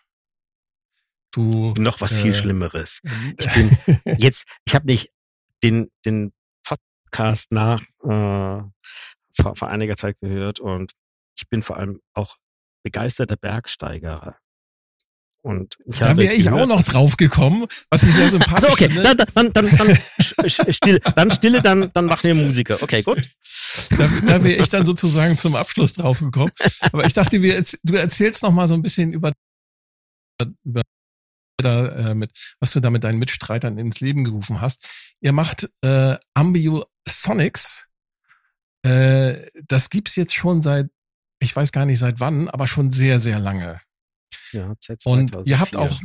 Du 1.33 1.75
noch 1.79 2.01
was 2.01 2.13
äh, 2.13 2.23
viel 2.23 2.35
Schlimmeres. 2.35 3.01
Ich 3.39 3.53
bin 3.53 3.77
jetzt, 4.19 4.47
ich 4.67 4.75
habe 4.75 4.87
nicht 4.87 5.11
den 5.63 5.91
den 6.05 6.33
Podcast 6.65 7.53
nach 7.53 7.81
äh, 8.03 8.63
vor, 9.35 9.57
vor 9.57 9.69
einiger 9.69 9.97
Zeit 9.97 10.19
gehört 10.21 10.61
und 10.61 10.93
ich 11.39 11.49
bin 11.49 11.63
vor 11.63 11.77
allem 11.77 12.01
auch 12.15 12.37
begeisterter 12.83 13.37
Bergsteiger. 13.37 14.37
Und 15.43 15.77
da 15.87 16.17
wäre 16.17 16.35
ich 16.35 16.49
auch 16.51 16.67
noch 16.67 16.83
drauf 16.83 17.17
gekommen, 17.17 17.67
was 17.91 18.05
ich 18.05 18.15
sehr 18.15 18.31
sympathisch 18.31 18.65
also 18.65 18.75
okay. 18.75 18.91
finde. 18.91 19.17
Dann, 19.17 19.53
dann, 19.53 19.53
dann, 19.53 19.77
dann, 19.77 20.51
stille, 20.51 21.01
dann 21.01 21.31
stille, 21.33 21.61
dann, 21.61 21.91
dann 21.93 22.07
machen 22.07 22.23
wir 22.23 22.35
Musiker. 22.37 22.81
Okay, 22.81 23.03
gut. 23.03 23.29
Da, 23.91 24.09
da 24.25 24.45
wäre 24.45 24.63
ich 24.63 24.69
dann 24.69 24.87
sozusagen 24.87 25.37
zum 25.37 25.57
Abschluss 25.57 25.95
drauf 25.95 26.21
gekommen. 26.21 26.53
Aber 26.93 27.05
ich 27.05 27.13
dachte, 27.13 27.43
wir, 27.43 27.61
du 27.83 27.95
erzählst 27.95 28.45
noch 28.45 28.53
mal 28.53 28.69
so 28.69 28.75
ein 28.75 28.83
bisschen 28.83 29.13
über, 29.13 29.33
über 30.65 30.83
da, 31.57 32.11
äh, 32.11 32.15
mit, 32.15 32.31
was 32.61 32.71
du 32.71 32.79
da 32.79 32.91
mit 32.91 33.03
deinen 33.03 33.19
Mitstreitern 33.19 33.79
ins 33.79 33.99
Leben 33.99 34.23
gerufen 34.23 34.61
hast. 34.61 34.87
Ihr 35.21 35.33
macht 35.33 35.71
äh, 35.83 36.17
Ambio 36.35 36.85
Sonics. 37.09 37.89
Äh, 38.85 39.51
das 39.67 39.91
gibt's 39.91 40.15
jetzt 40.15 40.35
schon 40.35 40.63
seit, 40.63 40.89
ich 41.41 41.55
weiß 41.55 41.73
gar 41.73 41.85
nicht 41.85 41.99
seit 41.99 42.21
wann, 42.21 42.49
aber 42.49 42.69
schon 42.69 42.93
sehr, 42.93 43.19
sehr 43.19 43.41
lange. 43.41 43.81
Ja, 44.53 44.75
seit 44.81 45.05
Und 45.07 45.37
ihr 45.45 45.61
habt 45.61 45.77
auch, 45.77 46.01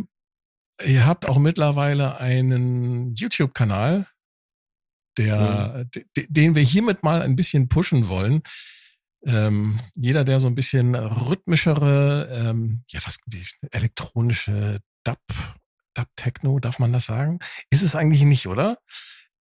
ihr 0.83 1.05
habt 1.05 1.27
auch 1.27 1.37
mittlerweile 1.37 2.17
einen 2.19 3.13
YouTube-Kanal, 3.15 4.07
der, 5.17 5.85
mhm. 5.93 6.25
den 6.27 6.55
wir 6.55 6.63
hiermit 6.63 7.03
mal 7.03 7.21
ein 7.21 7.35
bisschen 7.35 7.69
pushen 7.69 8.07
wollen. 8.07 8.41
Ähm, 9.25 9.79
jeder, 9.95 10.23
der 10.23 10.39
so 10.39 10.47
ein 10.47 10.55
bisschen 10.55 10.95
rhythmischere, 10.95 12.29
ähm, 12.31 12.83
ja, 12.89 12.99
was, 13.03 13.17
wie, 13.25 13.43
elektronische 13.71 14.79
Dub, 15.03 15.19
Dub 15.93 16.07
Techno, 16.15 16.59
darf 16.59 16.79
man 16.79 16.93
das 16.93 17.07
sagen? 17.07 17.39
Ist 17.69 17.81
es 17.81 17.95
eigentlich 17.95 18.23
nicht, 18.23 18.47
oder? 18.47 18.77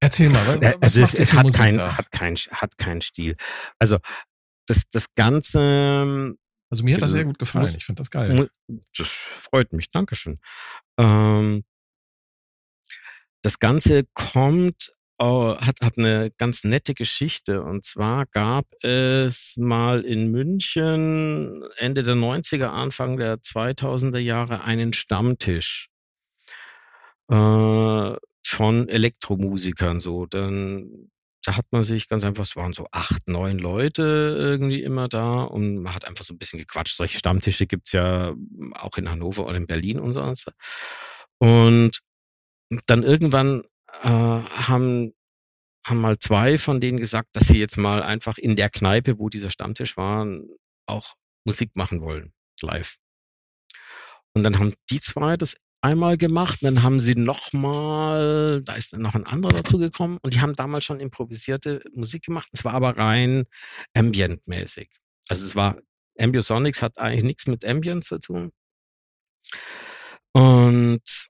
Erzähl 0.01 0.31
mal, 0.31 0.61
was, 0.61 0.83
also 0.83 1.01
es, 1.01 1.15
es 1.15 1.33
hat, 1.33 1.53
kein, 1.55 1.79
hat, 1.81 2.11
kein, 2.11 2.37
hat 2.37 2.79
keinen 2.79 3.01
Stil. 3.01 3.37
Also 3.79 3.99
das, 4.67 4.89
das 4.91 5.15
Ganze 5.15 6.35
also 6.71 6.85
mir 6.85 6.95
hat 6.95 7.03
das 7.03 7.13
sehr 7.13 7.25
gut 7.25 7.39
gefallen. 7.39 7.73
Ich 7.77 7.85
finde 7.85 8.01
das 8.01 8.11
geil. 8.11 8.49
Das 8.97 9.09
freut 9.09 9.73
mich. 9.73 9.89
Dankeschön. 9.91 10.41
Ähm, 10.99 11.65
das 13.43 13.59
Ganze 13.59 14.05
kommt, 14.15 14.93
oh, 15.19 15.57
hat, 15.57 15.81
hat 15.81 15.99
eine 15.99 16.31
ganz 16.39 16.65
nette 16.65 16.95
Geschichte. 16.95 17.63
Und 17.63 17.85
zwar 17.85 18.27
gab 18.27 18.67
es 18.83 19.57
mal 19.57 20.05
in 20.05 20.31
München 20.33 21.63
Ende 21.77 22.03
der 22.03 22.17
90er, 22.17 22.67
Anfang 22.67 23.17
der 23.17 23.37
2000er 23.37 24.19
Jahre 24.19 24.65
einen 24.65 24.93
Stammtisch. 24.93 25.89
Äh, 27.31 28.17
von 28.47 28.89
Elektromusikern 28.89 30.01
so. 30.01 30.27
Dann 30.27 31.11
da 31.47 31.57
hat 31.57 31.67
man 31.71 31.85
sich 31.85 32.09
ganz 32.09 32.25
einfach, 32.25 32.43
es 32.43 32.57
waren 32.57 32.73
so 32.73 32.89
acht, 32.91 33.29
neun 33.29 33.59
Leute 33.59 34.03
irgendwie 34.37 34.83
immer 34.83 35.07
da 35.07 35.45
und 35.45 35.79
man 35.79 35.95
hat 35.95 36.05
einfach 36.05 36.25
so 36.25 36.35
ein 36.35 36.39
bisschen 36.39 36.59
gequatscht. 36.59 36.97
Solche 36.97 37.19
Stammtische 37.19 37.69
gibt's 37.69 37.93
ja 37.93 38.35
auch 38.73 38.97
in 38.97 39.09
Hannover 39.09 39.47
oder 39.47 39.55
in 39.57 39.69
Berlin 39.69 40.01
und 40.01 40.13
so. 40.13 40.33
Und 41.39 42.01
dann 42.89 43.05
irgendwann 43.05 43.63
äh, 44.03 44.09
haben, 44.09 45.13
haben 45.87 46.01
mal 46.01 46.19
zwei 46.19 46.59
von 46.59 46.81
denen 46.81 46.99
gesagt, 46.99 47.29
dass 47.35 47.47
sie 47.47 47.59
jetzt 47.59 47.77
mal 47.77 48.03
einfach 48.03 48.39
in 48.39 48.57
der 48.57 48.69
Kneipe, 48.69 49.21
wo 49.21 49.29
dieser 49.29 49.51
Stammtisch 49.51 49.97
war, 49.97 50.27
auch 50.87 51.15
Musik 51.45 51.77
machen 51.77 52.01
wollen, 52.01 52.33
live. 52.61 52.97
Und 54.35 54.43
dann 54.43 54.59
haben 54.59 54.75
die 54.91 54.99
zwei 54.99 55.37
das 55.37 55.57
einmal 55.87 56.17
gemacht, 56.17 56.59
dann 56.63 56.83
haben 56.83 57.01
sie 57.01 57.15
nochmal, 57.15 58.61
da 58.65 58.75
ist 58.75 58.93
dann 58.93 59.03
noch 59.03 59.15
ein 59.15 59.27
anderer 59.27 59.53
dazu 59.53 59.79
gekommen 59.79 60.19
und 60.23 60.35
die 60.35 60.41
haben 60.41 60.57
damals 60.57 60.85
schon 60.85 61.01
improvisierte 61.01 61.83
Musik 61.95 62.25
gemacht. 62.25 62.49
Es 62.53 62.65
war 62.65 62.75
aber 62.75 62.99
rein 62.99 63.45
ambient-mäßig. 63.95 64.91
Also 65.29 65.45
es 65.45 65.55
war, 65.55 65.79
Ambiosonics 66.19 66.83
hat 66.83 66.99
eigentlich 66.99 67.25
nichts 67.25 67.47
mit 67.47 67.65
Ambient 67.65 68.05
zu 68.05 68.19
tun. 68.19 68.53
Und 70.33 71.29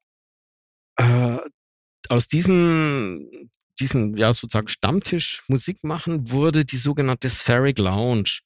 äh, 0.96 1.38
aus 2.08 2.28
diesem, 2.28 3.30
diesem, 3.78 4.16
ja, 4.16 4.32
sozusagen 4.32 4.68
Stammtisch 4.68 5.42
Musik 5.48 5.84
machen 5.84 6.30
wurde 6.30 6.64
die 6.64 6.76
sogenannte 6.76 7.28
Spheric 7.28 7.78
Lounge. 7.78 8.40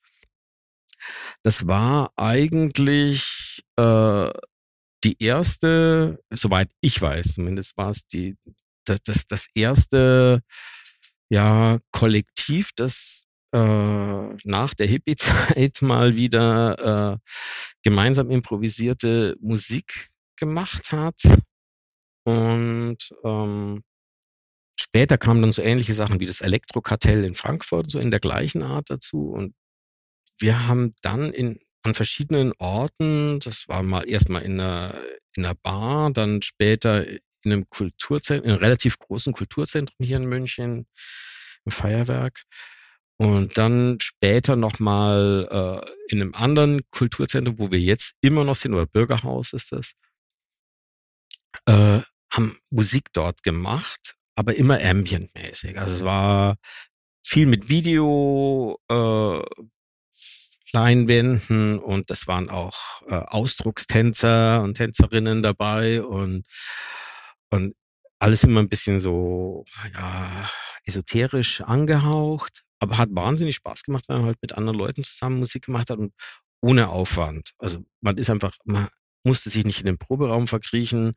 Das 1.43 1.67
war 1.67 2.13
eigentlich 2.17 3.63
äh, 3.77 4.31
die 5.05 5.23
erste, 5.23 6.23
soweit 6.31 6.71
ich 6.81 7.01
weiß, 7.01 7.35
zumindest 7.35 7.77
war 7.77 7.91
es 7.91 8.07
die, 8.07 8.37
das, 8.85 9.03
das, 9.03 9.27
das 9.27 9.47
erste 9.55 10.43
ja, 11.31 11.79
Kollektiv, 11.93 12.71
das 12.77 13.27
äh, 13.53 13.59
nach 13.59 14.75
der 14.75 14.87
Hippie-Zeit 14.87 15.79
mal 15.83 16.17
wieder 16.17 17.15
äh, 17.15 17.19
gemeinsam 17.83 18.31
improvisierte 18.31 19.37
Musik 19.41 20.11
gemacht 20.37 20.93
hat. 20.93 21.21
Und 22.25 22.99
ähm, 23.25 23.83
später 24.79 25.19
kamen 25.19 25.43
dann 25.43 25.53
so 25.53 25.63
ähnliche 25.63 25.95
Sachen 25.95 26.21
wie 26.21 26.27
das 26.27 26.41
Elektrokartell 26.41 27.25
in 27.25 27.35
Frankfurt, 27.35 27.91
so 27.91 27.99
in 27.99 28.11
der 28.11 28.21
gleichen 28.21 28.63
Art 28.63 28.91
dazu. 28.91 29.31
Und 29.31 29.55
wir 30.39 30.67
haben 30.67 30.95
dann 31.03 31.33
in 31.33 31.59
an 31.83 31.95
verschiedenen 31.95 32.53
Orten. 32.59 33.41
Das 33.41 33.69
war 33.69 33.83
mal 33.83 34.09
erstmal 34.09 34.43
in 34.43 34.61
einer, 34.61 35.01
in 35.35 35.45
einer 35.45 35.55
Bar, 35.55 36.13
dann 36.13 36.43
später 36.43 37.07
in 37.07 37.21
einem 37.53 37.69
Kulturzentrum, 37.71 38.47
in 38.47 38.53
einem 38.53 38.63
relativ 38.63 38.99
großen 38.99 39.33
Kulturzentrum 39.33 40.05
hier 40.05 40.19
in 40.19 40.27
München, 40.27 40.87
im 41.65 41.73
Feuerwerk. 41.73 42.43
Und 43.17 43.59
dann 43.59 43.99
später 44.01 44.57
nochmal 44.57 45.47
äh, 45.51 45.93
in 46.09 46.23
einem 46.23 46.35
anderen 46.35 46.81
Kulturzentrum, 46.91 47.59
wo 47.59 47.71
wir 47.71 47.81
jetzt 47.81 48.15
immer 48.23 48.45
noch 48.45 48.55
sind, 48.55 48.73
oder 48.73 48.87
Bürgerhaus 48.87 49.53
ist 49.53 49.73
das, 49.73 49.93
äh, 51.67 52.01
haben 52.33 52.59
Musik 52.71 53.09
dort 53.13 53.43
gemacht, 53.43 54.17
aber 54.37 54.55
immer 54.55 54.83
ambientmäßig. 54.83 55.79
Also 55.79 55.95
es 55.95 56.03
war 56.03 56.57
viel 57.23 57.47
mit 57.47 57.69
Video, 57.69 58.79
äh, 58.89 59.43
Leinwänden 60.73 61.79
und 61.79 62.11
das 62.11 62.27
waren 62.27 62.49
auch 62.51 63.03
äh, 63.09 63.15
Ausdruckstänzer 63.15 64.63
und 64.63 64.75
Tänzerinnen 64.75 65.43
dabei 65.43 66.03
und, 66.03 66.47
und 67.51 67.75
alles 68.19 68.45
immer 68.45 68.61
ein 68.61 68.69
bisschen 68.69 69.01
so 69.01 69.65
ja, 69.95 70.49
esoterisch 70.85 71.63
angehaucht, 71.63 72.63
aber 72.79 72.99
hat 72.99 73.09
wahnsinnig 73.13 73.57
Spaß 73.57 73.83
gemacht, 73.83 74.05
weil 74.09 74.19
man 74.19 74.27
halt 74.27 74.39
mit 74.43 74.53
anderen 74.53 74.79
Leuten 74.79 75.03
zusammen 75.03 75.39
Musik 75.39 75.67
gemacht 75.67 75.91
hat 75.91 75.99
und 75.99 76.13
ohne 76.61 76.91
Aufwand. 76.91 77.53
Also 77.59 77.85
man 78.01 78.19
ist 78.19 78.31
einfach, 78.31 78.55
man 78.65 78.89
musste 79.25 79.51
sich 79.51 79.65
nicht 79.65 79.81
in 79.81 79.87
den 79.87 79.99
Proberaum 79.99 80.47
verkriechen 80.47 81.15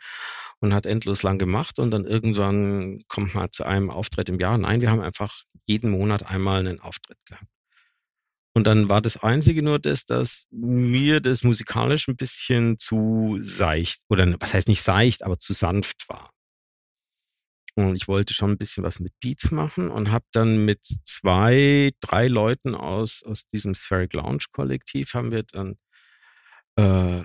und 0.60 0.74
hat 0.74 0.86
endlos 0.86 1.24
lang 1.24 1.38
gemacht 1.38 1.80
und 1.80 1.92
dann 1.92 2.06
irgendwann 2.06 2.98
kommt 3.08 3.34
man 3.36 3.52
zu 3.52 3.64
einem 3.66 3.90
Auftritt 3.90 4.30
im 4.30 4.40
Jahr. 4.40 4.58
Nein, 4.58 4.82
wir 4.82 4.92
haben 4.92 5.02
einfach 5.02 5.44
jeden 5.66 5.92
Monat 5.92 6.30
einmal 6.30 6.60
einen 6.60 6.80
Auftritt 6.80 7.18
gehabt. 7.26 7.48
Und 8.56 8.68
dann 8.68 8.90
war 8.90 9.02
das 9.02 9.18
Einzige 9.18 9.64
nur 9.64 9.80
das, 9.80 10.06
dass 10.06 10.46
mir 10.52 11.22
das 11.22 11.44
musikalisch 11.44 12.08
ein 12.08 12.16
bisschen 12.16 12.78
zu 12.78 13.40
seicht, 13.42 14.02
oder 14.10 14.36
was 14.40 14.54
heißt 14.54 14.68
nicht 14.68 14.84
seicht, 14.84 15.24
aber 15.24 15.40
zu 15.40 15.54
sanft 15.54 16.08
war. 16.08 16.30
Und 17.76 17.96
ich 17.96 18.08
wollte 18.08 18.36
schon 18.36 18.52
ein 18.52 18.58
bisschen 18.58 18.84
was 18.84 19.00
mit 19.00 19.14
Beats 19.20 19.50
machen 19.50 19.90
und 19.90 20.12
habe 20.12 20.26
dann 20.32 20.64
mit 20.66 20.86
zwei, 21.06 21.92
drei 22.02 22.28
Leuten 22.28 22.76
aus, 22.76 23.24
aus 23.24 23.48
diesem 23.50 23.74
Spheric 23.74 24.14
Lounge 24.14 24.46
Kollektiv 24.52 25.16
haben 25.16 25.32
wir 25.32 25.44
dann 25.44 25.76
äh, 26.76 27.24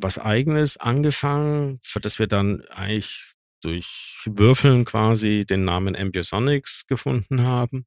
was 0.00 0.18
eigenes 0.18 0.76
angefangen, 0.76 1.78
für 1.82 2.00
das 2.00 2.20
wir 2.20 2.28
dann 2.28 2.62
eigentlich 2.66 3.32
durch 3.62 4.22
Würfeln 4.26 4.84
quasi 4.84 5.44
den 5.44 5.64
Namen 5.64 5.96
Ambiosonics 5.96 6.86
gefunden 6.86 7.42
haben. 7.42 7.84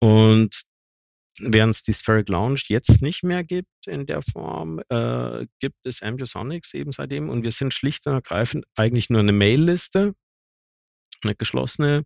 Und 0.00 0.62
während 1.40 1.74
es 1.74 1.82
die 1.82 1.92
Spheric 1.92 2.28
Lounge 2.28 2.60
jetzt 2.68 3.02
nicht 3.02 3.22
mehr 3.22 3.44
gibt 3.44 3.86
in 3.86 4.06
der 4.06 4.22
Form, 4.22 4.80
äh, 4.88 5.46
gibt 5.60 5.78
es 5.84 6.02
Ambiosonics 6.02 6.74
eben 6.74 6.92
seitdem. 6.92 7.28
Und 7.28 7.44
wir 7.44 7.52
sind 7.52 7.74
schlicht 7.74 8.06
und 8.06 8.14
ergreifend 8.14 8.64
eigentlich 8.74 9.10
nur 9.10 9.20
eine 9.20 9.32
Mailliste, 9.32 10.14
eine 11.22 11.34
geschlossene, 11.34 12.04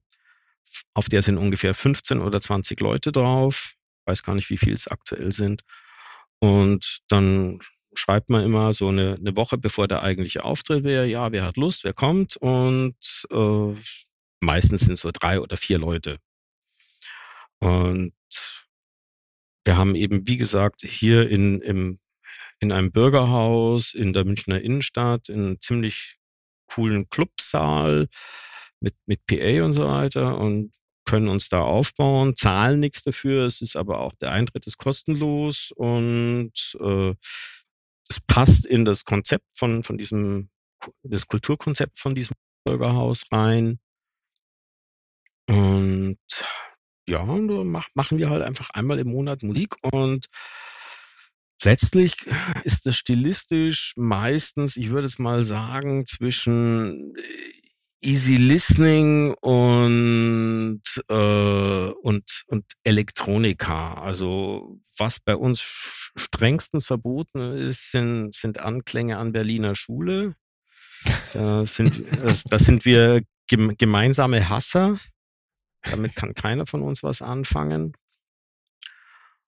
auf 0.95 1.09
der 1.09 1.23
sind 1.23 1.39
ungefähr 1.39 1.75
15 1.75 2.21
oder 2.21 2.41
20 2.41 2.81
Leute 2.81 3.13
drauf. 3.13 3.75
Weiß 4.07 4.23
gar 4.23 4.35
nicht, 4.35 4.51
wie 4.51 4.59
viel 4.59 4.73
es 4.73 4.89
aktuell 4.89 5.33
sind. 5.33 5.63
Und 6.41 6.99
dann 7.09 7.61
schreibt 7.95 8.31
man 8.31 8.45
immer 8.45 8.73
so 8.73 8.89
eine, 8.89 9.17
eine 9.19 9.37
Woche, 9.37 9.59
bevor 9.59 9.87
der 9.87 10.03
eigentliche 10.03 10.45
Auftritt 10.45 10.83
wäre, 10.85 11.07
ja, 11.07 11.31
wer 11.31 11.45
hat 11.45 11.57
Lust, 11.57 11.85
wer 11.85 11.93
kommt 11.93 12.37
und 12.37 12.97
äh, 13.31 13.75
meistens 14.41 14.83
sind 14.83 14.95
es 14.95 15.01
so 15.01 15.11
drei 15.13 15.41
oder 15.41 15.57
vier 15.57 15.79
Leute. 15.79 16.19
Und 17.61 18.13
wir 19.65 19.77
haben 19.77 19.95
eben, 19.95 20.27
wie 20.27 20.37
gesagt, 20.37 20.83
hier 20.83 21.29
in, 21.29 21.61
im, 21.61 21.99
in 22.61 22.73
einem 22.73 22.93
Bürgerhaus 22.93 23.95
in 23.95 24.13
der 24.13 24.25
Münchner 24.25 24.61
Innenstadt 24.61 25.29
in 25.29 25.41
einem 25.41 25.61
ziemlich 25.61 26.19
coolen 26.67 27.09
Clubsaal 27.09 28.09
mit, 28.81 28.95
mit 29.07 29.25
PA 29.27 29.65
und 29.65 29.73
so 29.73 29.87
weiter 29.87 30.39
und 30.39 30.73
können 31.05 31.29
uns 31.29 31.49
da 31.49 31.61
aufbauen, 31.61 32.37
zahlen 32.37 32.81
nichts 32.81 33.03
dafür. 33.03 33.47
Es 33.47 33.61
ist 33.61 33.77
aber 33.77 34.01
auch 34.01 34.15
der 34.15 34.33
Eintritt 34.33 34.67
ist 34.67 34.79
kostenlos 34.79 35.73
und 35.75 36.53
äh, 36.81 37.15
es 38.09 38.21
passt 38.27 38.67
in 38.67 38.85
das 38.85 39.05
Konzept 39.05 39.47
von, 39.55 39.85
von 39.85 39.99
diesem, 39.99 40.51
das 41.03 41.27
Kulturkonzept 41.27 41.99
von 41.99 42.15
diesem 42.15 42.37
Bürgerhaus 42.65 43.25
rein. 43.33 43.79
Und 45.49 46.19
ja, 47.09 47.25
da 47.25 47.65
mach, 47.65 47.89
machen 47.95 48.19
wir 48.19 48.31
halt 48.31 48.43
einfach 48.43 48.71
einmal 48.71 48.99
im 48.99 49.09
Monat 49.09 49.43
Musik 49.43 49.75
und 49.83 50.27
letztlich 51.63 52.15
ist 52.65 52.87
das 52.87 52.97
stilistisch 52.97 53.95
meistens, 53.97 54.77
ich 54.77 54.91
würde 54.91 55.07
es 55.07 55.19
mal 55.19 55.43
sagen, 55.43 56.07
zwischen 56.07 57.15
Easy 58.05 58.35
Listening 58.35 59.33
und, 59.35 60.83
äh, 61.09 61.93
und, 62.03 62.43
und 62.49 62.65
Elektronika. 62.83 63.95
Also 63.95 64.81
was 64.99 65.21
bei 65.21 65.37
uns 65.37 65.61
strengstens 66.17 66.87
verboten 66.87 67.39
ist, 67.57 67.93
sind, 67.93 68.35
sind 68.35 68.59
Anklänge 68.59 69.19
an 69.19 69.31
Berliner 69.31 69.77
Schule. 69.77 70.35
Da 71.33 71.65
sind, 71.65 72.03
da 72.51 72.59
sind 72.59 72.85
wir 72.85 73.23
gemeinsame 73.47 74.49
Hasser. 74.49 74.99
Damit 75.83 76.15
kann 76.15 76.35
keiner 76.35 76.67
von 76.67 76.83
uns 76.83 77.03
was 77.03 77.23
anfangen. 77.23 77.97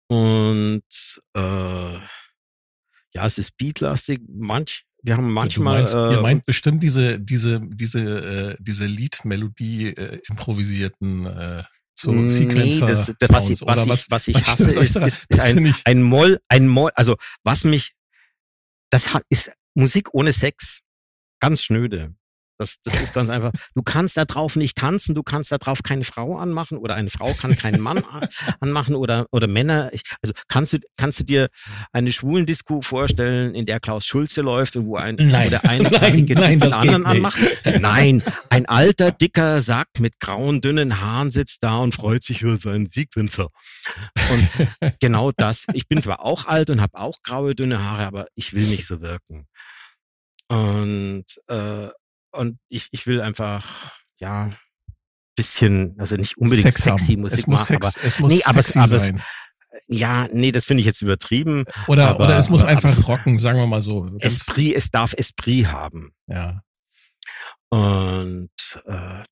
Und 0.07 0.83
äh, 1.33 1.99
ja, 3.13 3.25
es 3.25 3.37
ist 3.37 3.57
beatlastig. 3.57 4.21
Manch, 4.27 4.85
wir 5.01 5.17
haben 5.17 5.31
manchmal. 5.31 5.79
Meinst, 5.79 5.93
äh, 5.93 6.13
ihr 6.13 6.21
meint 6.21 6.45
bestimmt 6.45 6.81
diese, 6.83 7.19
diese, 7.19 7.61
diese, 7.63 7.99
äh, 7.99 8.55
diese 8.59 8.85
Liedmelodie 8.85 9.89
äh, 9.89 10.19
improvisierten 10.29 11.25
äh, 11.25 11.63
so 11.95 12.11
Sequencer 12.11 13.03
nee, 13.07 13.27
was, 13.29 13.49
ich, 13.49 13.61
was, 13.65 13.87
ich, 13.87 14.09
was 14.09 14.27
ich 14.27 14.47
hasse, 14.47 14.71
ist, 14.71 14.95
ist 15.29 15.39
ein, 15.39 15.73
ein 15.85 16.01
Moll, 16.01 16.41
ein 16.49 16.67
Moll, 16.67 16.91
also 16.95 17.15
was 17.43 17.63
mich, 17.63 17.93
das 18.89 19.13
hat, 19.13 19.23
ist 19.29 19.51
Musik 19.75 20.13
ohne 20.13 20.31
Sex. 20.31 20.81
Ganz 21.39 21.63
schnöde. 21.63 22.15
Das, 22.63 22.77
das 22.83 22.95
ist 23.01 23.13
ganz 23.13 23.29
einfach. 23.29 23.51
Du 23.75 23.81
kannst 23.83 24.15
da 24.15 24.23
drauf 24.23 24.55
nicht 24.55 24.77
tanzen, 24.77 25.15
du 25.15 25.23
kannst 25.23 25.51
da 25.51 25.57
drauf 25.57 25.83
keine 25.83 26.05
Frau 26.05 26.37
anmachen 26.37 26.77
oder 26.77 26.95
eine 26.95 27.09
Frau 27.09 27.33
kann 27.33 27.57
keinen 27.57 27.81
Mann 27.81 28.03
anmachen 28.61 28.95
oder, 28.95 29.25
oder 29.31 29.47
Männer. 29.47 29.89
Ich, 29.91 30.03
also 30.21 30.33
kannst 30.47 30.71
du, 30.71 30.79
kannst 30.97 31.19
du 31.19 31.25
dir 31.25 31.49
eine 31.91 32.13
schwulen 32.13 32.45
Disco 32.45 32.81
vorstellen, 32.81 33.53
in 33.53 33.65
der 33.65 33.81
Klaus 33.81 34.05
Schulze 34.05 34.41
läuft 34.41 34.77
und 34.77 34.85
wo 34.85 34.95
ein 34.95 35.15
nein, 35.15 35.47
oder 35.47 35.65
eine 35.65 35.83
nein, 35.91 36.25
nein, 36.25 36.59
den 36.59 36.73
anderen 36.73 37.05
anmacht? 37.05 37.39
Nein, 37.81 38.23
ein 38.49 38.65
alter, 38.65 39.11
dicker 39.11 39.59
Sack 39.59 39.87
mit 39.99 40.19
grauen, 40.21 40.61
dünnen 40.61 41.01
Haaren 41.01 41.31
sitzt 41.31 41.63
da 41.63 41.79
und 41.79 41.93
freut 41.93 42.23
sich 42.23 42.43
über 42.43 42.55
seinen 42.55 42.85
Siegwinzer. 42.85 43.49
Und 44.31 44.49
genau 45.01 45.31
das. 45.35 45.65
Ich 45.73 45.87
bin 45.87 46.01
zwar 46.01 46.21
auch 46.21 46.45
alt 46.45 46.69
und 46.69 46.79
habe 46.79 46.97
auch 46.97 47.17
graue, 47.23 47.55
dünne 47.55 47.83
Haare, 47.83 48.07
aber 48.07 48.27
ich 48.35 48.53
will 48.53 48.67
nicht 48.67 48.85
so 48.85 49.01
wirken. 49.01 49.47
Und 50.49 51.25
äh, 51.47 51.89
und 52.33 52.59
ich, 52.69 52.89
ich 52.91 53.07
will 53.07 53.21
einfach, 53.21 53.93
ja, 54.19 54.49
bisschen, 55.35 55.95
also 55.99 56.15
nicht 56.15 56.37
unbedingt 56.37 56.73
Sex 56.73 56.83
sexy 56.83 57.13
haben. 57.13 57.21
Musik 57.21 57.39
es 57.39 57.47
muss 57.47 57.59
machen, 57.61 57.81
Sex, 57.81 57.97
aber, 57.97 58.05
es 58.05 58.19
muss 58.19 58.31
nee, 58.31 58.39
sexy 58.39 58.79
aber, 58.79 58.87
sein. 58.87 59.23
Ja, 59.87 60.27
nee, 60.31 60.51
das 60.51 60.65
finde 60.65 60.81
ich 60.81 60.85
jetzt 60.85 61.01
übertrieben. 61.01 61.65
Oder, 61.87 62.09
aber, 62.09 62.25
oder 62.25 62.37
es 62.37 62.49
muss 62.49 62.63
einfach 62.63 62.89
es, 62.89 63.07
rocken, 63.07 63.39
sagen 63.39 63.59
wir 63.59 63.65
mal 63.65 63.81
so. 63.81 64.07
Esprit, 64.19 64.75
es 64.75 64.91
darf 64.91 65.13
Esprit 65.13 65.67
haben. 65.67 66.13
Ja. 66.27 66.61
Und, 67.69 68.51
äh, 68.85 69.23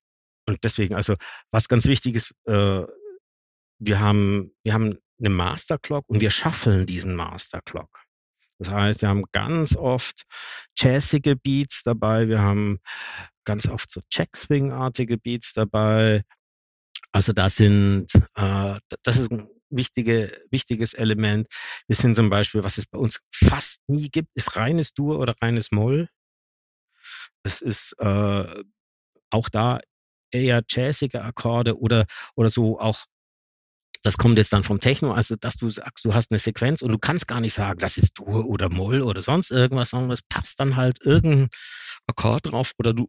und 0.48 0.58
deswegen, 0.64 0.94
also, 0.94 1.14
was 1.52 1.68
ganz 1.68 1.86
wichtig 1.86 2.16
ist, 2.16 2.34
äh, 2.46 2.82
wir 3.78 4.00
haben, 4.00 4.52
wir 4.64 4.74
haben 4.74 4.98
eine 5.18 5.30
Masterclock 5.30 6.04
und 6.08 6.20
wir 6.20 6.30
schaffeln 6.30 6.86
diesen 6.86 7.14
Masterclock. 7.14 8.01
Das 8.62 8.72
heißt, 8.72 9.02
wir 9.02 9.08
haben 9.08 9.24
ganz 9.32 9.76
oft 9.76 10.22
jazzige 10.76 11.34
Beats 11.34 11.82
dabei, 11.82 12.28
wir 12.28 12.42
haben 12.42 12.78
ganz 13.44 13.66
oft 13.66 13.90
so 13.90 14.00
Check-Swing-artige 14.08 15.18
Beats 15.18 15.52
dabei. 15.52 16.22
Also 17.10 17.32
das 17.32 17.56
sind, 17.56 18.12
äh, 18.36 18.78
das 19.02 19.16
ist 19.16 19.32
ein 19.32 19.48
wichtige, 19.68 20.40
wichtiges 20.50 20.94
Element. 20.94 21.48
Wir 21.88 21.96
sind 21.96 22.14
zum 22.14 22.30
Beispiel, 22.30 22.62
was 22.62 22.78
es 22.78 22.86
bei 22.86 22.98
uns 22.98 23.20
fast 23.34 23.80
nie 23.88 24.08
gibt, 24.10 24.28
ist 24.34 24.54
reines 24.54 24.94
Dur 24.94 25.18
oder 25.18 25.34
reines 25.42 25.72
Moll. 25.72 26.08
Das 27.42 27.62
ist 27.62 27.96
äh, 27.98 28.62
auch 29.30 29.48
da 29.48 29.80
eher 30.30 30.62
jazzige 30.68 31.22
Akkorde 31.22 31.78
oder, 31.80 32.06
oder 32.36 32.48
so 32.48 32.78
auch 32.78 33.06
das 34.02 34.18
kommt 34.18 34.36
jetzt 34.36 34.52
dann 34.52 34.64
vom 34.64 34.80
Techno, 34.80 35.12
also 35.12 35.36
dass 35.36 35.56
du 35.56 35.70
sagst, 35.70 36.04
du 36.04 36.14
hast 36.14 36.30
eine 36.30 36.38
Sequenz 36.38 36.82
und 36.82 36.90
du 36.90 36.98
kannst 36.98 37.28
gar 37.28 37.40
nicht 37.40 37.54
sagen, 37.54 37.78
das 37.78 37.96
ist 37.98 38.18
Dur 38.18 38.46
oder 38.46 38.68
Moll 38.68 39.02
oder 39.02 39.22
sonst 39.22 39.50
irgendwas, 39.50 39.90
sondern 39.90 40.10
es 40.10 40.22
passt 40.22 40.58
dann 40.58 40.76
halt 40.76 40.98
irgendein 41.04 41.48
Akkord 42.06 42.50
drauf 42.50 42.72
oder 42.78 42.92
du, 42.92 43.08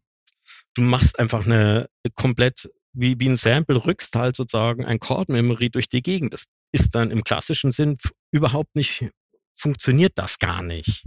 du 0.75 0.81
machst 0.83 1.17
einfach 1.17 1.45
eine, 1.45 1.87
komplett 2.15 2.69
wie, 2.93 3.19
wie 3.19 3.29
ein 3.29 3.37
Sample, 3.37 3.83
rückst 3.83 4.15
halt 4.15 4.35
sozusagen 4.35 4.85
ein 4.85 4.99
Chord-Memory 4.99 5.71
durch 5.71 5.87
die 5.87 6.03
Gegend. 6.03 6.33
Das 6.33 6.45
ist 6.71 6.93
dann 6.93 7.09
im 7.09 7.23
klassischen 7.23 7.71
Sinn 7.71 7.97
überhaupt 8.31 8.75
nicht, 8.75 9.09
funktioniert 9.55 10.13
das 10.15 10.37
gar 10.37 10.61
nicht. 10.61 11.05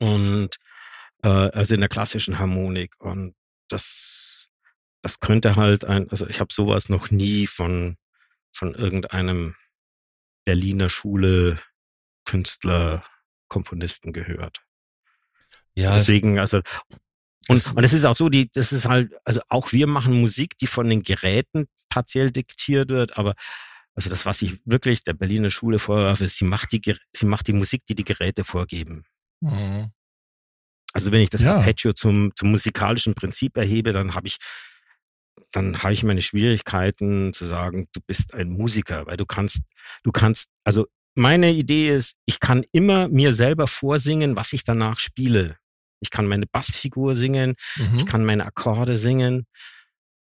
Und 0.00 0.50
äh, 1.22 1.28
also 1.28 1.74
in 1.74 1.80
der 1.80 1.88
klassischen 1.88 2.40
Harmonik. 2.40 2.94
Und 2.98 3.34
das, 3.68 4.48
das 5.02 5.20
könnte 5.20 5.54
halt 5.54 5.84
ein, 5.84 6.10
also 6.10 6.26
ich 6.26 6.40
habe 6.40 6.52
sowas 6.52 6.88
noch 6.88 7.12
nie 7.12 7.46
von 7.46 7.96
von 8.56 8.74
irgendeinem 8.74 9.54
Berliner 10.44 10.88
Schule 10.88 11.60
Künstler, 12.24 13.04
Komponisten 13.48 14.12
gehört. 14.12 14.62
Ja. 15.74 15.94
Deswegen, 15.94 16.38
also, 16.38 16.60
und, 17.48 17.76
und 17.76 17.84
es 17.84 17.92
ist 17.92 18.04
auch 18.04 18.16
so, 18.16 18.28
die, 18.28 18.48
das 18.52 18.72
ist 18.72 18.86
halt, 18.86 19.12
also 19.24 19.40
auch 19.48 19.72
wir 19.72 19.86
machen 19.86 20.20
Musik, 20.20 20.56
die 20.58 20.66
von 20.66 20.88
den 20.88 21.02
Geräten 21.02 21.66
partiell 21.88 22.32
diktiert 22.32 22.90
wird, 22.90 23.18
aber 23.18 23.34
also 23.94 24.10
das, 24.10 24.26
was 24.26 24.42
ich 24.42 24.60
wirklich 24.64 25.04
der 25.04 25.14
Berliner 25.14 25.50
Schule 25.50 25.78
vorwerfe, 25.78 26.24
ist, 26.24 26.36
sie 26.36 26.44
macht 26.44 26.72
die, 26.72 26.82
sie 27.12 27.26
macht 27.26 27.46
die 27.46 27.52
Musik, 27.52 27.86
die 27.86 27.94
die 27.94 28.04
Geräte 28.04 28.44
vorgeben. 28.44 29.04
Mhm. 29.40 29.92
Also 30.92 31.12
wenn 31.12 31.20
ich 31.20 31.30
das 31.30 31.42
ja. 31.42 31.56
Arpeggio 31.56 31.92
zum, 31.92 32.32
zum 32.36 32.50
musikalischen 32.50 33.14
Prinzip 33.14 33.56
erhebe, 33.56 33.92
dann 33.92 34.14
habe 34.14 34.26
ich 34.26 34.38
dann 35.52 35.82
habe 35.82 35.92
ich 35.92 36.02
meine 36.02 36.22
Schwierigkeiten 36.22 37.32
zu 37.32 37.44
sagen, 37.44 37.86
du 37.92 38.00
bist 38.06 38.34
ein 38.34 38.50
Musiker, 38.50 39.06
weil 39.06 39.16
du 39.16 39.26
kannst, 39.26 39.60
du 40.02 40.12
kannst, 40.12 40.48
also 40.64 40.86
meine 41.14 41.52
Idee 41.52 41.94
ist, 41.94 42.16
ich 42.26 42.40
kann 42.40 42.64
immer 42.72 43.08
mir 43.08 43.32
selber 43.32 43.66
vorsingen, 43.66 44.36
was 44.36 44.52
ich 44.52 44.64
danach 44.64 44.98
spiele. 44.98 45.56
Ich 46.00 46.10
kann 46.10 46.26
meine 46.26 46.46
Bassfigur 46.46 47.14
singen, 47.14 47.54
mhm. 47.76 47.96
ich 47.96 48.06
kann 48.06 48.24
meine 48.24 48.44
Akkorde 48.44 48.94
singen 48.94 49.46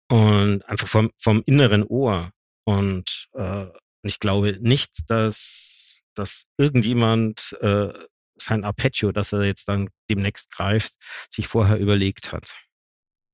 und 0.09 0.63
einfach 0.67 0.87
vom, 0.87 1.11
vom 1.17 1.41
inneren 1.45 1.83
Ohr. 1.83 2.31
Und 2.65 3.27
äh, 3.33 3.65
ich 4.03 4.19
glaube 4.19 4.57
nicht, 4.61 4.91
dass, 5.07 6.01
dass 6.13 6.45
irgendjemand 6.57 7.57
äh, 7.61 7.91
sein 8.35 8.63
Arpeggio, 8.63 9.11
das 9.11 9.33
er 9.33 9.43
jetzt 9.43 9.67
dann 9.67 9.89
demnächst 10.09 10.51
greift, 10.51 10.93
sich 11.31 11.47
vorher 11.47 11.79
überlegt 11.79 12.31
hat. 12.31 12.53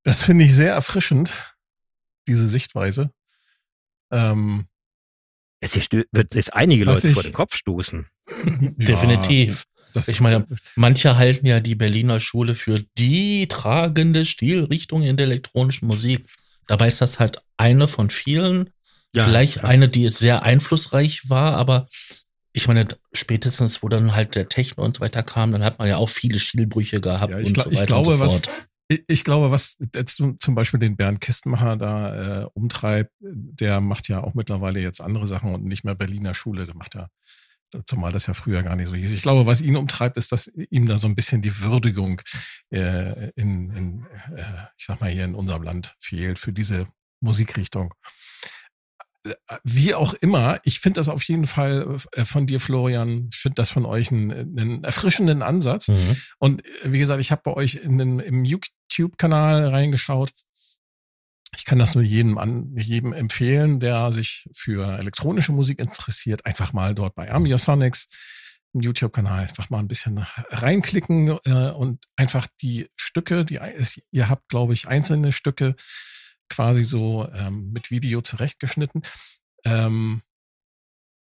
Das 0.03 0.23
finde 0.23 0.45
ich 0.45 0.55
sehr 0.55 0.73
erfrischend, 0.73 1.53
diese 2.27 2.47
Sichtweise. 2.49 3.11
Ähm, 4.11 4.67
es 5.61 5.75
wird 5.75 6.35
jetzt 6.35 6.53
einige 6.53 6.85
Leute 6.85 7.07
ich, 7.07 7.13
vor 7.13 7.23
den 7.23 7.33
Kopf 7.33 7.55
stoßen. 7.55 8.07
Definitiv. 8.77 9.65
Ja, 9.93 10.01
ich 10.07 10.19
meine, 10.21 10.47
manche 10.75 11.17
halten 11.17 11.45
ja 11.45 11.59
die 11.59 11.75
Berliner 11.75 12.19
Schule 12.19 12.55
für 12.55 12.83
die 12.97 13.47
tragende 13.47 14.25
Stilrichtung 14.25 15.03
in 15.03 15.17
der 15.17 15.27
elektronischen 15.27 15.87
Musik. 15.87 16.25
Dabei 16.67 16.87
ist 16.87 17.01
das 17.01 17.19
halt 17.19 17.41
eine 17.57 17.87
von 17.87 18.09
vielen. 18.09 18.69
Ja, 19.13 19.25
Vielleicht 19.25 19.59
klar. 19.59 19.69
eine, 19.69 19.89
die 19.89 20.09
sehr 20.09 20.43
einflussreich 20.43 21.29
war, 21.29 21.55
aber 21.57 21.85
ich 22.53 22.67
meine, 22.67 22.87
spätestens, 23.13 23.83
wo 23.83 23.89
dann 23.89 24.15
halt 24.15 24.35
der 24.35 24.49
Techno 24.49 24.83
und 24.83 24.97
so 24.97 25.01
weiter 25.01 25.23
kam, 25.23 25.51
dann 25.51 25.63
hat 25.63 25.79
man 25.79 25.87
ja 25.87 25.97
auch 25.97 26.09
viele 26.09 26.39
Stilbrüche 26.39 27.01
gehabt 27.01 27.31
ja, 27.31 27.39
ich 27.39 27.49
und 27.49 27.55
so 27.55 27.65
weiter 27.65 27.81
ich 27.81 27.85
glaube, 27.85 28.11
und 28.11 28.19
so 28.19 28.25
fort. 28.25 28.47
Was, 28.47 28.67
ich, 29.07 29.23
glaube, 29.23 29.51
was 29.51 29.77
jetzt 29.95 30.21
zum 30.39 30.55
Beispiel 30.55 30.79
den 30.79 30.97
Bernd 30.97 31.21
Kistenmacher 31.21 31.77
da 31.77 32.41
äh, 32.41 32.45
umtreibt, 32.53 33.11
der 33.19 33.81
macht 33.81 34.07
ja 34.07 34.21
auch 34.21 34.33
mittlerweile 34.33 34.79
jetzt 34.79 35.01
andere 35.01 35.27
Sachen 35.27 35.53
und 35.53 35.65
nicht 35.65 35.83
mehr 35.83 35.95
Berliner 35.95 36.33
Schule, 36.33 36.65
der 36.65 36.75
macht 36.75 36.95
ja 36.95 37.07
zumal 37.85 38.11
das 38.11 38.27
ja 38.27 38.33
früher 38.33 38.63
gar 38.63 38.75
nicht 38.75 38.87
so 38.87 38.95
hieß. 38.95 39.13
Ich 39.13 39.21
glaube, 39.21 39.45
was 39.45 39.61
ihn 39.61 39.77
umtreibt, 39.77 40.17
ist, 40.17 40.31
dass 40.31 40.47
ihm 40.47 40.87
da 40.87 40.97
so 40.97 41.07
ein 41.07 41.15
bisschen 41.15 41.41
die 41.41 41.59
Würdigung 41.59 42.21
äh, 42.69 43.29
in, 43.35 43.71
in 43.71 44.07
äh, 44.35 44.43
ich 44.77 44.85
sag 44.85 44.99
mal 44.99 45.09
hier 45.09 45.25
in 45.25 45.35
unserem 45.35 45.63
Land 45.63 45.95
fehlt 45.99 46.39
für 46.39 46.53
diese 46.53 46.87
Musikrichtung. 47.21 47.93
Wie 49.63 49.93
auch 49.93 50.13
immer, 50.15 50.59
ich 50.63 50.79
finde 50.79 50.99
das 50.99 51.09
auf 51.09 51.23
jeden 51.23 51.45
Fall 51.45 51.97
äh, 52.13 52.25
von 52.25 52.47
dir, 52.47 52.59
Florian, 52.59 53.29
ich 53.31 53.39
finde 53.39 53.55
das 53.55 53.69
von 53.69 53.85
euch 53.85 54.11
einen, 54.11 54.31
einen 54.31 54.83
erfrischenden 54.83 55.41
Ansatz. 55.41 55.89
Mhm. 55.89 56.17
Und 56.39 56.65
äh, 56.65 56.91
wie 56.91 56.99
gesagt, 56.99 57.21
ich 57.21 57.31
habe 57.31 57.41
bei 57.43 57.53
euch 57.53 57.75
in 57.75 57.97
den, 57.97 58.19
im 58.19 58.45
YouTube-Kanal 58.45 59.67
reingeschaut 59.69 60.31
ich 61.57 61.65
kann 61.65 61.79
das 61.79 61.95
nur 61.95 62.03
jedem 62.03 62.37
an, 62.37 62.75
jedem 62.77 63.13
empfehlen, 63.13 63.79
der 63.79 64.11
sich 64.11 64.47
für 64.53 64.97
elektronische 64.97 65.51
Musik 65.51 65.79
interessiert. 65.79 66.45
Einfach 66.45 66.73
mal 66.73 66.95
dort 66.95 67.15
bei 67.15 67.29
Ambiosonics 67.29 68.07
im 68.73 68.81
YouTube-Kanal 68.81 69.41
einfach 69.41 69.69
mal 69.69 69.79
ein 69.79 69.87
bisschen 69.87 70.25
reinklicken 70.49 71.37
äh, 71.45 71.71
und 71.71 72.05
einfach 72.15 72.47
die 72.61 72.87
Stücke, 72.95 73.43
die 73.43 73.59
ihr 74.11 74.29
habt, 74.29 74.47
glaube 74.47 74.73
ich, 74.73 74.87
einzelne 74.87 75.33
Stücke 75.33 75.75
quasi 76.51 76.83
so 76.83 77.27
ähm, 77.33 77.71
mit 77.71 77.89
Video 77.89 78.21
zurechtgeschnitten. 78.21 79.01
Ähm, 79.65 80.21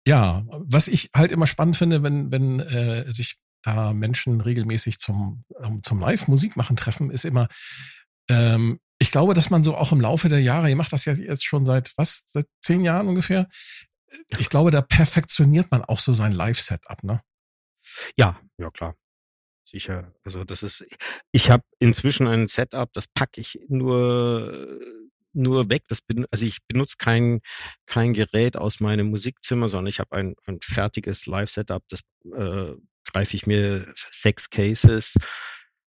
ja, 0.07 0.45
was 0.47 0.89
ich 0.89 1.11
halt 1.15 1.33
immer 1.33 1.47
spannend 1.47 1.77
finde, 1.77 2.03
wenn, 2.03 2.31
wenn 2.31 2.61
äh, 2.61 3.11
sich 3.13 3.37
da 3.63 3.93
Menschen 3.93 4.41
regelmäßig 4.41 4.99
zum, 4.99 5.45
ähm, 5.63 5.83
zum 5.83 6.01
Live-Musik 6.01 6.57
machen 6.57 6.77
treffen, 6.77 7.11
ist 7.11 7.25
immer, 7.25 7.49
ähm, 8.31 8.79
ich 8.99 9.11
glaube, 9.11 9.35
dass 9.35 9.51
man 9.51 9.63
so 9.63 9.77
auch 9.77 9.93
im 9.93 10.01
Laufe 10.01 10.29
der 10.29 10.41
Jahre, 10.41 10.71
ihr 10.71 10.77
macht 10.77 10.93
das 10.93 11.05
ja 11.05 11.13
jetzt 11.13 11.45
schon 11.45 11.67
seit 11.67 11.93
was, 11.97 12.23
seit 12.27 12.47
zehn 12.63 12.85
Jahren 12.85 13.09
ungefähr. 13.09 13.49
Ich 14.39 14.49
glaube, 14.49 14.71
da 14.71 14.81
perfektioniert 14.81 15.71
man 15.71 15.85
auch 15.85 15.99
so 15.99 16.15
sein 16.15 16.33
Live-Setup, 16.33 17.03
ne? 17.03 17.21
Ja, 18.17 18.41
ja 18.59 18.71
klar. 18.71 18.97
Sicher. 19.69 20.15
Also 20.25 20.45
das 20.45 20.63
ist, 20.63 20.87
ich 21.33 21.51
habe 21.51 21.65
inzwischen 21.81 22.29
ein 22.29 22.47
Setup, 22.47 22.93
das 22.93 23.09
packe 23.09 23.41
ich 23.41 23.59
nur 23.69 24.81
nur 25.37 25.71
weg. 25.71 25.83
Das 25.89 26.01
bin, 26.01 26.27
also 26.31 26.45
ich 26.45 26.59
benutze 26.67 26.97
kein, 26.99 27.41
kein 27.87 28.13
Gerät 28.13 28.57
aus 28.57 28.81
meinem 28.81 29.09
Musikzimmer, 29.09 29.69
sondern 29.69 29.89
ich 29.89 30.01
habe 30.01 30.17
ein, 30.17 30.35
ein 30.47 30.59
fertiges 30.63 31.27
Live-Setup. 31.27 31.83
Das 31.89 32.01
äh, 32.37 32.73
greife 33.05 33.37
ich 33.37 33.47
mir 33.47 33.93
sechs 33.95 34.51
Cases 34.51 35.15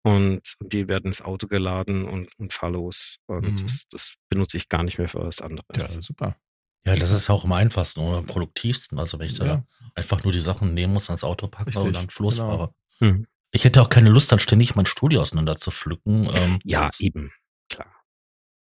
und 0.04 0.56
die 0.62 0.88
werden 0.88 1.08
ins 1.08 1.22
Auto 1.22 1.48
geladen 1.48 2.06
und, 2.06 2.30
und 2.38 2.54
fahr 2.54 2.72
los. 2.72 3.18
Und 3.28 3.52
mhm. 3.52 3.64
das, 3.64 3.88
das, 3.90 4.16
benutze 4.30 4.58
ich 4.58 4.70
gar 4.70 4.84
nicht 4.84 4.98
mehr 4.98 5.08
für 5.08 5.24
was 5.24 5.42
anderes. 5.42 5.66
Ja, 5.78 6.02
super. 6.02 6.36
Ja, 6.86 6.96
das 6.96 7.12
ist 7.12 7.30
auch 7.30 7.44
am 7.44 7.52
einfachsten 7.52 8.00
und 8.00 8.16
am 8.16 8.26
produktivsten. 8.26 8.98
Also 8.98 9.20
wenn 9.20 9.28
ich 9.28 9.38
ja. 9.38 9.46
da 9.46 9.66
einfach 9.94 10.24
nur 10.24 10.34
die 10.34 10.40
Sachen 10.40 10.74
nehmen 10.74 10.94
muss, 10.94 11.10
ans 11.10 11.24
Auto 11.24 11.48
packen 11.48 11.78
und 11.78 11.96
dann 11.96 12.10
Floß 12.10 12.36
genau. 12.36 12.48
fahre. 12.48 12.74
Mhm. 13.00 13.28
Ich 13.52 13.66
hätte 13.66 13.82
auch 13.82 13.90
keine 13.90 14.10
Lust, 14.10 14.32
dann 14.32 14.40
ständig 14.40 14.76
mein 14.76 14.86
Studio 14.86 15.22
auseinander 15.22 15.58
zu 15.58 15.72
pflücken. 15.72 16.30
Ähm, 16.34 16.60
ja, 16.64 16.90
eben 17.00 17.32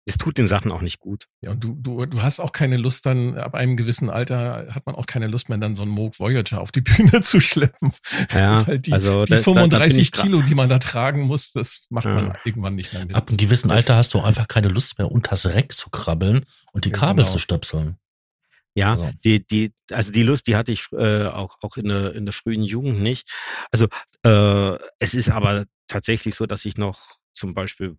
es 0.04 0.18
tut 0.18 0.36
den 0.36 0.46
Sachen 0.46 0.72
auch 0.72 0.82
nicht 0.82 0.98
gut. 0.98 1.28
Ja, 1.40 1.52
und 1.52 1.62
du, 1.62 1.74
du, 1.78 2.06
du 2.06 2.22
hast 2.22 2.40
auch 2.40 2.52
keine 2.52 2.76
Lust 2.76 3.06
dann, 3.06 3.38
ab 3.38 3.54
einem 3.54 3.76
gewissen 3.76 4.10
Alter 4.10 4.66
hat 4.70 4.86
man 4.86 4.96
auch 4.96 5.06
keine 5.06 5.28
Lust 5.28 5.48
mehr, 5.48 5.58
dann 5.58 5.74
so 5.74 5.82
einen 5.82 5.92
Moog 5.92 6.18
Voyager 6.18 6.60
auf 6.60 6.72
die 6.72 6.80
Bühne 6.82 7.20
zu 7.20 7.40
schleppen. 7.40 7.92
Ja, 8.32 8.66
Weil 8.66 8.80
die, 8.80 8.92
also 8.92 9.24
die 9.24 9.36
35 9.36 10.10
da, 10.10 10.16
da 10.16 10.22
Kilo, 10.22 10.42
die 10.42 10.54
man 10.54 10.68
da 10.68 10.78
tragen 10.78 11.22
muss, 11.22 11.52
das 11.52 11.86
macht 11.90 12.06
ja. 12.06 12.14
man 12.14 12.36
irgendwann 12.44 12.74
nicht 12.74 12.92
mehr 12.92 13.06
mit. 13.06 13.14
Ab 13.14 13.28
einem 13.28 13.36
gewissen 13.36 13.70
Alter 13.70 13.96
hast 13.96 14.14
du 14.14 14.20
einfach 14.20 14.48
keine 14.48 14.68
Lust 14.68 14.98
mehr, 14.98 15.10
unters 15.10 15.46
Reck 15.46 15.72
zu 15.72 15.90
krabbeln 15.90 16.44
und 16.72 16.84
die 16.84 16.90
Kabel 16.90 17.24
genau. 17.24 17.32
zu 17.32 17.38
stöpseln. 17.38 17.96
Ja, 18.74 18.92
also. 18.92 19.10
die, 19.24 19.46
die, 19.46 19.72
also 19.90 20.12
die 20.12 20.22
Lust, 20.22 20.46
die 20.46 20.56
hatte 20.56 20.72
ich 20.72 20.86
äh, 20.92 21.26
auch, 21.26 21.58
auch 21.60 21.76
in 21.76 21.88
der, 21.88 22.14
in 22.14 22.24
der 22.24 22.32
frühen 22.32 22.62
Jugend 22.62 23.00
nicht. 23.00 23.30
Also 23.70 23.86
äh, 24.24 24.78
es 24.98 25.14
ist 25.14 25.28
aber 25.28 25.66
tatsächlich 25.88 26.34
so, 26.34 26.46
dass 26.46 26.64
ich 26.64 26.76
noch 26.76 27.18
zum 27.34 27.54
Beispiel 27.54 27.98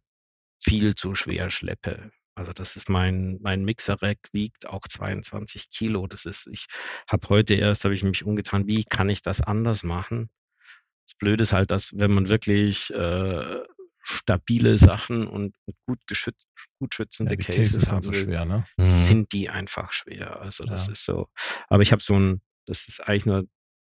viel 0.64 0.96
zu 0.96 1.16
schwer 1.16 1.50
schleppe. 1.50 2.12
Also 2.36 2.52
das 2.52 2.76
ist 2.76 2.90
mein, 2.90 3.38
mein 3.42 3.64
Mixer-Rack 3.64 4.18
wiegt 4.32 4.68
auch 4.68 4.82
22 4.82 5.70
Kilo. 5.70 6.08
Das 6.08 6.26
ist, 6.26 6.48
ich 6.48 6.66
habe 7.08 7.30
heute 7.30 7.54
erst, 7.54 7.84
habe 7.84 7.94
ich 7.94 8.04
mich 8.04 8.26
umgetan, 8.26 8.68
wie 8.68 8.84
kann 8.84 9.10
ich 9.10 9.22
das 9.22 9.42
anders 9.42 9.84
machen? 9.84 10.30
Das 11.06 11.16
Blöde 11.18 11.44
ist 11.44 11.54
halt, 11.54 11.70
dass 11.70 11.92
wenn 11.94 12.12
man 12.12 12.30
wirklich 12.30 12.92
äh, 12.92 13.62
stabile 14.04 14.78
Sachen 14.78 15.28
und 15.28 15.56
gut 15.86 16.00
geschützt, 16.08 16.48
gut 16.80 16.96
schützende 16.96 17.36
ja, 17.36 17.42
Cases, 17.42 17.74
Cases 17.74 17.92
haben 17.92 18.02
so 18.02 18.14
schwer, 18.14 18.46
ne? 18.46 18.66
Mhm. 18.78 18.84
sind 18.84 19.34
die 19.34 19.50
einfach 19.50 19.92
schwer. 19.92 20.42
Also 20.42 20.66
das 20.66 20.88
ja. 20.88 20.94
ist 20.94 21.06
so. 21.06 21.30
Aber 21.70 21.84
ich 21.84 21.92
habe 21.92 22.02
so 22.02 22.16
ein, 22.16 22.42
das 22.66 22.88
ist 22.88 23.00
eigentlich 23.00 23.26
nur, 23.26 23.44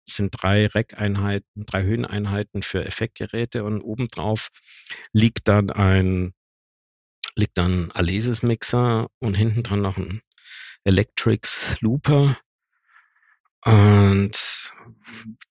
sind 0.09 0.31
drei 0.31 0.67
Rack-Einheiten, 0.67 1.67
drei 1.67 1.83
Höheneinheiten 1.83 2.63
für 2.63 2.85
Effektgeräte 2.85 3.65
und 3.65 3.83
obendrauf 3.83 4.51
liegt 5.13 5.49
dann 5.49 5.71
ein 5.71 6.33
liegt 7.37 7.59
dann 7.59 7.93
Alesis 7.93 8.43
Mixer 8.43 9.09
und 9.21 9.35
hinten 9.35 9.63
dran 9.63 9.83
noch 9.83 9.99
ein 9.99 10.21
Electrics 10.85 11.77
Looper. 11.81 12.37
Und 13.65 14.33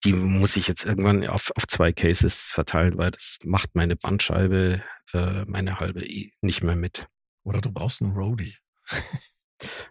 die 0.03 0.13
muss 0.13 0.55
ich 0.55 0.67
jetzt 0.67 0.85
irgendwann 0.85 1.25
auf, 1.27 1.51
auf 1.55 1.67
zwei 1.67 1.91
Cases 1.91 2.51
verteilen, 2.51 2.97
weil 2.97 3.11
das 3.11 3.37
macht 3.43 3.75
meine 3.75 3.95
Bandscheibe, 3.95 4.81
äh, 5.13 5.45
meine 5.45 5.79
halbe 5.79 6.05
nicht 6.41 6.63
mehr 6.63 6.75
mit. 6.75 7.07
Oder 7.43 7.61
du 7.61 7.71
brauchst 7.71 8.01
einen 8.01 8.13
Roadie. 8.13 8.55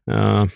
ja, 0.07 0.47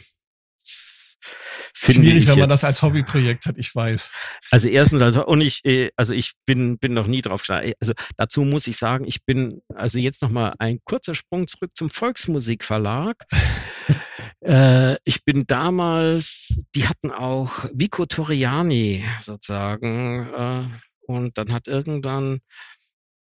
Schwierig, 1.74 2.26
wenn 2.26 2.38
man 2.38 2.48
das 2.48 2.64
als 2.64 2.82
Hobbyprojekt 2.82 3.46
hat, 3.46 3.56
ich 3.58 3.74
weiß. 3.74 4.10
Also 4.50 4.68
erstens, 4.68 5.02
also 5.02 5.26
und 5.26 5.40
ich, 5.40 5.64
äh, 5.64 5.90
also 5.96 6.14
ich 6.14 6.32
bin 6.46 6.78
bin 6.78 6.94
noch 6.94 7.06
nie 7.06 7.22
drauf 7.22 7.40
gestartet. 7.40 7.74
Also 7.80 7.92
dazu 8.16 8.42
muss 8.42 8.66
ich 8.66 8.76
sagen, 8.76 9.04
ich 9.06 9.24
bin 9.24 9.60
also 9.74 9.98
jetzt 9.98 10.22
noch 10.22 10.30
mal 10.30 10.54
ein 10.58 10.78
kurzer 10.84 11.14
Sprung 11.14 11.46
zurück 11.46 11.70
zum 11.74 11.90
Volksmusikverlag. 11.90 13.16
äh, 14.44 14.96
ich 15.04 15.24
bin 15.24 15.44
damals, 15.46 16.58
die 16.74 16.86
hatten 16.86 17.10
auch 17.10 17.66
Vico 17.72 18.06
Toriani 18.06 19.04
sozusagen 19.20 20.28
äh, 20.32 20.62
und 21.06 21.38
dann 21.38 21.52
hat 21.52 21.68
irgendwann 21.68 22.40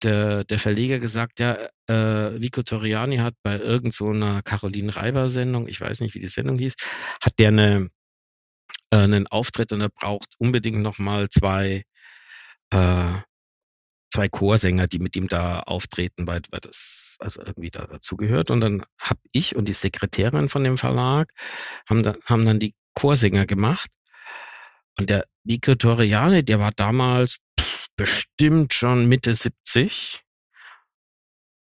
der, 0.05 0.43
der 0.45 0.59
Verleger 0.59 0.99
gesagt, 0.99 1.39
ja, 1.39 1.69
äh, 1.87 2.41
Vico 2.41 2.63
Toriani 2.63 3.17
hat 3.17 3.35
bei 3.43 3.57
irgendeiner 3.57 4.37
so 4.37 4.41
Caroline 4.43 4.95
Reiber 4.95 5.27
Sendung, 5.27 5.67
ich 5.67 5.81
weiß 5.81 5.99
nicht, 6.01 6.15
wie 6.15 6.19
die 6.19 6.27
Sendung 6.27 6.57
hieß, 6.57 6.75
hat 7.21 7.33
der 7.39 7.49
eine 7.49 7.89
äh, 8.91 8.97
einen 8.97 9.27
Auftritt 9.27 9.71
und 9.73 9.81
er 9.81 9.89
braucht 9.89 10.35
unbedingt 10.39 10.81
nochmal 10.81 11.29
zwei, 11.29 11.83
äh, 12.71 13.13
zwei 14.09 14.29
Chorsänger, 14.29 14.87
die 14.87 14.99
mit 14.99 15.15
ihm 15.15 15.27
da 15.27 15.59
auftreten, 15.61 16.27
weil, 16.27 16.41
weil 16.51 16.61
das 16.61 17.17
also 17.19 17.41
irgendwie 17.41 17.71
da 17.71 17.85
dazugehört. 17.87 18.51
Und 18.51 18.61
dann 18.61 18.85
habe 19.01 19.19
ich 19.31 19.55
und 19.55 19.67
die 19.67 19.73
Sekretärin 19.73 20.49
von 20.49 20.63
dem 20.63 20.77
Verlag 20.77 21.31
haben 21.89 22.03
dann, 22.03 22.17
haben 22.25 22.45
dann 22.45 22.59
die 22.59 22.75
Chorsänger 22.93 23.45
gemacht. 23.45 23.89
Und 24.97 25.09
der 25.09 25.25
Vico 25.43 25.75
Toriani, 25.75 26.43
der 26.43 26.59
war 26.59 26.71
damals 26.71 27.37
bestimmt 27.95 28.73
schon 28.73 29.07
Mitte 29.07 29.33
70. 29.33 30.21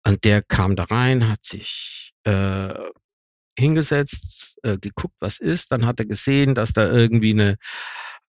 Und 0.06 0.24
der 0.26 0.42
kam 0.42 0.76
da 0.76 0.84
rein, 0.84 1.30
hat 1.30 1.46
sich 1.46 2.14
äh, 2.26 2.74
hingesetzt, 3.58 4.58
äh, 4.64 4.78
geguckt, 4.78 5.16
was 5.20 5.40
ist. 5.40 5.72
Dann 5.72 5.86
hat 5.86 6.00
er 6.00 6.06
gesehen, 6.06 6.56
dass 6.56 6.74
da 6.74 6.92
irgendwie 6.92 7.32
eine 7.32 7.58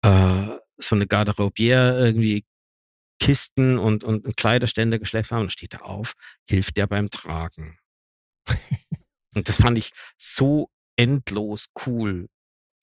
äh, 0.02 0.58
so 0.78 0.96
eine 0.96 1.06
Garderobiere 1.06 1.98
irgendwie 1.98 2.44
Kisten 3.20 3.78
und, 3.78 4.02
und 4.02 4.36
Kleiderstände 4.36 4.98
geschleppt 4.98 5.30
haben. 5.30 5.42
Dann 5.42 5.50
steht 5.50 5.74
er 5.74 5.84
auf, 5.84 6.14
hilft 6.48 6.76
der 6.76 6.86
beim 6.86 7.10
Tragen. 7.10 7.78
und 9.34 9.48
das 9.48 9.56
fand 9.56 9.78
ich 9.78 9.92
so 10.18 10.70
endlos 10.96 11.66
cool. 11.86 12.28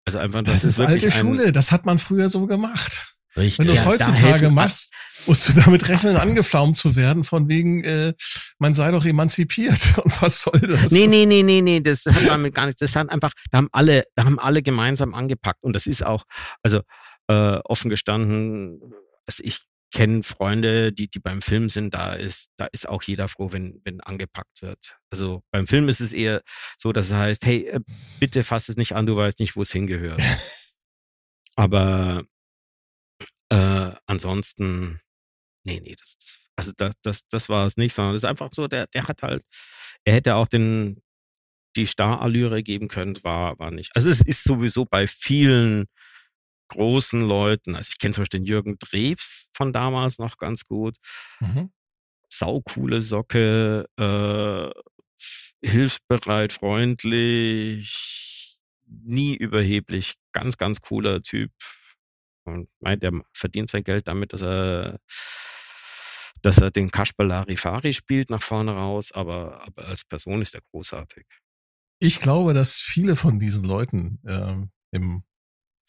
Also 0.05 0.19
einfach, 0.19 0.43
das, 0.43 0.61
das 0.61 0.63
ist, 0.63 0.79
ist 0.79 0.85
alte 0.85 1.11
Schule, 1.11 1.51
das 1.51 1.71
hat 1.71 1.85
man 1.85 1.99
früher 1.99 2.29
so 2.29 2.45
gemacht. 2.45 3.16
Richtig. 3.37 3.59
Wenn 3.59 3.67
du 3.67 3.73
es 3.73 3.79
Ja, 3.79 3.85
heutzutage 3.85 4.49
machst, 4.49 4.93
musst 5.25 5.47
du 5.47 5.53
damit 5.53 5.87
rechnen, 5.87 6.17
angeflaumt 6.17 6.75
zu 6.75 6.95
werden, 6.95 7.23
von 7.23 7.47
wegen, 7.47 7.83
äh, 7.83 8.13
man 8.59 8.73
sei 8.73 8.91
doch 8.91 9.05
emanzipiert. 9.05 9.97
Und 10.03 10.21
was 10.21 10.41
soll 10.41 10.59
das? 10.59 10.91
Nee, 10.91 11.07
nee, 11.07 11.25
nee, 11.25 11.43
nee, 11.43 11.61
nee, 11.61 11.81
das 11.81 12.05
hat 12.05 12.27
damit 12.27 12.55
gar 12.55 12.65
nichts. 12.65 12.79
Das 12.79 12.95
hat 12.95 13.09
einfach, 13.09 13.31
da 13.51 13.59
haben 13.59 13.69
alle, 13.71 14.03
da 14.15 14.25
haben 14.25 14.39
alle 14.39 14.61
gemeinsam 14.61 15.13
angepackt. 15.13 15.63
Und 15.63 15.75
das 15.75 15.85
ist 15.85 16.05
auch, 16.05 16.23
also 16.63 16.81
äh, 17.27 17.59
offen 17.63 17.89
gestanden, 17.89 18.79
also 19.25 19.43
ich 19.43 19.61
kenne 19.93 20.23
Freunde, 20.23 20.91
die, 20.91 21.07
die 21.09 21.19
beim 21.19 21.41
Film 21.41 21.69
sind, 21.69 21.93
da 21.93 22.13
ist, 22.13 22.49
da 22.57 22.65
ist 22.71 22.89
auch 22.89 23.03
jeder 23.03 23.27
froh, 23.27 23.51
wenn, 23.51 23.81
wenn 23.85 24.01
angepackt 24.01 24.61
wird. 24.61 24.97
Also 25.09 25.43
beim 25.51 25.65
Film 25.65 25.87
ist 25.87 26.01
es 26.01 26.13
eher 26.13 26.41
so, 26.77 26.91
dass 26.91 27.07
es 27.07 27.13
heißt, 27.13 27.45
hey, 27.45 27.67
äh, 27.67 27.79
bitte 28.19 28.43
fass 28.43 28.69
es 28.69 28.75
nicht 28.75 28.93
an, 28.93 29.05
du 29.05 29.15
weißt 29.15 29.39
nicht, 29.39 29.55
wo 29.55 29.61
es 29.61 29.71
hingehört. 29.71 30.21
Aber 31.55 32.23
äh, 33.49 33.91
ansonsten, 34.05 34.99
nee, 35.65 35.79
nee, 35.83 35.95
das, 35.99 36.17
also 36.55 36.71
das, 36.77 36.93
das, 37.03 37.27
das 37.29 37.49
war 37.49 37.65
es 37.65 37.77
nicht, 37.77 37.93
sondern 37.93 38.15
es 38.15 38.21
ist 38.21 38.29
einfach 38.29 38.49
so, 38.51 38.67
der, 38.67 38.87
der 38.87 39.07
hat 39.07 39.23
halt, 39.23 39.43
er 40.05 40.13
hätte 40.13 40.35
auch 40.35 40.47
den, 40.47 41.01
die 41.75 41.87
Starallüre 41.87 42.63
geben 42.63 42.87
können, 42.87 43.21
war, 43.23 43.57
war 43.59 43.71
nicht. 43.71 43.91
Also 43.95 44.09
es 44.09 44.21
ist 44.21 44.43
sowieso 44.43 44.85
bei 44.85 45.07
vielen 45.07 45.85
großen 46.69 47.21
Leuten, 47.21 47.75
also 47.75 47.89
ich 47.91 47.99
kenne 47.99 48.13
zum 48.13 48.23
Beispiel 48.23 48.41
den 48.41 48.47
Jürgen 48.47 48.77
Drews 48.79 49.47
von 49.53 49.73
damals 49.73 50.19
noch 50.19 50.37
ganz 50.37 50.65
gut, 50.65 50.97
Mhm. 51.39 51.71
saucoole 52.29 53.01
Socke, 53.01 53.85
äh, 53.97 54.69
hilfsbereit, 55.61 56.53
freundlich, 56.53 58.59
nie 58.85 59.35
überheblich, 59.35 60.15
ganz, 60.33 60.57
ganz 60.57 60.81
cooler 60.81 61.21
Typ. 61.21 61.51
Und 62.47 62.69
meint, 62.79 63.03
der 63.03 63.11
verdient 63.33 63.69
sein 63.69 63.83
Geld 63.83 64.07
damit, 64.07 64.31
dass 64.33 64.41
er, 64.41 64.99
dass 66.41 66.57
er 66.59 66.71
den 66.71 66.91
Kasper 66.91 67.25
Larifari 67.25 67.91
spielt 67.93 68.29
nach 68.29 68.41
vorne 68.41 68.71
raus, 68.71 69.11
aber, 69.11 69.61
aber 69.63 69.85
als 69.85 70.05
Person 70.05 70.41
ist 70.41 70.55
er 70.55 70.61
großartig. 70.71 71.25
Ich 71.99 72.19
glaube, 72.19 72.53
dass 72.53 72.75
viele 72.79 73.15
von 73.15 73.39
diesen 73.39 73.63
Leuten 73.63 74.21
ähm, 74.25 74.71
im 74.91 75.23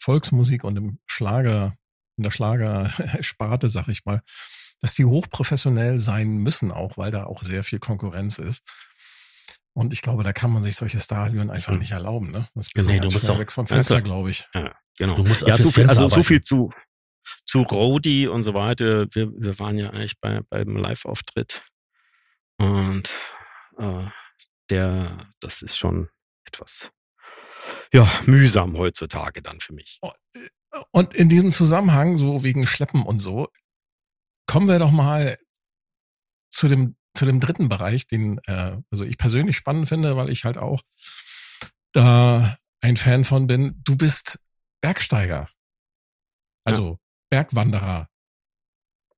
Volksmusik 0.01 0.65
und 0.65 0.77
im 0.77 0.99
Schlager, 1.07 1.75
in 2.17 2.25
der 2.25 2.31
Schlagersparte, 2.31 3.69
sag 3.69 3.89
ich 3.89 4.05
mal, 4.05 4.23
dass 4.81 4.95
die 4.95 5.05
hochprofessionell 5.05 5.99
sein 5.99 6.39
müssen, 6.39 6.73
auch 6.73 6.97
weil 6.97 7.11
da 7.11 7.25
auch 7.25 7.43
sehr 7.43 7.63
viel 7.65 7.79
Konkurrenz 7.79 8.39
ist. 8.39 8.63
Und 9.75 9.93
ich 9.93 10.03
glaube, 10.03 10.25
da 10.25 10.33
kann 10.33 10.51
man 10.53 10.63
sich 10.63 10.75
solche 10.77 10.99
Starallüren 10.99 11.51
einfach 11.51 11.73
Mhm. 11.73 11.79
nicht 11.81 11.93
erlauben. 11.93 12.33
Ne? 12.33 12.49
Das 12.55 12.69
Genau, 12.71 12.89
ganz 12.89 13.07
du 13.07 13.13
musst 13.13 13.31
auch- 13.31 13.39
weg 13.39 13.53
vom 13.53 13.67
Ja, 13.67 13.77
Fenster, 13.77 14.01
glaube 14.03 14.31
ich. 14.31 14.49
Ja, 14.55 14.75
genau. 14.99 15.17
Du 15.17 15.25
musst 15.25 15.47
ja, 15.47 15.57
so 15.57 15.71
viel, 15.71 15.89
also 15.89 16.11
so 16.11 16.23
viel 16.23 16.45
zu, 16.45 16.71
zu 17.47 17.63
Rody 17.63 18.29
und 18.29 18.43
so 18.43 18.55
weiter. 18.55 19.07
Wir, 19.13 19.31
wir 19.33 19.59
waren 19.59 19.79
ja 19.79 19.91
eigentlich 19.91 20.19
bei, 20.21 20.41
beim 20.51 20.77
Live-Auftritt. 20.77 21.63
Und 22.59 23.11
äh, 23.79 24.07
der, 24.71 25.17
das 25.41 25.63
ist 25.63 25.79
schon 25.79 26.09
etwas 26.45 26.91
ja, 27.93 28.07
mühsam 28.27 28.77
heutzutage 28.77 29.43
dann 29.43 29.61
für 29.61 29.73
mich. 29.73 30.01
Und 30.91 31.15
in 31.15 31.29
diesem 31.29 31.53
Zusammenhang, 31.53 32.19
so 32.19 32.43
wegen 32.43 32.67
Schleppen 32.67 33.03
und 33.03 33.19
so, 33.21 33.49
kommen 34.47 34.69
wir 34.69 34.79
doch 34.79 34.91
mal 34.91 35.39
zu 36.51 36.69
dem, 36.69 36.97
zu 37.15 37.25
dem 37.27 37.41
dritten 37.41 37.69
Bereich, 37.69 38.07
den 38.07 38.39
äh, 38.47 38.77
also 38.91 39.05
ich 39.05 39.19
persönlich 39.19 39.57
spannend 39.57 39.89
finde, 39.89 40.17
weil 40.17 40.31
ich 40.31 40.45
halt 40.45 40.59
auch 40.59 40.83
da 41.93 42.57
ein 42.81 42.97
Fan 42.97 43.25
von 43.25 43.47
bin. 43.47 43.81
Du 43.85 43.97
bist 43.97 44.39
Bergsteiger. 44.81 45.49
Also 46.65 46.99
Bergwanderer. 47.31 48.09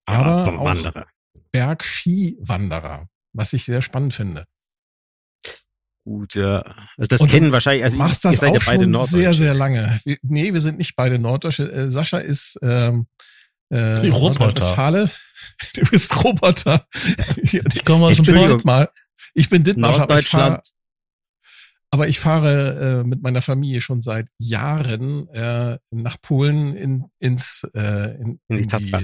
Aber 0.06 0.46
auch 0.48 0.64
Wanderer. 0.64 1.06
Bergskiwanderer, 1.52 3.08
was 3.32 3.52
ich 3.52 3.64
sehr 3.64 3.82
spannend 3.82 4.14
finde. 4.14 4.46
Gut, 6.04 6.34
ja. 6.34 6.62
Also 6.96 7.08
das 7.08 7.20
Und 7.20 7.30
kennen 7.30 7.52
wahrscheinlich, 7.52 7.84
also 7.84 7.98
machst 7.98 8.24
ihr 8.24 8.30
das 8.30 8.38
seid 8.40 8.50
auch 8.50 8.54
ja 8.54 8.60
beide 8.64 8.84
schon 8.84 9.06
sehr, 9.06 9.32
sehr 9.34 9.54
lange. 9.54 10.00
Wir, 10.04 10.16
nee, 10.22 10.52
wir 10.52 10.60
sind 10.60 10.78
nicht 10.78 10.96
beide 10.96 11.18
Norddeutsche. 11.18 11.70
Äh, 11.70 11.90
Sascha 11.90 12.18
ist 12.18 12.58
ähm, 12.62 13.06
äh, 13.68 14.08
Roboter. 14.08 15.10
Du 15.74 15.82
bist 15.90 16.24
Roboter. 16.24 16.86
Ich 17.42 17.84
komme 17.84 18.06
aus 18.06 18.18
ich 18.18 18.22
dem. 18.22 18.46
Dittmar. 18.46 18.90
Ich 19.34 19.48
bin 19.48 19.62
ich 19.62 19.74
fahre, 19.74 19.98
Norddeutschland, 19.98 20.60
aber 21.90 22.08
ich 22.08 22.20
fahre 22.20 23.00
äh, 23.00 23.06
mit 23.06 23.22
meiner 23.22 23.42
Familie 23.42 23.80
schon 23.80 24.02
seit 24.02 24.28
Jahren 24.38 25.28
äh, 25.30 25.78
nach 25.90 26.20
Polen 26.20 26.74
in, 26.76 27.04
ins 27.18 27.66
äh, 27.74 28.14
in, 28.16 28.40
In 28.48 28.56
die 28.58 28.66
Tatra. 28.66 29.00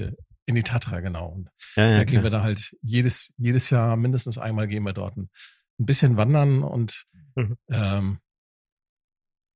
in 0.46 0.54
die 0.54 0.62
Tatra, 0.62 1.00
genau. 1.00 1.28
Und 1.28 1.48
ja, 1.76 1.84
da 1.84 1.96
ja, 1.98 2.04
gehen 2.04 2.22
wir 2.22 2.30
da 2.30 2.42
halt 2.42 2.76
jedes, 2.82 3.34
jedes 3.38 3.70
Jahr 3.70 3.96
mindestens 3.96 4.38
einmal 4.38 4.68
gehen 4.68 4.84
wir 4.84 4.92
dort 4.92 5.16
ein, 5.16 5.30
ein 5.78 5.86
bisschen 5.86 6.16
wandern 6.16 6.62
und 6.62 7.04
Mhm. 7.38 7.58
ähm, 7.70 8.18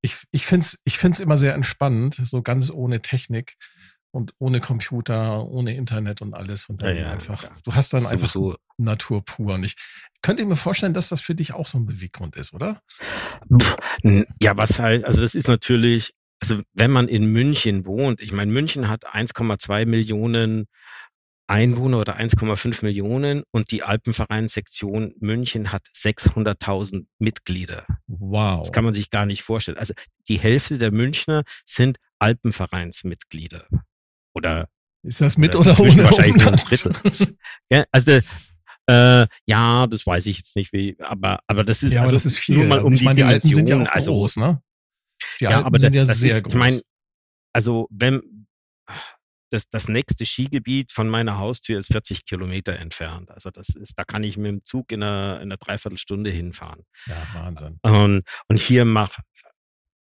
ich, 0.02 0.16
ich 0.32 0.44
find's 0.44 0.78
ich 0.84 0.98
find's 0.98 1.18
immer 1.18 1.38
sehr 1.38 1.54
entspannend, 1.54 2.14
so 2.14 2.42
ganz 2.42 2.70
ohne 2.70 3.00
Technik 3.00 3.56
und 4.12 4.34
ohne 4.38 4.60
Computer, 4.60 5.46
ohne 5.46 5.74
Internet 5.74 6.22
und 6.22 6.34
alles. 6.34 6.68
Und 6.68 6.82
dann 6.82 6.96
Ja, 6.96 7.02
ja, 7.02 7.10
einfach, 7.12 7.40
klar. 7.40 7.52
du 7.64 7.74
hast 7.74 7.92
dann 7.92 8.06
einfach 8.06 8.28
Sowieso. 8.30 8.56
Natur 8.76 9.24
pur. 9.24 9.54
Und 9.54 9.64
ich 9.64 9.76
könnte 10.22 10.44
mir 10.44 10.56
vorstellen, 10.56 10.94
dass 10.94 11.08
das 11.08 11.20
für 11.20 11.34
dich 11.34 11.52
auch 11.54 11.66
so 11.66 11.78
ein 11.78 11.86
Beweggrund 11.86 12.36
ist, 12.36 12.52
oder? 12.52 12.82
Ja, 14.42 14.56
was 14.56 14.78
halt, 14.78 15.04
also 15.04 15.20
das 15.20 15.34
ist 15.34 15.48
natürlich, 15.48 16.12
also 16.40 16.62
wenn 16.74 16.90
man 16.90 17.08
in 17.08 17.26
München 17.26 17.86
wohnt, 17.86 18.20
ich 18.20 18.32
meine, 18.32 18.50
München 18.50 18.88
hat 18.88 19.06
1,2 19.06 19.86
Millionen 19.86 20.66
Einwohner 21.46 21.98
oder 21.98 22.16
1,5 22.16 22.84
Millionen 22.84 23.42
und 23.50 23.72
die 23.72 23.82
Alpenvereinssektion 23.82 25.14
München 25.18 25.72
hat 25.72 25.82
600.000 25.86 27.06
Mitglieder. 27.18 27.84
Wow. 28.06 28.60
Das 28.62 28.70
kann 28.72 28.84
man 28.84 28.94
sich 28.94 29.10
gar 29.10 29.26
nicht 29.26 29.42
vorstellen. 29.42 29.76
Also 29.76 29.92
die 30.28 30.38
Hälfte 30.38 30.78
der 30.78 30.92
Münchner 30.92 31.42
sind 31.64 31.98
Alpenvereinsmitglieder. 32.20 33.66
Oder 34.34 34.68
Ist 35.02 35.20
das 35.20 35.36
mit 35.36 35.54
Oder 35.56 35.72
oder 35.72 35.80
ohne 35.80 36.04
wahrscheinlich 36.04 36.44
Umlaut? 36.46 37.34
ja, 37.70 37.84
also 37.92 38.20
äh, 38.88 39.26
ja, 39.46 39.86
das 39.86 40.06
weiß 40.06 40.26
ich 40.26 40.38
jetzt 40.38 40.56
nicht, 40.56 40.72
wie, 40.72 40.96
aber 41.00 41.40
aber 41.46 41.64
das 41.64 41.82
ist 41.82 41.92
Ja, 41.92 42.00
aber 42.00 42.08
also 42.10 42.16
das 42.16 42.26
ist 42.26 42.38
viel. 42.38 42.56
nur 42.56 42.66
mal 42.66 42.80
um 42.80 42.92
ich 42.92 43.00
die 43.00 43.04
meine, 43.04 43.16
die 43.18 43.24
Alpen 43.24 43.52
sind 43.52 43.68
ja 43.68 43.76
auch 43.82 43.88
also 43.88 44.12
groß, 44.12 44.36
ne? 44.36 44.62
Die 45.38 45.44
ja, 45.44 45.50
Alpen 45.50 45.66
aber 45.66 45.78
sind 45.78 45.94
das, 45.94 46.08
ja 46.08 46.12
das 46.12 46.18
sehr 46.20 46.36
ist, 46.36 46.42
groß. 46.44 46.52
ich 46.52 46.58
meine, 46.58 46.82
also 47.52 47.86
wenn 47.90 48.46
das, 49.50 49.64
das 49.68 49.88
nächste 49.88 50.24
Skigebiet 50.24 50.92
von 50.92 51.08
meiner 51.08 51.38
Haustür 51.38 51.78
ist 51.78 51.92
40 51.92 52.24
Kilometer 52.24 52.76
entfernt. 52.78 53.30
Also 53.30 53.50
das 53.50 53.70
ist, 53.70 53.94
da 53.98 54.04
kann 54.04 54.22
ich 54.22 54.36
mit 54.36 54.46
dem 54.46 54.64
Zug 54.64 54.92
in 54.92 55.02
einer, 55.02 55.36
in 55.36 55.42
einer 55.42 55.56
Dreiviertelstunde 55.56 56.30
hinfahren. 56.30 56.84
ja, 57.06 57.16
Wahnsinn. 57.34 57.78
Und, 57.82 58.22
und 58.48 58.60
hier 58.60 58.84
mach, 58.84 59.18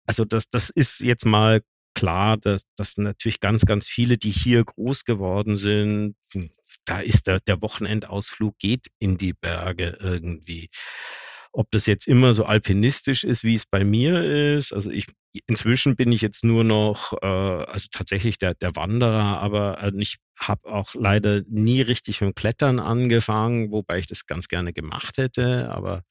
also 0.07 0.25
das, 0.25 0.49
das 0.49 0.69
ist 0.71 0.99
jetzt 0.99 1.25
mal 1.25 1.61
klar, 1.95 2.37
dass, 2.37 2.63
dass 2.75 2.97
natürlich 2.97 3.39
ganz, 3.39 3.65
ganz 3.65 3.87
viele, 3.87 4.17
die 4.17 4.31
hier 4.31 4.63
groß 4.63 5.05
geworden 5.05 5.57
sind, 5.57 6.15
da 6.85 6.99
ist 6.99 7.27
der, 7.27 7.39
der 7.39 7.61
Wochenendausflug 7.61 8.57
geht 8.59 8.87
in 8.99 9.17
die 9.17 9.33
Berge 9.33 9.97
irgendwie. 9.99 10.69
Ob 11.51 11.71
das 11.71 11.85
jetzt 11.85 12.05
immer 12.07 12.33
so 12.33 12.45
alpinistisch 12.45 13.23
ist, 13.23 13.43
wie 13.45 13.53
es 13.55 13.65
bei 13.65 13.85
mir 13.85 14.23
ist, 14.55 14.73
also 14.73 14.91
ich 14.91 15.05
inzwischen 15.47 15.95
bin 15.95 16.11
ich 16.11 16.21
jetzt 16.21 16.43
nur 16.43 16.63
noch, 16.65 17.13
äh, 17.21 17.25
also 17.25 17.87
tatsächlich 17.91 18.37
der, 18.37 18.55
der 18.55 18.75
Wanderer, 18.75 19.39
aber 19.39 19.81
äh, 19.81 19.91
ich 19.97 20.17
habe 20.37 20.69
auch 20.69 20.93
leider 20.95 21.41
nie 21.47 21.81
richtig 21.81 22.21
mit 22.21 22.35
Klettern 22.35 22.79
angefangen, 22.79 23.71
wobei 23.71 23.99
ich 23.99 24.07
das 24.07 24.25
ganz 24.25 24.49
gerne 24.49 24.73
gemacht 24.73 25.17
hätte, 25.17 25.69
aber 25.71 26.03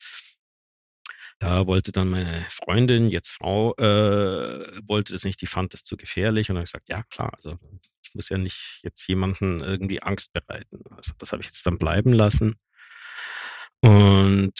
da 1.45 1.67
wollte 1.67 1.93
dann 1.93 2.09
meine 2.09 2.47
Freundin, 2.49 3.11
jetzt 3.11 3.29
Frau, 3.31 3.75
äh, 3.77 4.67
wollte 4.87 5.13
das 5.13 5.25
nicht, 5.25 5.43
die 5.43 5.47
fand 5.47 5.75
das 5.75 5.83
zu 5.83 5.99
gefährlich 5.99 6.49
und 6.49 6.55
dann 6.55 6.63
hab 6.63 6.67
ich 6.67 6.73
gesagt, 6.73 6.89
ja 6.89 7.03
klar, 7.11 7.35
also 7.35 7.59
ich 8.03 8.15
muss 8.15 8.31
ja 8.31 8.39
nicht 8.39 8.81
jetzt 8.83 9.07
jemanden 9.09 9.61
irgendwie 9.61 10.03
Angst 10.03 10.33
bereiten. 10.33 10.81
Also 10.97 11.13
das 11.19 11.33
habe 11.33 11.43
ich 11.43 11.49
jetzt 11.49 11.67
dann 11.67 11.77
bleiben 11.77 12.15
lassen. 12.15 12.55
Und 13.83 14.53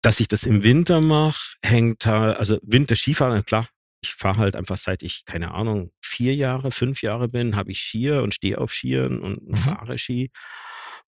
dass 0.00 0.20
ich 0.20 0.28
das 0.28 0.44
im 0.44 0.64
Winter 0.64 1.02
mache, 1.02 1.56
hängt 1.62 2.06
halt, 2.06 2.38
also 2.38 2.58
Winter-Skifahren, 2.62 3.44
klar, 3.44 3.68
ich 4.02 4.14
fahre 4.14 4.38
halt 4.38 4.56
einfach 4.56 4.78
seit 4.78 5.02
ich, 5.02 5.26
keine 5.26 5.52
Ahnung, 5.52 5.92
vier 6.00 6.34
Jahre, 6.34 6.70
fünf 6.70 7.02
Jahre 7.02 7.28
bin, 7.28 7.56
habe 7.56 7.70
ich 7.70 7.80
Skier 7.80 8.22
und 8.22 8.32
stehe 8.32 8.56
auf 8.58 8.72
Skiern 8.72 9.20
und 9.20 9.46
Mhm. 9.48 9.56
fahre 9.56 9.98
Ski. 9.98 10.30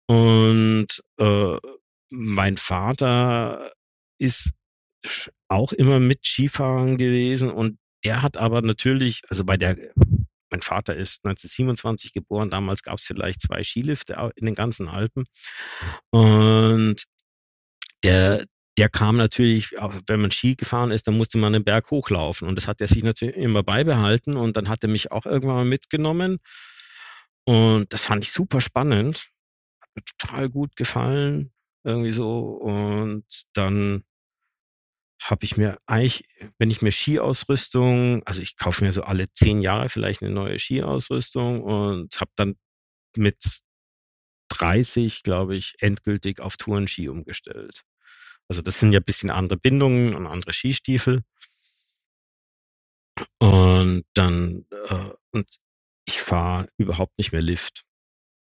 Und 0.05 0.87
äh, 1.17 1.57
mein 2.13 2.57
Vater 2.57 3.73
ist 4.19 4.51
auch 5.49 5.73
immer 5.73 5.99
mit 5.99 6.25
Skifahren 6.25 6.97
gewesen 6.97 7.51
und 7.51 7.77
der 8.03 8.21
hat 8.21 8.37
aber 8.37 8.61
natürlich, 8.61 9.21
also 9.29 9.45
bei 9.45 9.57
der, 9.57 9.77
mein 10.51 10.61
Vater 10.61 10.95
ist 10.95 11.25
1927 11.25 12.13
geboren, 12.13 12.49
damals 12.49 12.83
gab 12.83 12.97
es 12.99 13.05
vielleicht 13.05 13.41
zwei 13.41 13.63
Skilifte 13.63 14.31
in 14.35 14.45
den 14.45 14.55
ganzen 14.55 14.87
Alpen 14.89 15.25
und 16.11 17.03
der, 18.03 18.45
der 18.77 18.89
kam 18.89 19.17
natürlich, 19.17 19.71
wenn 20.07 20.21
man 20.21 20.31
Ski 20.31 20.55
gefahren 20.55 20.91
ist, 20.91 21.07
dann 21.07 21.17
musste 21.17 21.37
man 21.37 21.53
den 21.53 21.63
Berg 21.63 21.91
hochlaufen 21.91 22.47
und 22.47 22.55
das 22.57 22.67
hat 22.67 22.81
er 22.81 22.87
sich 22.87 23.03
natürlich 23.03 23.35
immer 23.37 23.63
beibehalten 23.63 24.37
und 24.37 24.57
dann 24.57 24.69
hat 24.69 24.83
er 24.83 24.89
mich 24.89 25.11
auch 25.11 25.25
irgendwann 25.25 25.55
mal 25.57 25.65
mitgenommen 25.65 26.39
Und 27.45 27.93
das 27.93 28.05
fand 28.05 28.23
ich 28.23 28.31
super 28.31 28.61
spannend. 28.61 29.29
Hat 29.81 29.89
mir 29.95 30.03
total 30.03 30.49
gut 30.49 30.75
gefallen. 30.75 31.51
Irgendwie 31.83 32.11
so. 32.11 32.39
Und 32.61 33.25
dann 33.53 34.03
habe 35.21 35.45
ich 35.45 35.57
mir 35.57 35.79
eigentlich, 35.85 36.27
wenn 36.57 36.69
ich 36.69 36.81
mir 36.81 36.91
Skiausrüstung, 36.91 38.23
also 38.25 38.41
ich 38.41 38.57
kaufe 38.57 38.83
mir 38.83 38.91
so 38.91 39.03
alle 39.03 39.31
zehn 39.31 39.61
Jahre 39.61 39.89
vielleicht 39.89 40.21
eine 40.21 40.31
neue 40.31 40.59
Skiausrüstung 40.59 41.63
und 41.63 42.19
habe 42.19 42.31
dann 42.35 42.55
mit 43.17 43.61
30, 44.49 45.23
glaube 45.23 45.55
ich, 45.55 45.75
endgültig 45.79 46.41
auf 46.41 46.57
Tourenski 46.57 47.09
umgestellt. 47.09 47.83
Also 48.47 48.61
das 48.61 48.79
sind 48.79 48.91
ja 48.91 48.99
ein 48.99 49.05
bisschen 49.05 49.31
andere 49.31 49.57
Bindungen 49.57 50.15
und 50.15 50.27
andere 50.27 50.53
Skistiefel. 50.53 51.23
Und 53.39 54.03
dann, 54.13 54.65
äh, 54.69 55.09
und 55.31 55.47
ich 56.05 56.21
fahre 56.21 56.67
überhaupt 56.77 57.17
nicht 57.17 57.31
mehr 57.31 57.41
Lift. 57.41 57.83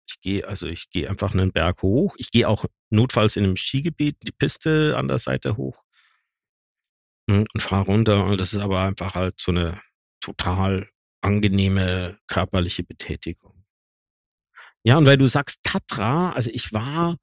Ich 0.10 0.20
gehe, 0.22 0.48
also 0.48 0.68
ich 0.68 0.90
gehe 0.90 1.10
einfach 1.10 1.34
einen 1.34 1.52
Berg 1.52 1.82
hoch. 1.82 2.16
Ich 2.18 2.32
gehe 2.32 2.50
auch 2.50 2.66
notfalls 2.90 3.38
in 3.38 3.46
einem 3.46 3.58
Skigebiet 3.58 4.18
die 4.24 4.32
Piste 4.32 4.98
an 4.98 5.08
der 5.08 5.20
Seite 5.20 5.56
hoch 5.58 5.85
und 7.28 7.48
fahre 7.58 7.86
runter. 7.86 8.26
Und 8.26 8.40
das 8.40 8.54
ist 8.54 8.60
aber 8.60 8.82
einfach 8.82 9.16
halt 9.16 9.40
so 9.40 9.52
eine 9.52 9.82
total 10.20 10.88
angenehme 11.22 12.20
körperliche 12.28 12.84
Betätigung. 12.84 13.66
Ja, 14.84 14.98
und 14.98 15.08
weil 15.08 15.18
du 15.18 15.28
sagst 15.28 15.62
Tatra, 15.64 16.34
also 16.34 16.52
ich 16.54 16.72
war, 16.72 17.18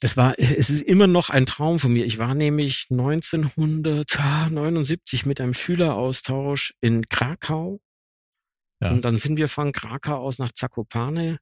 das 0.00 0.16
war, 0.16 0.36
es 0.38 0.70
ist 0.70 0.82
immer 0.82 1.06
noch 1.06 1.30
ein 1.30 1.46
Traum 1.46 1.78
von 1.78 1.92
mir. 1.92 2.04
Ich 2.04 2.18
war 2.18 2.34
nämlich 2.34 2.88
1979 2.90 5.26
mit 5.26 5.40
einem 5.40 5.54
Schüleraustausch 5.54 6.74
in 6.80 7.08
Krakau. 7.08 7.78
Ja. 8.80 8.90
Und 8.90 9.04
dann 9.04 9.14
sind 9.16 9.36
wir 9.36 9.46
von 9.48 9.70
Krakau 9.70 10.16
aus 10.16 10.40
nach 10.40 10.50
Zakopane 10.50 11.38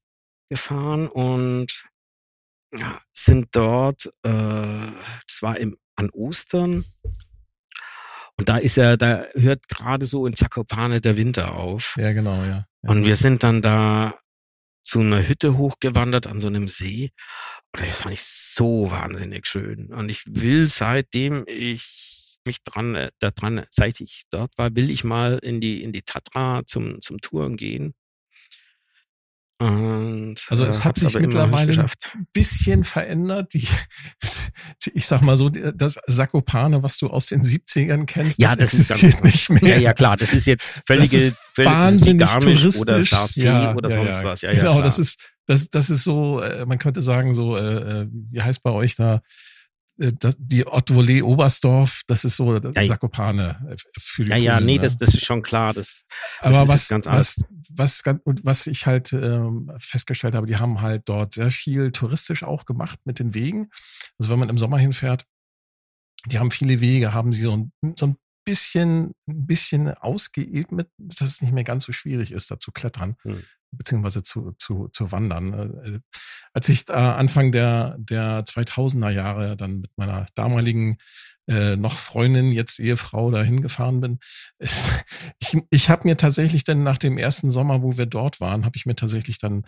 gefahren 0.50 1.08
und 1.08 1.86
sind 3.12 3.48
dort, 3.52 4.06
äh, 4.22 4.30
das 4.30 5.42
war 5.42 5.58
im, 5.58 5.76
an 5.96 6.10
Ostern. 6.10 6.84
Und 8.38 8.48
da 8.48 8.56
ist 8.56 8.76
ja, 8.76 8.96
da 8.96 9.26
hört 9.34 9.68
gerade 9.68 10.06
so 10.06 10.26
in 10.26 10.34
Zakopane 10.34 11.00
der 11.00 11.16
Winter 11.16 11.54
auf. 11.54 11.96
Ja, 11.98 12.12
genau, 12.12 12.42
ja. 12.42 12.66
ja. 12.82 12.90
Und 12.90 13.04
wir 13.04 13.14
sind 13.14 13.42
dann 13.42 13.62
da 13.62 14.18
zu 14.82 15.00
einer 15.00 15.26
Hütte 15.26 15.56
hochgewandert 15.56 16.26
an 16.26 16.40
so 16.40 16.48
einem 16.48 16.66
See. 16.66 17.10
Und 17.72 17.86
das 17.86 17.98
fand 17.98 18.14
ich 18.14 18.22
so 18.24 18.90
wahnsinnig 18.90 19.46
schön. 19.46 19.92
Und 19.92 20.10
ich 20.10 20.24
will 20.26 20.66
seitdem 20.66 21.44
ich 21.46 22.38
mich 22.44 22.62
dran, 22.64 22.94
äh, 22.94 23.10
daran, 23.20 23.64
seit 23.70 24.00
ich 24.00 24.24
dort 24.30 24.56
war, 24.58 24.74
will 24.74 24.90
ich 24.90 25.04
mal 25.04 25.38
in 25.38 25.60
die, 25.60 25.82
in 25.82 25.92
die 25.92 26.02
Tatra 26.02 26.62
zum, 26.66 27.00
zum 27.00 27.18
Touren 27.18 27.56
gehen. 27.56 27.94
Und, 29.62 30.34
also 30.48 30.64
es 30.64 30.80
äh, 30.80 30.84
hat 30.84 30.98
sich 30.98 31.14
mittlerweile 31.14 31.84
ein 31.84 32.26
bisschen 32.32 32.82
verändert. 32.82 33.54
Die, 33.54 33.68
die, 34.84 34.90
ich 34.94 35.06
sag 35.06 35.22
mal 35.22 35.36
so, 35.36 35.50
das 35.50 36.00
Sakopane, 36.08 36.82
was 36.82 36.98
du 36.98 37.08
aus 37.08 37.26
den 37.26 37.42
70ern 37.42 38.06
kennst, 38.06 38.40
ja, 38.40 38.56
das, 38.56 38.72
das 38.72 38.90
existiert 38.90 39.22
nicht 39.22 39.50
mehr. 39.50 39.76
Ja, 39.76 39.78
ja, 39.78 39.92
klar, 39.94 40.16
das 40.16 40.32
ist 40.32 40.46
jetzt 40.46 40.82
völlige, 40.84 41.16
das 41.16 41.28
ist 41.28 41.36
völlig 41.54 41.70
wahnsinnig 41.70 42.28
touristisch. 42.28 42.80
oder 42.80 43.02
Sarsi 43.04 43.44
ja, 43.44 43.72
oder 43.76 43.92
sonst 43.92 44.22
ja. 44.22 44.24
was. 44.24 44.42
Ja, 44.42 44.50
genau, 44.50 44.82
das 44.82 44.98
ist, 44.98 45.28
das, 45.46 45.70
das 45.70 45.90
ist 45.90 46.02
so, 46.02 46.40
äh, 46.40 46.66
man 46.66 46.78
könnte 46.78 47.00
sagen 47.00 47.36
so, 47.36 47.56
äh, 47.56 48.08
wie 48.10 48.42
heißt 48.42 48.64
bei 48.64 48.70
euch 48.70 48.96
da, 48.96 49.22
das, 50.18 50.36
die 50.38 50.66
Ottwolle 50.66 51.24
Oberstdorf, 51.24 52.02
das 52.06 52.24
ist 52.24 52.36
so 52.36 52.58
das 52.58 52.72
ja, 52.74 52.82
Zakopane 52.82 53.66
äh, 53.70 53.76
für 53.98 54.24
die 54.24 54.30
Ja, 54.30 54.36
ja, 54.36 54.60
nee, 54.60 54.74
ne? 54.74 54.80
das, 54.80 54.98
das 54.98 55.14
ist 55.14 55.24
schon 55.24 55.42
klar. 55.42 55.72
Das, 55.72 56.04
das 56.40 56.56
Aber 56.56 56.68
was, 56.68 56.88
ganz 56.88 57.06
was, 57.06 57.36
was, 57.70 58.02
was 58.24 58.66
ich 58.66 58.86
halt 58.86 59.12
ähm, 59.12 59.70
festgestellt 59.78 60.34
habe, 60.34 60.46
die 60.46 60.56
haben 60.56 60.80
halt 60.80 61.02
dort 61.06 61.32
sehr 61.32 61.50
viel 61.50 61.92
touristisch 61.92 62.42
auch 62.42 62.64
gemacht 62.64 62.98
mit 63.04 63.18
den 63.18 63.34
Wegen. 63.34 63.70
Also 64.18 64.30
wenn 64.30 64.38
man 64.38 64.48
im 64.48 64.58
Sommer 64.58 64.78
hinfährt, 64.78 65.24
die 66.26 66.38
haben 66.38 66.50
viele 66.50 66.80
Wege, 66.80 67.14
haben 67.14 67.32
sie 67.32 67.42
so 67.42 67.52
ein, 67.52 67.72
so 67.96 68.06
ein 68.06 68.16
bisschen, 68.44 69.14
ein 69.26 69.46
bisschen 69.46 69.88
ausgeebnet, 69.88 70.88
dass 70.98 71.28
es 71.28 71.42
nicht 71.42 71.52
mehr 71.52 71.64
ganz 71.64 71.84
so 71.84 71.92
schwierig 71.92 72.32
ist, 72.32 72.50
da 72.50 72.58
zu 72.58 72.72
klettern. 72.72 73.16
Hm 73.22 73.42
beziehungsweise 73.72 74.22
zu, 74.22 74.52
zu, 74.58 74.88
zu 74.92 75.12
wandern. 75.12 75.52
Äh, 75.52 76.00
als 76.52 76.68
ich 76.68 76.88
äh, 76.88 76.92
Anfang 76.92 77.52
der, 77.52 77.96
der 77.98 78.44
2000er 78.44 79.10
Jahre 79.10 79.56
dann 79.56 79.80
mit 79.80 79.90
meiner 79.96 80.26
damaligen 80.34 80.98
äh, 81.48 81.76
noch 81.76 81.94
Freundin, 81.96 82.52
jetzt 82.52 82.78
Ehefrau, 82.78 83.30
dahin 83.30 83.62
gefahren 83.62 84.00
bin, 84.00 84.18
ich, 85.40 85.58
ich 85.70 85.90
habe 85.90 86.06
mir 86.06 86.16
tatsächlich 86.16 86.64
dann 86.64 86.82
nach 86.82 86.98
dem 86.98 87.18
ersten 87.18 87.50
Sommer, 87.50 87.82
wo 87.82 87.96
wir 87.96 88.06
dort 88.06 88.40
waren, 88.40 88.64
habe 88.64 88.76
ich 88.76 88.86
mir 88.86 88.94
tatsächlich 88.94 89.38
dann 89.38 89.64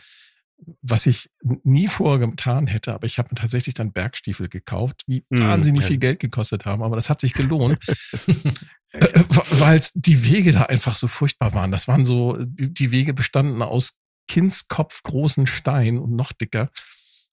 was 0.82 1.06
ich 1.06 1.30
nie 1.62 1.88
vorher 1.88 2.26
getan 2.26 2.66
hätte, 2.66 2.94
aber 2.94 3.06
ich 3.06 3.18
habe 3.18 3.28
mir 3.30 3.40
tatsächlich 3.40 3.74
dann 3.74 3.92
Bergstiefel 3.92 4.48
gekauft, 4.48 5.02
die 5.06 5.24
hm, 5.30 5.40
wahnsinnig 5.40 5.84
mm, 5.84 5.86
viel 5.86 5.98
Geld 5.98 6.20
gekostet 6.20 6.64
haben, 6.64 6.82
aber 6.82 6.96
das 6.96 7.10
hat 7.10 7.20
sich 7.20 7.34
gelohnt. 7.34 7.84
Äh, 8.94 9.06
äh, 9.06 9.24
weil 9.50 9.82
die 9.94 10.22
Wege 10.22 10.52
da 10.52 10.62
einfach 10.62 10.94
so 10.94 11.08
furchtbar 11.08 11.52
waren. 11.52 11.72
Das 11.72 11.88
waren 11.88 12.04
so, 12.04 12.36
die 12.38 12.92
Wege 12.92 13.12
bestanden 13.12 13.60
aus 13.60 13.98
Kindskopf 14.28 15.02
großen 15.02 15.48
Stein 15.48 15.98
und 15.98 16.14
noch 16.14 16.30
dicker 16.30 16.70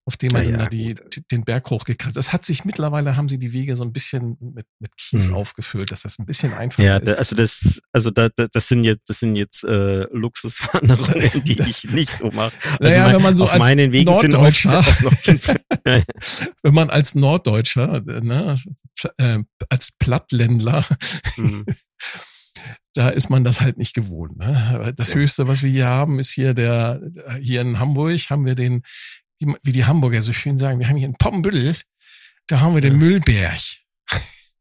auf 0.05 0.17
dem 0.17 0.31
man 0.31 0.43
ja, 0.43 0.51
dann 0.51 0.59
ja, 0.59 0.65
da 0.65 0.69
die, 0.69 0.95
den 1.31 1.45
Berg 1.45 1.69
hochgekratzt. 1.69 2.15
Das 2.15 2.33
hat 2.33 2.43
sich 2.43 2.65
mittlerweile 2.65 3.15
haben 3.15 3.29
sie 3.29 3.37
die 3.37 3.53
Wege 3.53 3.75
so 3.75 3.83
ein 3.83 3.93
bisschen 3.93 4.37
mit, 4.39 4.65
mit 4.79 4.97
Kies 4.97 5.27
hm. 5.27 5.35
aufgefüllt, 5.35 5.91
dass 5.91 6.01
das 6.01 6.17
ein 6.17 6.25
bisschen 6.25 6.53
einfacher 6.53 6.83
ja, 6.83 6.97
ist. 6.97 7.11
Ja, 7.11 7.17
also 7.17 7.35
das, 7.35 7.81
also 7.91 8.09
da, 8.09 8.29
das 8.29 8.67
sind 8.67 8.83
jetzt, 8.83 9.09
das 9.09 9.19
sind 9.19 9.35
jetzt 9.35 9.63
äh, 9.63 10.05
Luxuswanderungen, 10.11 11.43
die 11.45 11.55
das, 11.55 11.83
ich 11.83 11.91
nicht 11.91 12.09
so 12.09 12.31
mache. 12.31 12.53
Also 12.63 12.83
naja, 12.83 13.03
mein, 13.03 13.15
wenn 13.15 13.21
man 13.21 13.35
so 13.35 13.45
als 13.45 13.59
meinen 13.59 13.91
Wegen 13.91 14.11
Norddeutscher, 14.11 14.83
wenn 16.63 16.73
man 16.73 16.89
als 16.89 17.13
Norddeutscher, 17.13 18.01
ne, 18.01 18.55
äh, 19.17 19.39
als 19.69 19.91
Plattländler 19.91 20.85
hm 21.35 21.65
da 22.93 23.09
ist 23.09 23.29
man 23.29 23.43
das 23.43 23.61
halt 23.61 23.77
nicht 23.77 23.93
gewohnt. 23.93 24.37
Ne? 24.37 24.93
Das 24.97 25.09
ja. 25.09 25.15
Höchste, 25.15 25.47
was 25.47 25.63
wir 25.63 25.69
hier 25.69 25.87
haben, 25.87 26.19
ist 26.19 26.31
hier 26.31 26.53
der, 26.53 27.01
hier 27.39 27.61
in 27.61 27.79
Hamburg 27.79 28.19
haben 28.29 28.45
wir 28.45 28.55
den 28.55 28.83
wie 29.63 29.71
die 29.71 29.85
Hamburger 29.85 30.21
so 30.21 30.33
schön 30.33 30.57
sagen, 30.57 30.79
wir 30.79 30.87
haben 30.87 30.97
hier 30.97 31.07
in 31.07 31.15
Poppenbüttel, 31.15 31.75
da 32.47 32.61
haben 32.61 32.73
wir 32.73 32.81
den 32.81 32.97
Müllberg. 32.97 33.59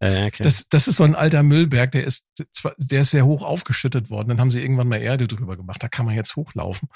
Ja, 0.03 0.27
okay. 0.27 0.43
das, 0.43 0.67
das 0.71 0.89
ist 0.89 0.97
so 0.97 1.05
ein 1.05 1.15
alter 1.15 1.43
Müllberg, 1.43 1.93
der 1.93 2.05
ist, 2.05 2.27
der 2.79 3.03
ist 3.03 3.11
sehr 3.11 3.27
hoch 3.27 3.43
aufgeschüttet 3.43 4.09
worden. 4.09 4.31
Dann 4.31 4.41
haben 4.41 4.51
sie 4.51 4.63
irgendwann 4.63 4.89
mal 4.89 4.97
Erde 5.03 5.29
drüber 5.29 5.59
gemacht. 5.59 5.83
Da 5.83 5.89
kann 5.89 6.07
man 6.07 6.15
jetzt 6.15 6.37
hochlaufen 6.37 6.89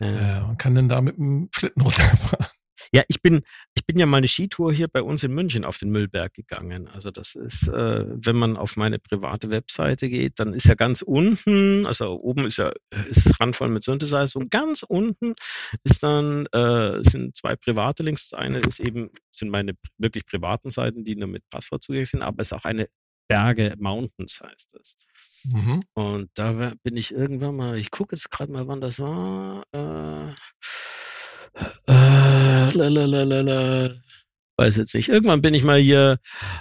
ja. 0.00 0.38
äh, 0.38 0.42
und 0.42 0.58
kann 0.58 0.74
dann 0.74 0.88
da 0.88 1.00
mit 1.00 1.16
dem 1.16 1.48
Schlitten 1.54 1.82
runterfahren. 1.82 2.46
Ja, 2.92 3.04
ich 3.06 3.22
bin, 3.22 3.42
ich 3.76 3.86
bin 3.86 3.98
ja 3.98 4.06
mal 4.06 4.16
eine 4.16 4.26
Skitour 4.26 4.72
hier 4.72 4.88
bei 4.88 5.00
uns 5.00 5.22
in 5.22 5.32
München 5.32 5.64
auf 5.64 5.78
den 5.78 5.90
Müllberg 5.90 6.34
gegangen. 6.34 6.88
Also 6.88 7.12
das 7.12 7.36
ist, 7.36 7.68
äh, 7.68 8.04
wenn 8.08 8.36
man 8.36 8.56
auf 8.56 8.76
meine 8.76 8.98
private 8.98 9.50
Webseite 9.50 10.08
geht, 10.08 10.40
dann 10.40 10.54
ist 10.54 10.66
ja 10.66 10.74
ganz 10.74 11.02
unten, 11.02 11.86
also 11.86 12.20
oben 12.20 12.46
ist 12.46 12.56
ja 12.56 12.72
ist 13.08 13.40
randvoll 13.40 13.68
mit 13.68 13.84
Synthesizer 13.84 14.40
und 14.40 14.50
ganz 14.50 14.82
unten 14.82 15.34
ist 15.84 16.02
dann 16.02 16.46
äh, 16.46 16.98
sind 17.02 17.36
zwei 17.36 17.54
private 17.54 18.02
Links. 18.02 18.30
Das 18.30 18.40
eine 18.40 18.58
ist 18.58 18.80
eben 18.80 19.10
sind 19.30 19.50
meine 19.50 19.74
wirklich 19.98 20.26
privaten 20.26 20.70
Seiten, 20.70 21.04
die 21.04 21.14
nur 21.14 21.28
mit 21.28 21.48
Passwort 21.48 21.84
zugänglich 21.84 22.10
sind, 22.10 22.22
aber 22.22 22.40
es 22.40 22.48
ist 22.48 22.54
auch 22.54 22.64
eine 22.64 22.88
Berge 23.28 23.74
Mountains 23.78 24.40
heißt 24.42 24.74
es. 24.80 24.96
Mhm. 25.44 25.80
Und 25.94 26.30
da 26.34 26.72
bin 26.82 26.96
ich 26.96 27.12
irgendwann 27.12 27.54
mal, 27.54 27.78
ich 27.78 27.92
gucke 27.92 28.16
jetzt 28.16 28.30
gerade 28.30 28.50
mal, 28.50 28.66
wann 28.66 28.80
das 28.80 28.98
war. 28.98 29.62
Äh, 29.72 30.34
äh, 31.86 32.70
lalalala. 32.70 33.94
Weiß 34.56 34.76
jetzt 34.76 34.94
nicht. 34.94 35.08
Irgendwann 35.08 35.40
bin 35.40 35.54
ich 35.54 35.64
mal 35.64 35.78
hier 35.78 36.18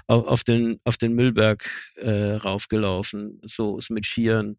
auf, 0.07 0.25
auf 0.25 0.43
den, 0.43 0.79
auf 0.85 0.97
den 0.97 1.13
Müllberg 1.13 1.69
äh, 1.95 2.35
raufgelaufen, 2.35 3.41
so 3.43 3.79
mit 3.89 4.05
Skiern. 4.05 4.57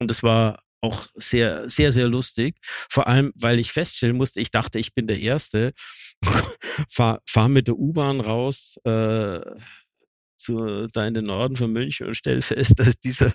Und 0.00 0.10
es 0.10 0.22
war 0.22 0.62
auch 0.80 1.06
sehr, 1.14 1.68
sehr, 1.68 1.92
sehr 1.92 2.08
lustig. 2.08 2.56
Vor 2.62 3.06
allem, 3.06 3.32
weil 3.34 3.58
ich 3.58 3.72
feststellen 3.72 4.16
musste, 4.16 4.40
ich 4.40 4.50
dachte, 4.50 4.78
ich 4.78 4.94
bin 4.94 5.06
der 5.06 5.20
Erste. 5.20 5.72
fahr, 6.90 7.20
fahr 7.26 7.48
mit 7.48 7.68
der 7.68 7.78
U-Bahn 7.78 8.20
raus 8.20 8.78
äh, 8.84 9.40
zu, 10.36 10.86
da 10.92 11.06
in 11.06 11.14
den 11.14 11.24
Norden 11.24 11.56
von 11.56 11.72
München 11.72 12.06
und 12.06 12.14
stell 12.14 12.42
fest, 12.42 12.74
dass 12.78 12.98
dieser, 12.98 13.32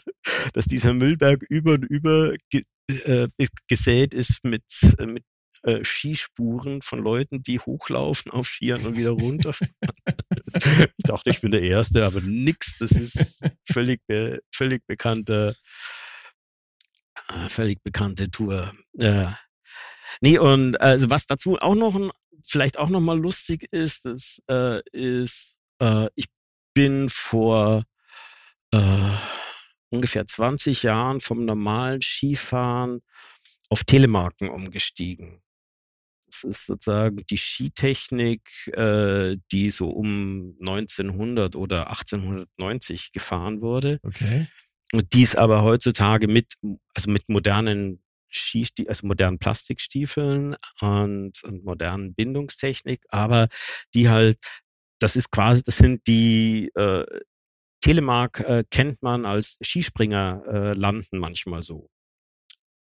dass 0.54 0.66
dieser 0.66 0.94
Müllberg 0.94 1.44
über 1.50 1.74
und 1.74 1.84
über 1.84 2.34
ge, 2.50 2.64
äh, 2.88 3.28
gesät 3.68 4.14
ist 4.14 4.44
mit, 4.44 4.64
mit 5.00 5.24
äh, 5.64 5.84
Skispuren 5.84 6.82
von 6.82 7.00
Leuten, 7.00 7.42
die 7.42 7.60
hochlaufen 7.60 8.32
auf 8.32 8.48
Skiern 8.48 8.86
und 8.86 8.98
wieder 8.98 9.12
runter. 9.12 9.54
ich 10.54 11.04
dachte, 11.04 11.30
ich 11.30 11.42
bin 11.42 11.52
der 11.52 11.62
Erste, 11.62 12.06
aber 12.06 12.22
nix. 12.22 12.78
Das 12.78 12.92
ist 12.92 13.44
völlig, 13.70 14.02
völlig 14.54 14.86
bekannte, 14.88 15.56
äh, 17.28 17.50
völlig 17.50 17.82
bekannte 17.84 18.30
Tour. 18.30 18.72
Äh, 18.98 19.28
nee, 20.22 20.38
und 20.38 20.80
also 20.80 21.10
was 21.10 21.26
dazu 21.26 21.58
auch 21.58 21.76
noch 21.76 22.00
vielleicht 22.46 22.78
auch 22.78 22.90
noch 22.90 23.02
mal 23.02 23.20
lustig 23.20 23.68
ist, 23.72 24.06
das 24.06 24.42
äh, 24.50 24.82
ist, 24.92 25.58
äh, 25.80 26.10
ich 26.16 26.28
bin 26.74 27.10
vor 27.10 27.84
äh, 28.72 29.12
ungefähr 29.90 30.26
20 30.26 30.84
Jahren 30.84 31.22
vom 31.22 31.46
normalen 31.46 32.02
Skifahren 32.02 33.02
auf 33.70 33.84
Telemarken 33.84 34.50
umgestiegen. 34.50 35.43
Das 36.34 36.44
ist 36.44 36.66
sozusagen 36.66 37.24
die 37.30 37.38
Skitechnik, 37.38 38.42
äh, 38.74 39.38
die 39.52 39.70
so 39.70 39.90
um 39.90 40.56
1900 40.60 41.56
oder 41.56 41.88
1890 41.88 43.12
gefahren 43.12 43.62
wurde. 43.62 44.00
Okay. 44.04 44.48
Und 44.92 45.14
dies 45.14 45.36
aber 45.36 45.64
heutzutage 45.64 46.28
mit, 46.28 46.54
also 46.94 47.12
mit 47.12 47.30
modernen 47.30 48.04
Skistie 48.36 48.90
also 48.90 49.06
modernen 49.06 49.38
Plastikstiefeln 49.38 50.56
und, 50.82 51.44
und 51.44 51.64
modernen 51.64 52.16
Bindungstechnik, 52.16 53.02
aber 53.10 53.48
die 53.94 54.10
halt, 54.10 54.40
das 55.00 55.16
ist 55.16 55.30
quasi, 55.32 55.62
das 55.64 55.78
sind 55.78 56.08
die 56.08 56.72
äh, 56.76 57.06
Telemark 57.82 58.40
äh, 58.40 58.64
kennt 58.72 59.04
man 59.04 59.26
als 59.26 59.58
Skispringer 59.62 60.44
äh, 60.48 60.74
landen 60.74 61.20
manchmal 61.20 61.64
so 61.64 61.90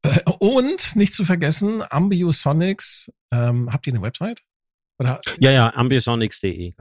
Äh, 0.03 0.19
und 0.39 0.95
nicht 0.95 1.13
zu 1.13 1.25
vergessen, 1.25 1.83
Ambiosonics. 1.87 3.11
Ähm, 3.31 3.71
habt 3.71 3.87
ihr 3.87 3.93
eine 3.93 4.01
Website? 4.01 4.41
Oder? 4.99 5.21
Ja, 5.39 5.51
ja, 5.51 5.73
ambiosonics.de. 5.75 6.73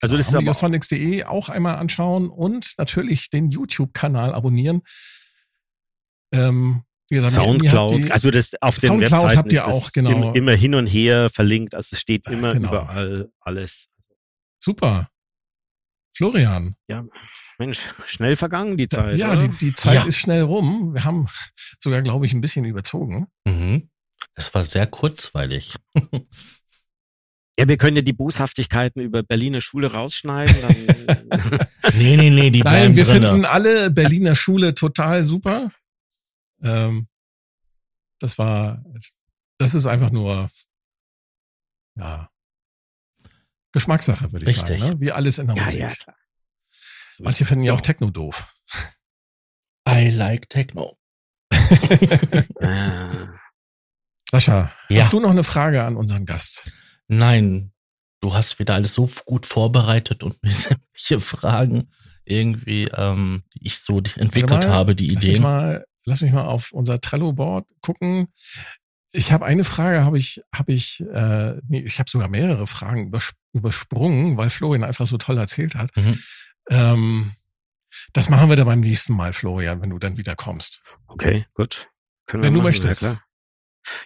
Also 0.00 0.16
das 0.16 0.34
ambiosonics.de 0.34 1.24
auch 1.24 1.48
einmal 1.48 1.76
anschauen 1.76 2.28
und 2.28 2.74
natürlich 2.76 3.30
den 3.30 3.50
YouTube-Kanal 3.50 4.34
abonnieren. 4.34 4.82
Ähm, 6.32 6.82
gesagt, 7.08 7.34
Soundcloud, 7.34 8.04
die, 8.04 8.10
also 8.10 8.30
das 8.30 8.52
auf 8.60 8.78
den 8.78 8.88
Soundcloud 8.88 9.12
Webseiten 9.12 9.38
habt 9.38 9.52
ihr 9.52 9.66
auch, 9.66 9.92
genau. 9.92 10.10
Immer, 10.10 10.36
immer, 10.36 10.52
hin 10.52 10.74
und 10.74 10.86
her 10.86 11.30
verlinkt, 11.30 11.74
also 11.74 11.94
es 11.94 12.00
steht 12.00 12.26
immer 12.26 12.52
genau. 12.52 12.68
überall 12.68 13.30
alles. 13.40 13.88
Super. 14.58 15.08
Florian. 16.16 16.76
Ja, 16.88 17.04
Mensch, 17.58 17.80
schnell 18.06 18.36
vergangen 18.36 18.76
die 18.76 18.88
Zeit. 18.88 19.16
Ja, 19.16 19.36
die, 19.36 19.48
die 19.48 19.74
Zeit 19.74 19.94
ja. 19.94 20.04
ist 20.04 20.16
schnell 20.16 20.42
rum. 20.42 20.94
Wir 20.94 21.04
haben 21.04 21.26
sogar, 21.78 22.02
glaube 22.02 22.26
ich, 22.26 22.32
ein 22.32 22.40
bisschen 22.40 22.64
überzogen. 22.64 23.26
Mhm. 23.46 23.90
Es 24.34 24.54
war 24.54 24.64
sehr 24.64 24.86
kurzweilig. 24.86 25.76
Ja, 27.58 27.66
wir 27.68 27.78
können 27.78 27.96
ja 27.96 28.02
die 28.02 28.12
Boshaftigkeiten 28.12 29.00
über 29.00 29.22
Berliner 29.22 29.62
Schule 29.62 29.92
rausschneiden. 29.92 30.56
nee, 31.94 32.16
nee, 32.16 32.28
nee, 32.28 32.50
die 32.50 32.60
Nein, 32.60 32.94
wir 32.94 33.04
drinne. 33.04 33.30
finden 33.30 33.44
alle 33.46 33.90
Berliner 33.90 34.34
Schule 34.34 34.74
total 34.74 35.24
super. 35.24 35.70
Ähm, 36.62 37.08
das 38.18 38.36
war, 38.36 38.84
das 39.58 39.74
ist 39.74 39.86
einfach 39.86 40.10
nur, 40.10 40.50
ja, 41.96 42.28
Geschmackssache, 43.76 44.32
würde 44.32 44.46
ich 44.46 44.56
Richtig. 44.56 44.80
sagen. 44.80 44.94
Ne? 44.94 45.00
Wie 45.00 45.12
alles 45.12 45.38
in 45.38 45.48
der 45.48 45.56
ja, 45.56 45.64
Musik. 45.64 45.80
Ja, 45.80 45.88
klar. 45.88 46.16
Manche 47.18 47.44
finden 47.44 47.64
ja 47.64 47.74
auch 47.74 47.82
Techno 47.82 48.08
doof. 48.08 48.54
I 49.86 50.08
like 50.08 50.48
Techno. 50.48 50.96
Sascha, 54.30 54.72
ja. 54.88 55.04
hast 55.04 55.12
du 55.12 55.20
noch 55.20 55.28
eine 55.28 55.44
Frage 55.44 55.84
an 55.84 55.96
unseren 55.96 56.24
Gast? 56.24 56.70
Nein, 57.06 57.74
du 58.20 58.32
hast 58.34 58.58
wieder 58.58 58.72
alles 58.72 58.94
so 58.94 59.06
gut 59.26 59.44
vorbereitet 59.44 60.22
und 60.22 60.42
mir 60.42 60.52
sämtliche 60.52 61.20
Fragen 61.20 61.90
irgendwie, 62.24 62.84
ähm, 62.94 63.42
die 63.52 63.66
ich 63.66 63.80
so 63.80 63.98
entwickelt 63.98 64.64
mal, 64.64 64.68
habe, 64.68 64.94
die 64.94 65.12
Ideen. 65.12 65.20
Lass 65.20 65.26
mich, 65.26 65.40
mal, 65.40 65.84
lass 66.06 66.22
mich 66.22 66.32
mal 66.32 66.46
auf 66.46 66.72
unser 66.72 66.98
Trello-Board 66.98 67.68
gucken. 67.82 68.28
Ich 69.12 69.32
habe 69.32 69.46
eine 69.46 69.64
Frage, 69.64 70.04
habe 70.04 70.18
ich, 70.18 70.42
habe 70.54 70.72
ich, 70.72 71.00
äh, 71.00 71.56
nee, 71.68 71.80
ich 71.80 71.98
habe 71.98 72.10
sogar 72.10 72.28
mehrere 72.28 72.66
Fragen 72.66 73.12
übersprungen, 73.52 74.36
weil 74.36 74.50
Florian 74.50 74.84
einfach 74.84 75.06
so 75.06 75.16
toll 75.16 75.38
erzählt 75.38 75.74
hat. 75.74 75.96
Mhm. 75.96 76.22
Ähm, 76.70 77.32
das 78.12 78.28
machen 78.28 78.48
wir 78.48 78.56
dann 78.56 78.66
beim 78.66 78.80
nächsten 78.80 79.14
Mal, 79.14 79.32
Florian, 79.32 79.80
wenn 79.80 79.90
du 79.90 79.98
dann 79.98 80.16
wieder 80.16 80.36
kommst. 80.36 80.80
Okay, 81.06 81.44
gut. 81.54 81.88
Können 82.26 82.42
wenn 82.42 82.52
du 82.52 82.58
machen, 82.58 82.68
möchtest. 82.68 83.02
Ja, 83.02 83.20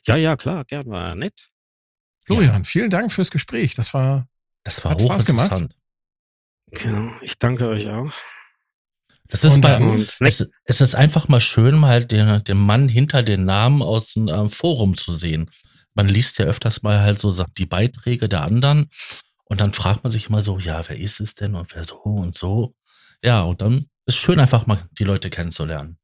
ja, 0.07 0.17
ja, 0.17 0.37
klar, 0.37 0.65
gern 0.65 0.87
war 0.87 1.15
nett. 1.15 1.49
Florian, 2.27 2.63
ja. 2.63 2.65
vielen 2.65 2.91
Dank 2.91 3.11
fürs 3.11 3.31
Gespräch. 3.31 3.75
Das 3.75 3.95
war, 3.95 4.29
das 4.63 4.85
war 4.85 4.93
hat 4.93 5.01
Spaß 5.01 5.25
gemacht. 5.25 5.67
Genau, 6.73 7.13
ich 7.23 7.39
danke 7.39 7.69
euch 7.69 7.89
auch. 7.89 8.13
Das 9.31 9.45
ist 9.45 9.65
und 9.65 10.17
es, 10.21 10.47
es, 10.65 10.81
ist 10.81 10.95
einfach 10.97 11.29
mal 11.29 11.41
schön, 11.41 11.79
mal 11.79 12.05
den, 12.05 12.43
den 12.43 12.57
Mann 12.57 12.89
hinter 12.89 13.23
den 13.23 13.45
Namen 13.45 13.81
aus 13.81 14.15
dem 14.15 14.29
ähm, 14.29 14.51
Forum 14.51 14.95
zu 14.95 15.13
sehen. 15.13 15.51
Man 15.95 16.09
liest 16.09 16.39
ja 16.39 16.47
öfters 16.47 16.83
mal 16.83 17.01
halt 17.01 17.19
so 17.19 17.33
die 17.57 17.67
Beiträge 17.67 18.29
der 18.29 18.43
anderen 18.43 18.91
und 19.45 19.61
dann 19.61 19.73
fragt 19.73 20.05
man 20.05 20.11
sich 20.11 20.29
immer 20.29 20.43
so, 20.43 20.59
ja, 20.59 20.83
wer 20.89 20.99
ist 20.99 21.21
es 21.21 21.35
denn 21.35 21.55
und 21.55 21.75
wer 21.75 21.85
so 21.85 21.97
und 21.97 22.37
so. 22.37 22.75
Ja, 23.23 23.43
und 23.43 23.61
dann 23.61 23.87
ist 24.07 24.17
schön 24.17 24.41
einfach 24.41 24.67
mal 24.67 24.83
die 24.99 25.05
Leute 25.05 25.31
kennenzulernen. 25.31 25.99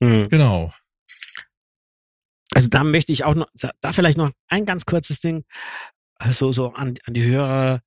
Mhm. 0.00 0.28
Genau. 0.28 0.72
Also 2.54 2.68
da 2.68 2.84
möchte 2.84 3.12
ich 3.12 3.24
auch 3.24 3.34
noch, 3.34 3.48
da 3.80 3.92
vielleicht 3.92 4.18
noch 4.18 4.30
ein 4.48 4.64
ganz 4.64 4.86
kurzes 4.86 5.20
Ding, 5.20 5.44
also 6.16 6.52
so 6.52 6.72
an, 6.72 6.94
an 7.04 7.14
die 7.14 7.24
Hörer, 7.24 7.80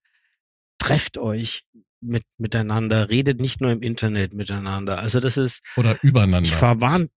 trefft 0.77 1.17
euch, 1.17 1.63
mit, 2.01 2.23
miteinander, 2.37 3.09
redet 3.09 3.39
nicht 3.39 3.61
nur 3.61 3.71
im 3.71 3.81
Internet 3.81 4.33
miteinander. 4.33 4.99
Also 4.99 5.19
das 5.19 5.37
ist. 5.37 5.61
Oder 5.77 5.97
übereinander. 6.01 6.47
Ich 6.47 6.55
verwarnt 6.55 7.09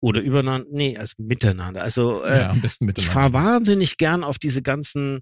oder 0.00 0.20
übereinander, 0.20 0.68
nee, 0.70 0.96
also 0.96 1.14
miteinander. 1.18 1.82
Also 1.82 2.22
äh, 2.22 2.40
ja, 2.40 2.50
am 2.50 2.60
besten 2.60 2.84
miteinander. 2.84 3.08
ich 3.08 3.12
fahre 3.12 3.32
wahnsinnig 3.32 3.96
gern 3.96 4.24
auf 4.24 4.38
diese 4.38 4.62
ganzen 4.62 5.20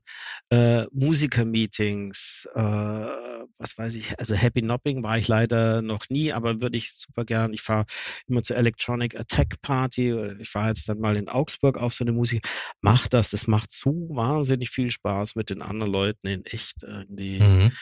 äh, 0.51 0.85
Musiker-Meetings, 0.93 2.49
äh, 2.55 2.61
was 2.61 3.79
weiß 3.79 3.95
ich, 3.95 4.19
also 4.19 4.35
Happy 4.35 4.63
Nopping 4.63 5.03
war 5.03 5.17
ich 5.17 5.29
leider 5.29 5.81
noch 5.81 6.07
nie, 6.11 6.33
aber 6.33 6.61
würde 6.61 6.77
ich 6.77 6.93
super 6.93 7.25
gern. 7.25 7.53
Ich 7.53 7.63
fahre 7.63 7.87
immer 8.27 8.43
zur 8.43 8.57
Electronic 8.57 9.19
Attack 9.19 9.61
Party, 9.63 10.13
ich 10.41 10.51
fahre 10.51 10.69
jetzt 10.69 10.89
dann 10.89 10.99
mal 10.99 11.17
in 11.17 11.29
Augsburg 11.29 11.79
auf 11.79 11.95
so 11.95 12.05
eine 12.05 12.13
Musik. 12.13 12.47
Mach 12.81 13.07
das, 13.07 13.31
das 13.31 13.47
macht 13.47 13.71
so 13.71 13.93
wahnsinnig 14.11 14.71
viel 14.71 14.91
Spaß 14.91 15.37
mit 15.37 15.51
den 15.51 15.63
anderen 15.63 15.93
Leuten 15.93 16.27
in 16.27 16.45
echt 16.45 16.83
irgendwie. 16.83 17.41
Mhm 17.41 17.73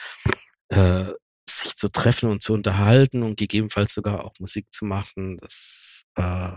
äh, 0.73 1.13
sich 1.47 1.75
zu 1.75 1.89
treffen 1.89 2.29
und 2.29 2.41
zu 2.41 2.53
unterhalten 2.53 3.23
und 3.23 3.37
gegebenenfalls 3.37 3.93
sogar 3.93 4.23
auch 4.23 4.33
Musik 4.39 4.71
zu 4.71 4.85
machen, 4.85 5.37
das 5.37 6.05
äh, 6.15 6.51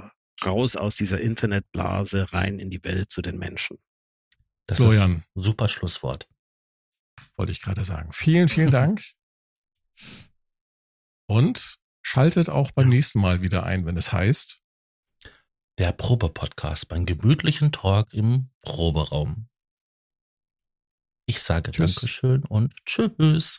raus 0.45 0.77
aus 0.77 0.95
dieser 0.95 1.21
Internetblase 1.21 2.33
rein 2.33 2.59
in 2.59 2.71
die 2.71 2.83
Welt 2.85 3.11
zu 3.11 3.21
den 3.23 3.39
Menschen. 3.39 3.79
Das 4.67 4.79
Florian. 4.79 5.11
ist 5.11 5.17
ein 5.17 5.43
super 5.43 5.69
Schlusswort. 5.69 6.29
Wollte 7.37 7.53
ich 7.53 7.61
gerade 7.61 7.85
sagen. 7.85 8.13
Vielen, 8.13 8.49
vielen 8.49 8.71
Dank. 8.71 9.03
Und 11.29 11.79
schaltet 12.03 12.49
auch 12.49 12.71
beim 12.71 12.89
nächsten 12.89 13.21
Mal 13.21 13.43
wieder 13.43 13.65
ein, 13.65 13.85
wenn 13.85 13.97
es 13.97 14.13
heißt 14.13 14.63
Der 15.79 15.93
Probe-Podcast 15.93 16.89
beim 16.89 17.05
gemütlichen 17.05 17.73
Talk 17.73 18.13
im 18.13 18.51
Proberaum. 18.63 19.49
Ich 21.29 21.41
sage 21.41 21.73
Tschüss. 21.73 21.97
Dankeschön 21.97 22.45
und 22.45 22.73
Tschüss. 22.87 23.59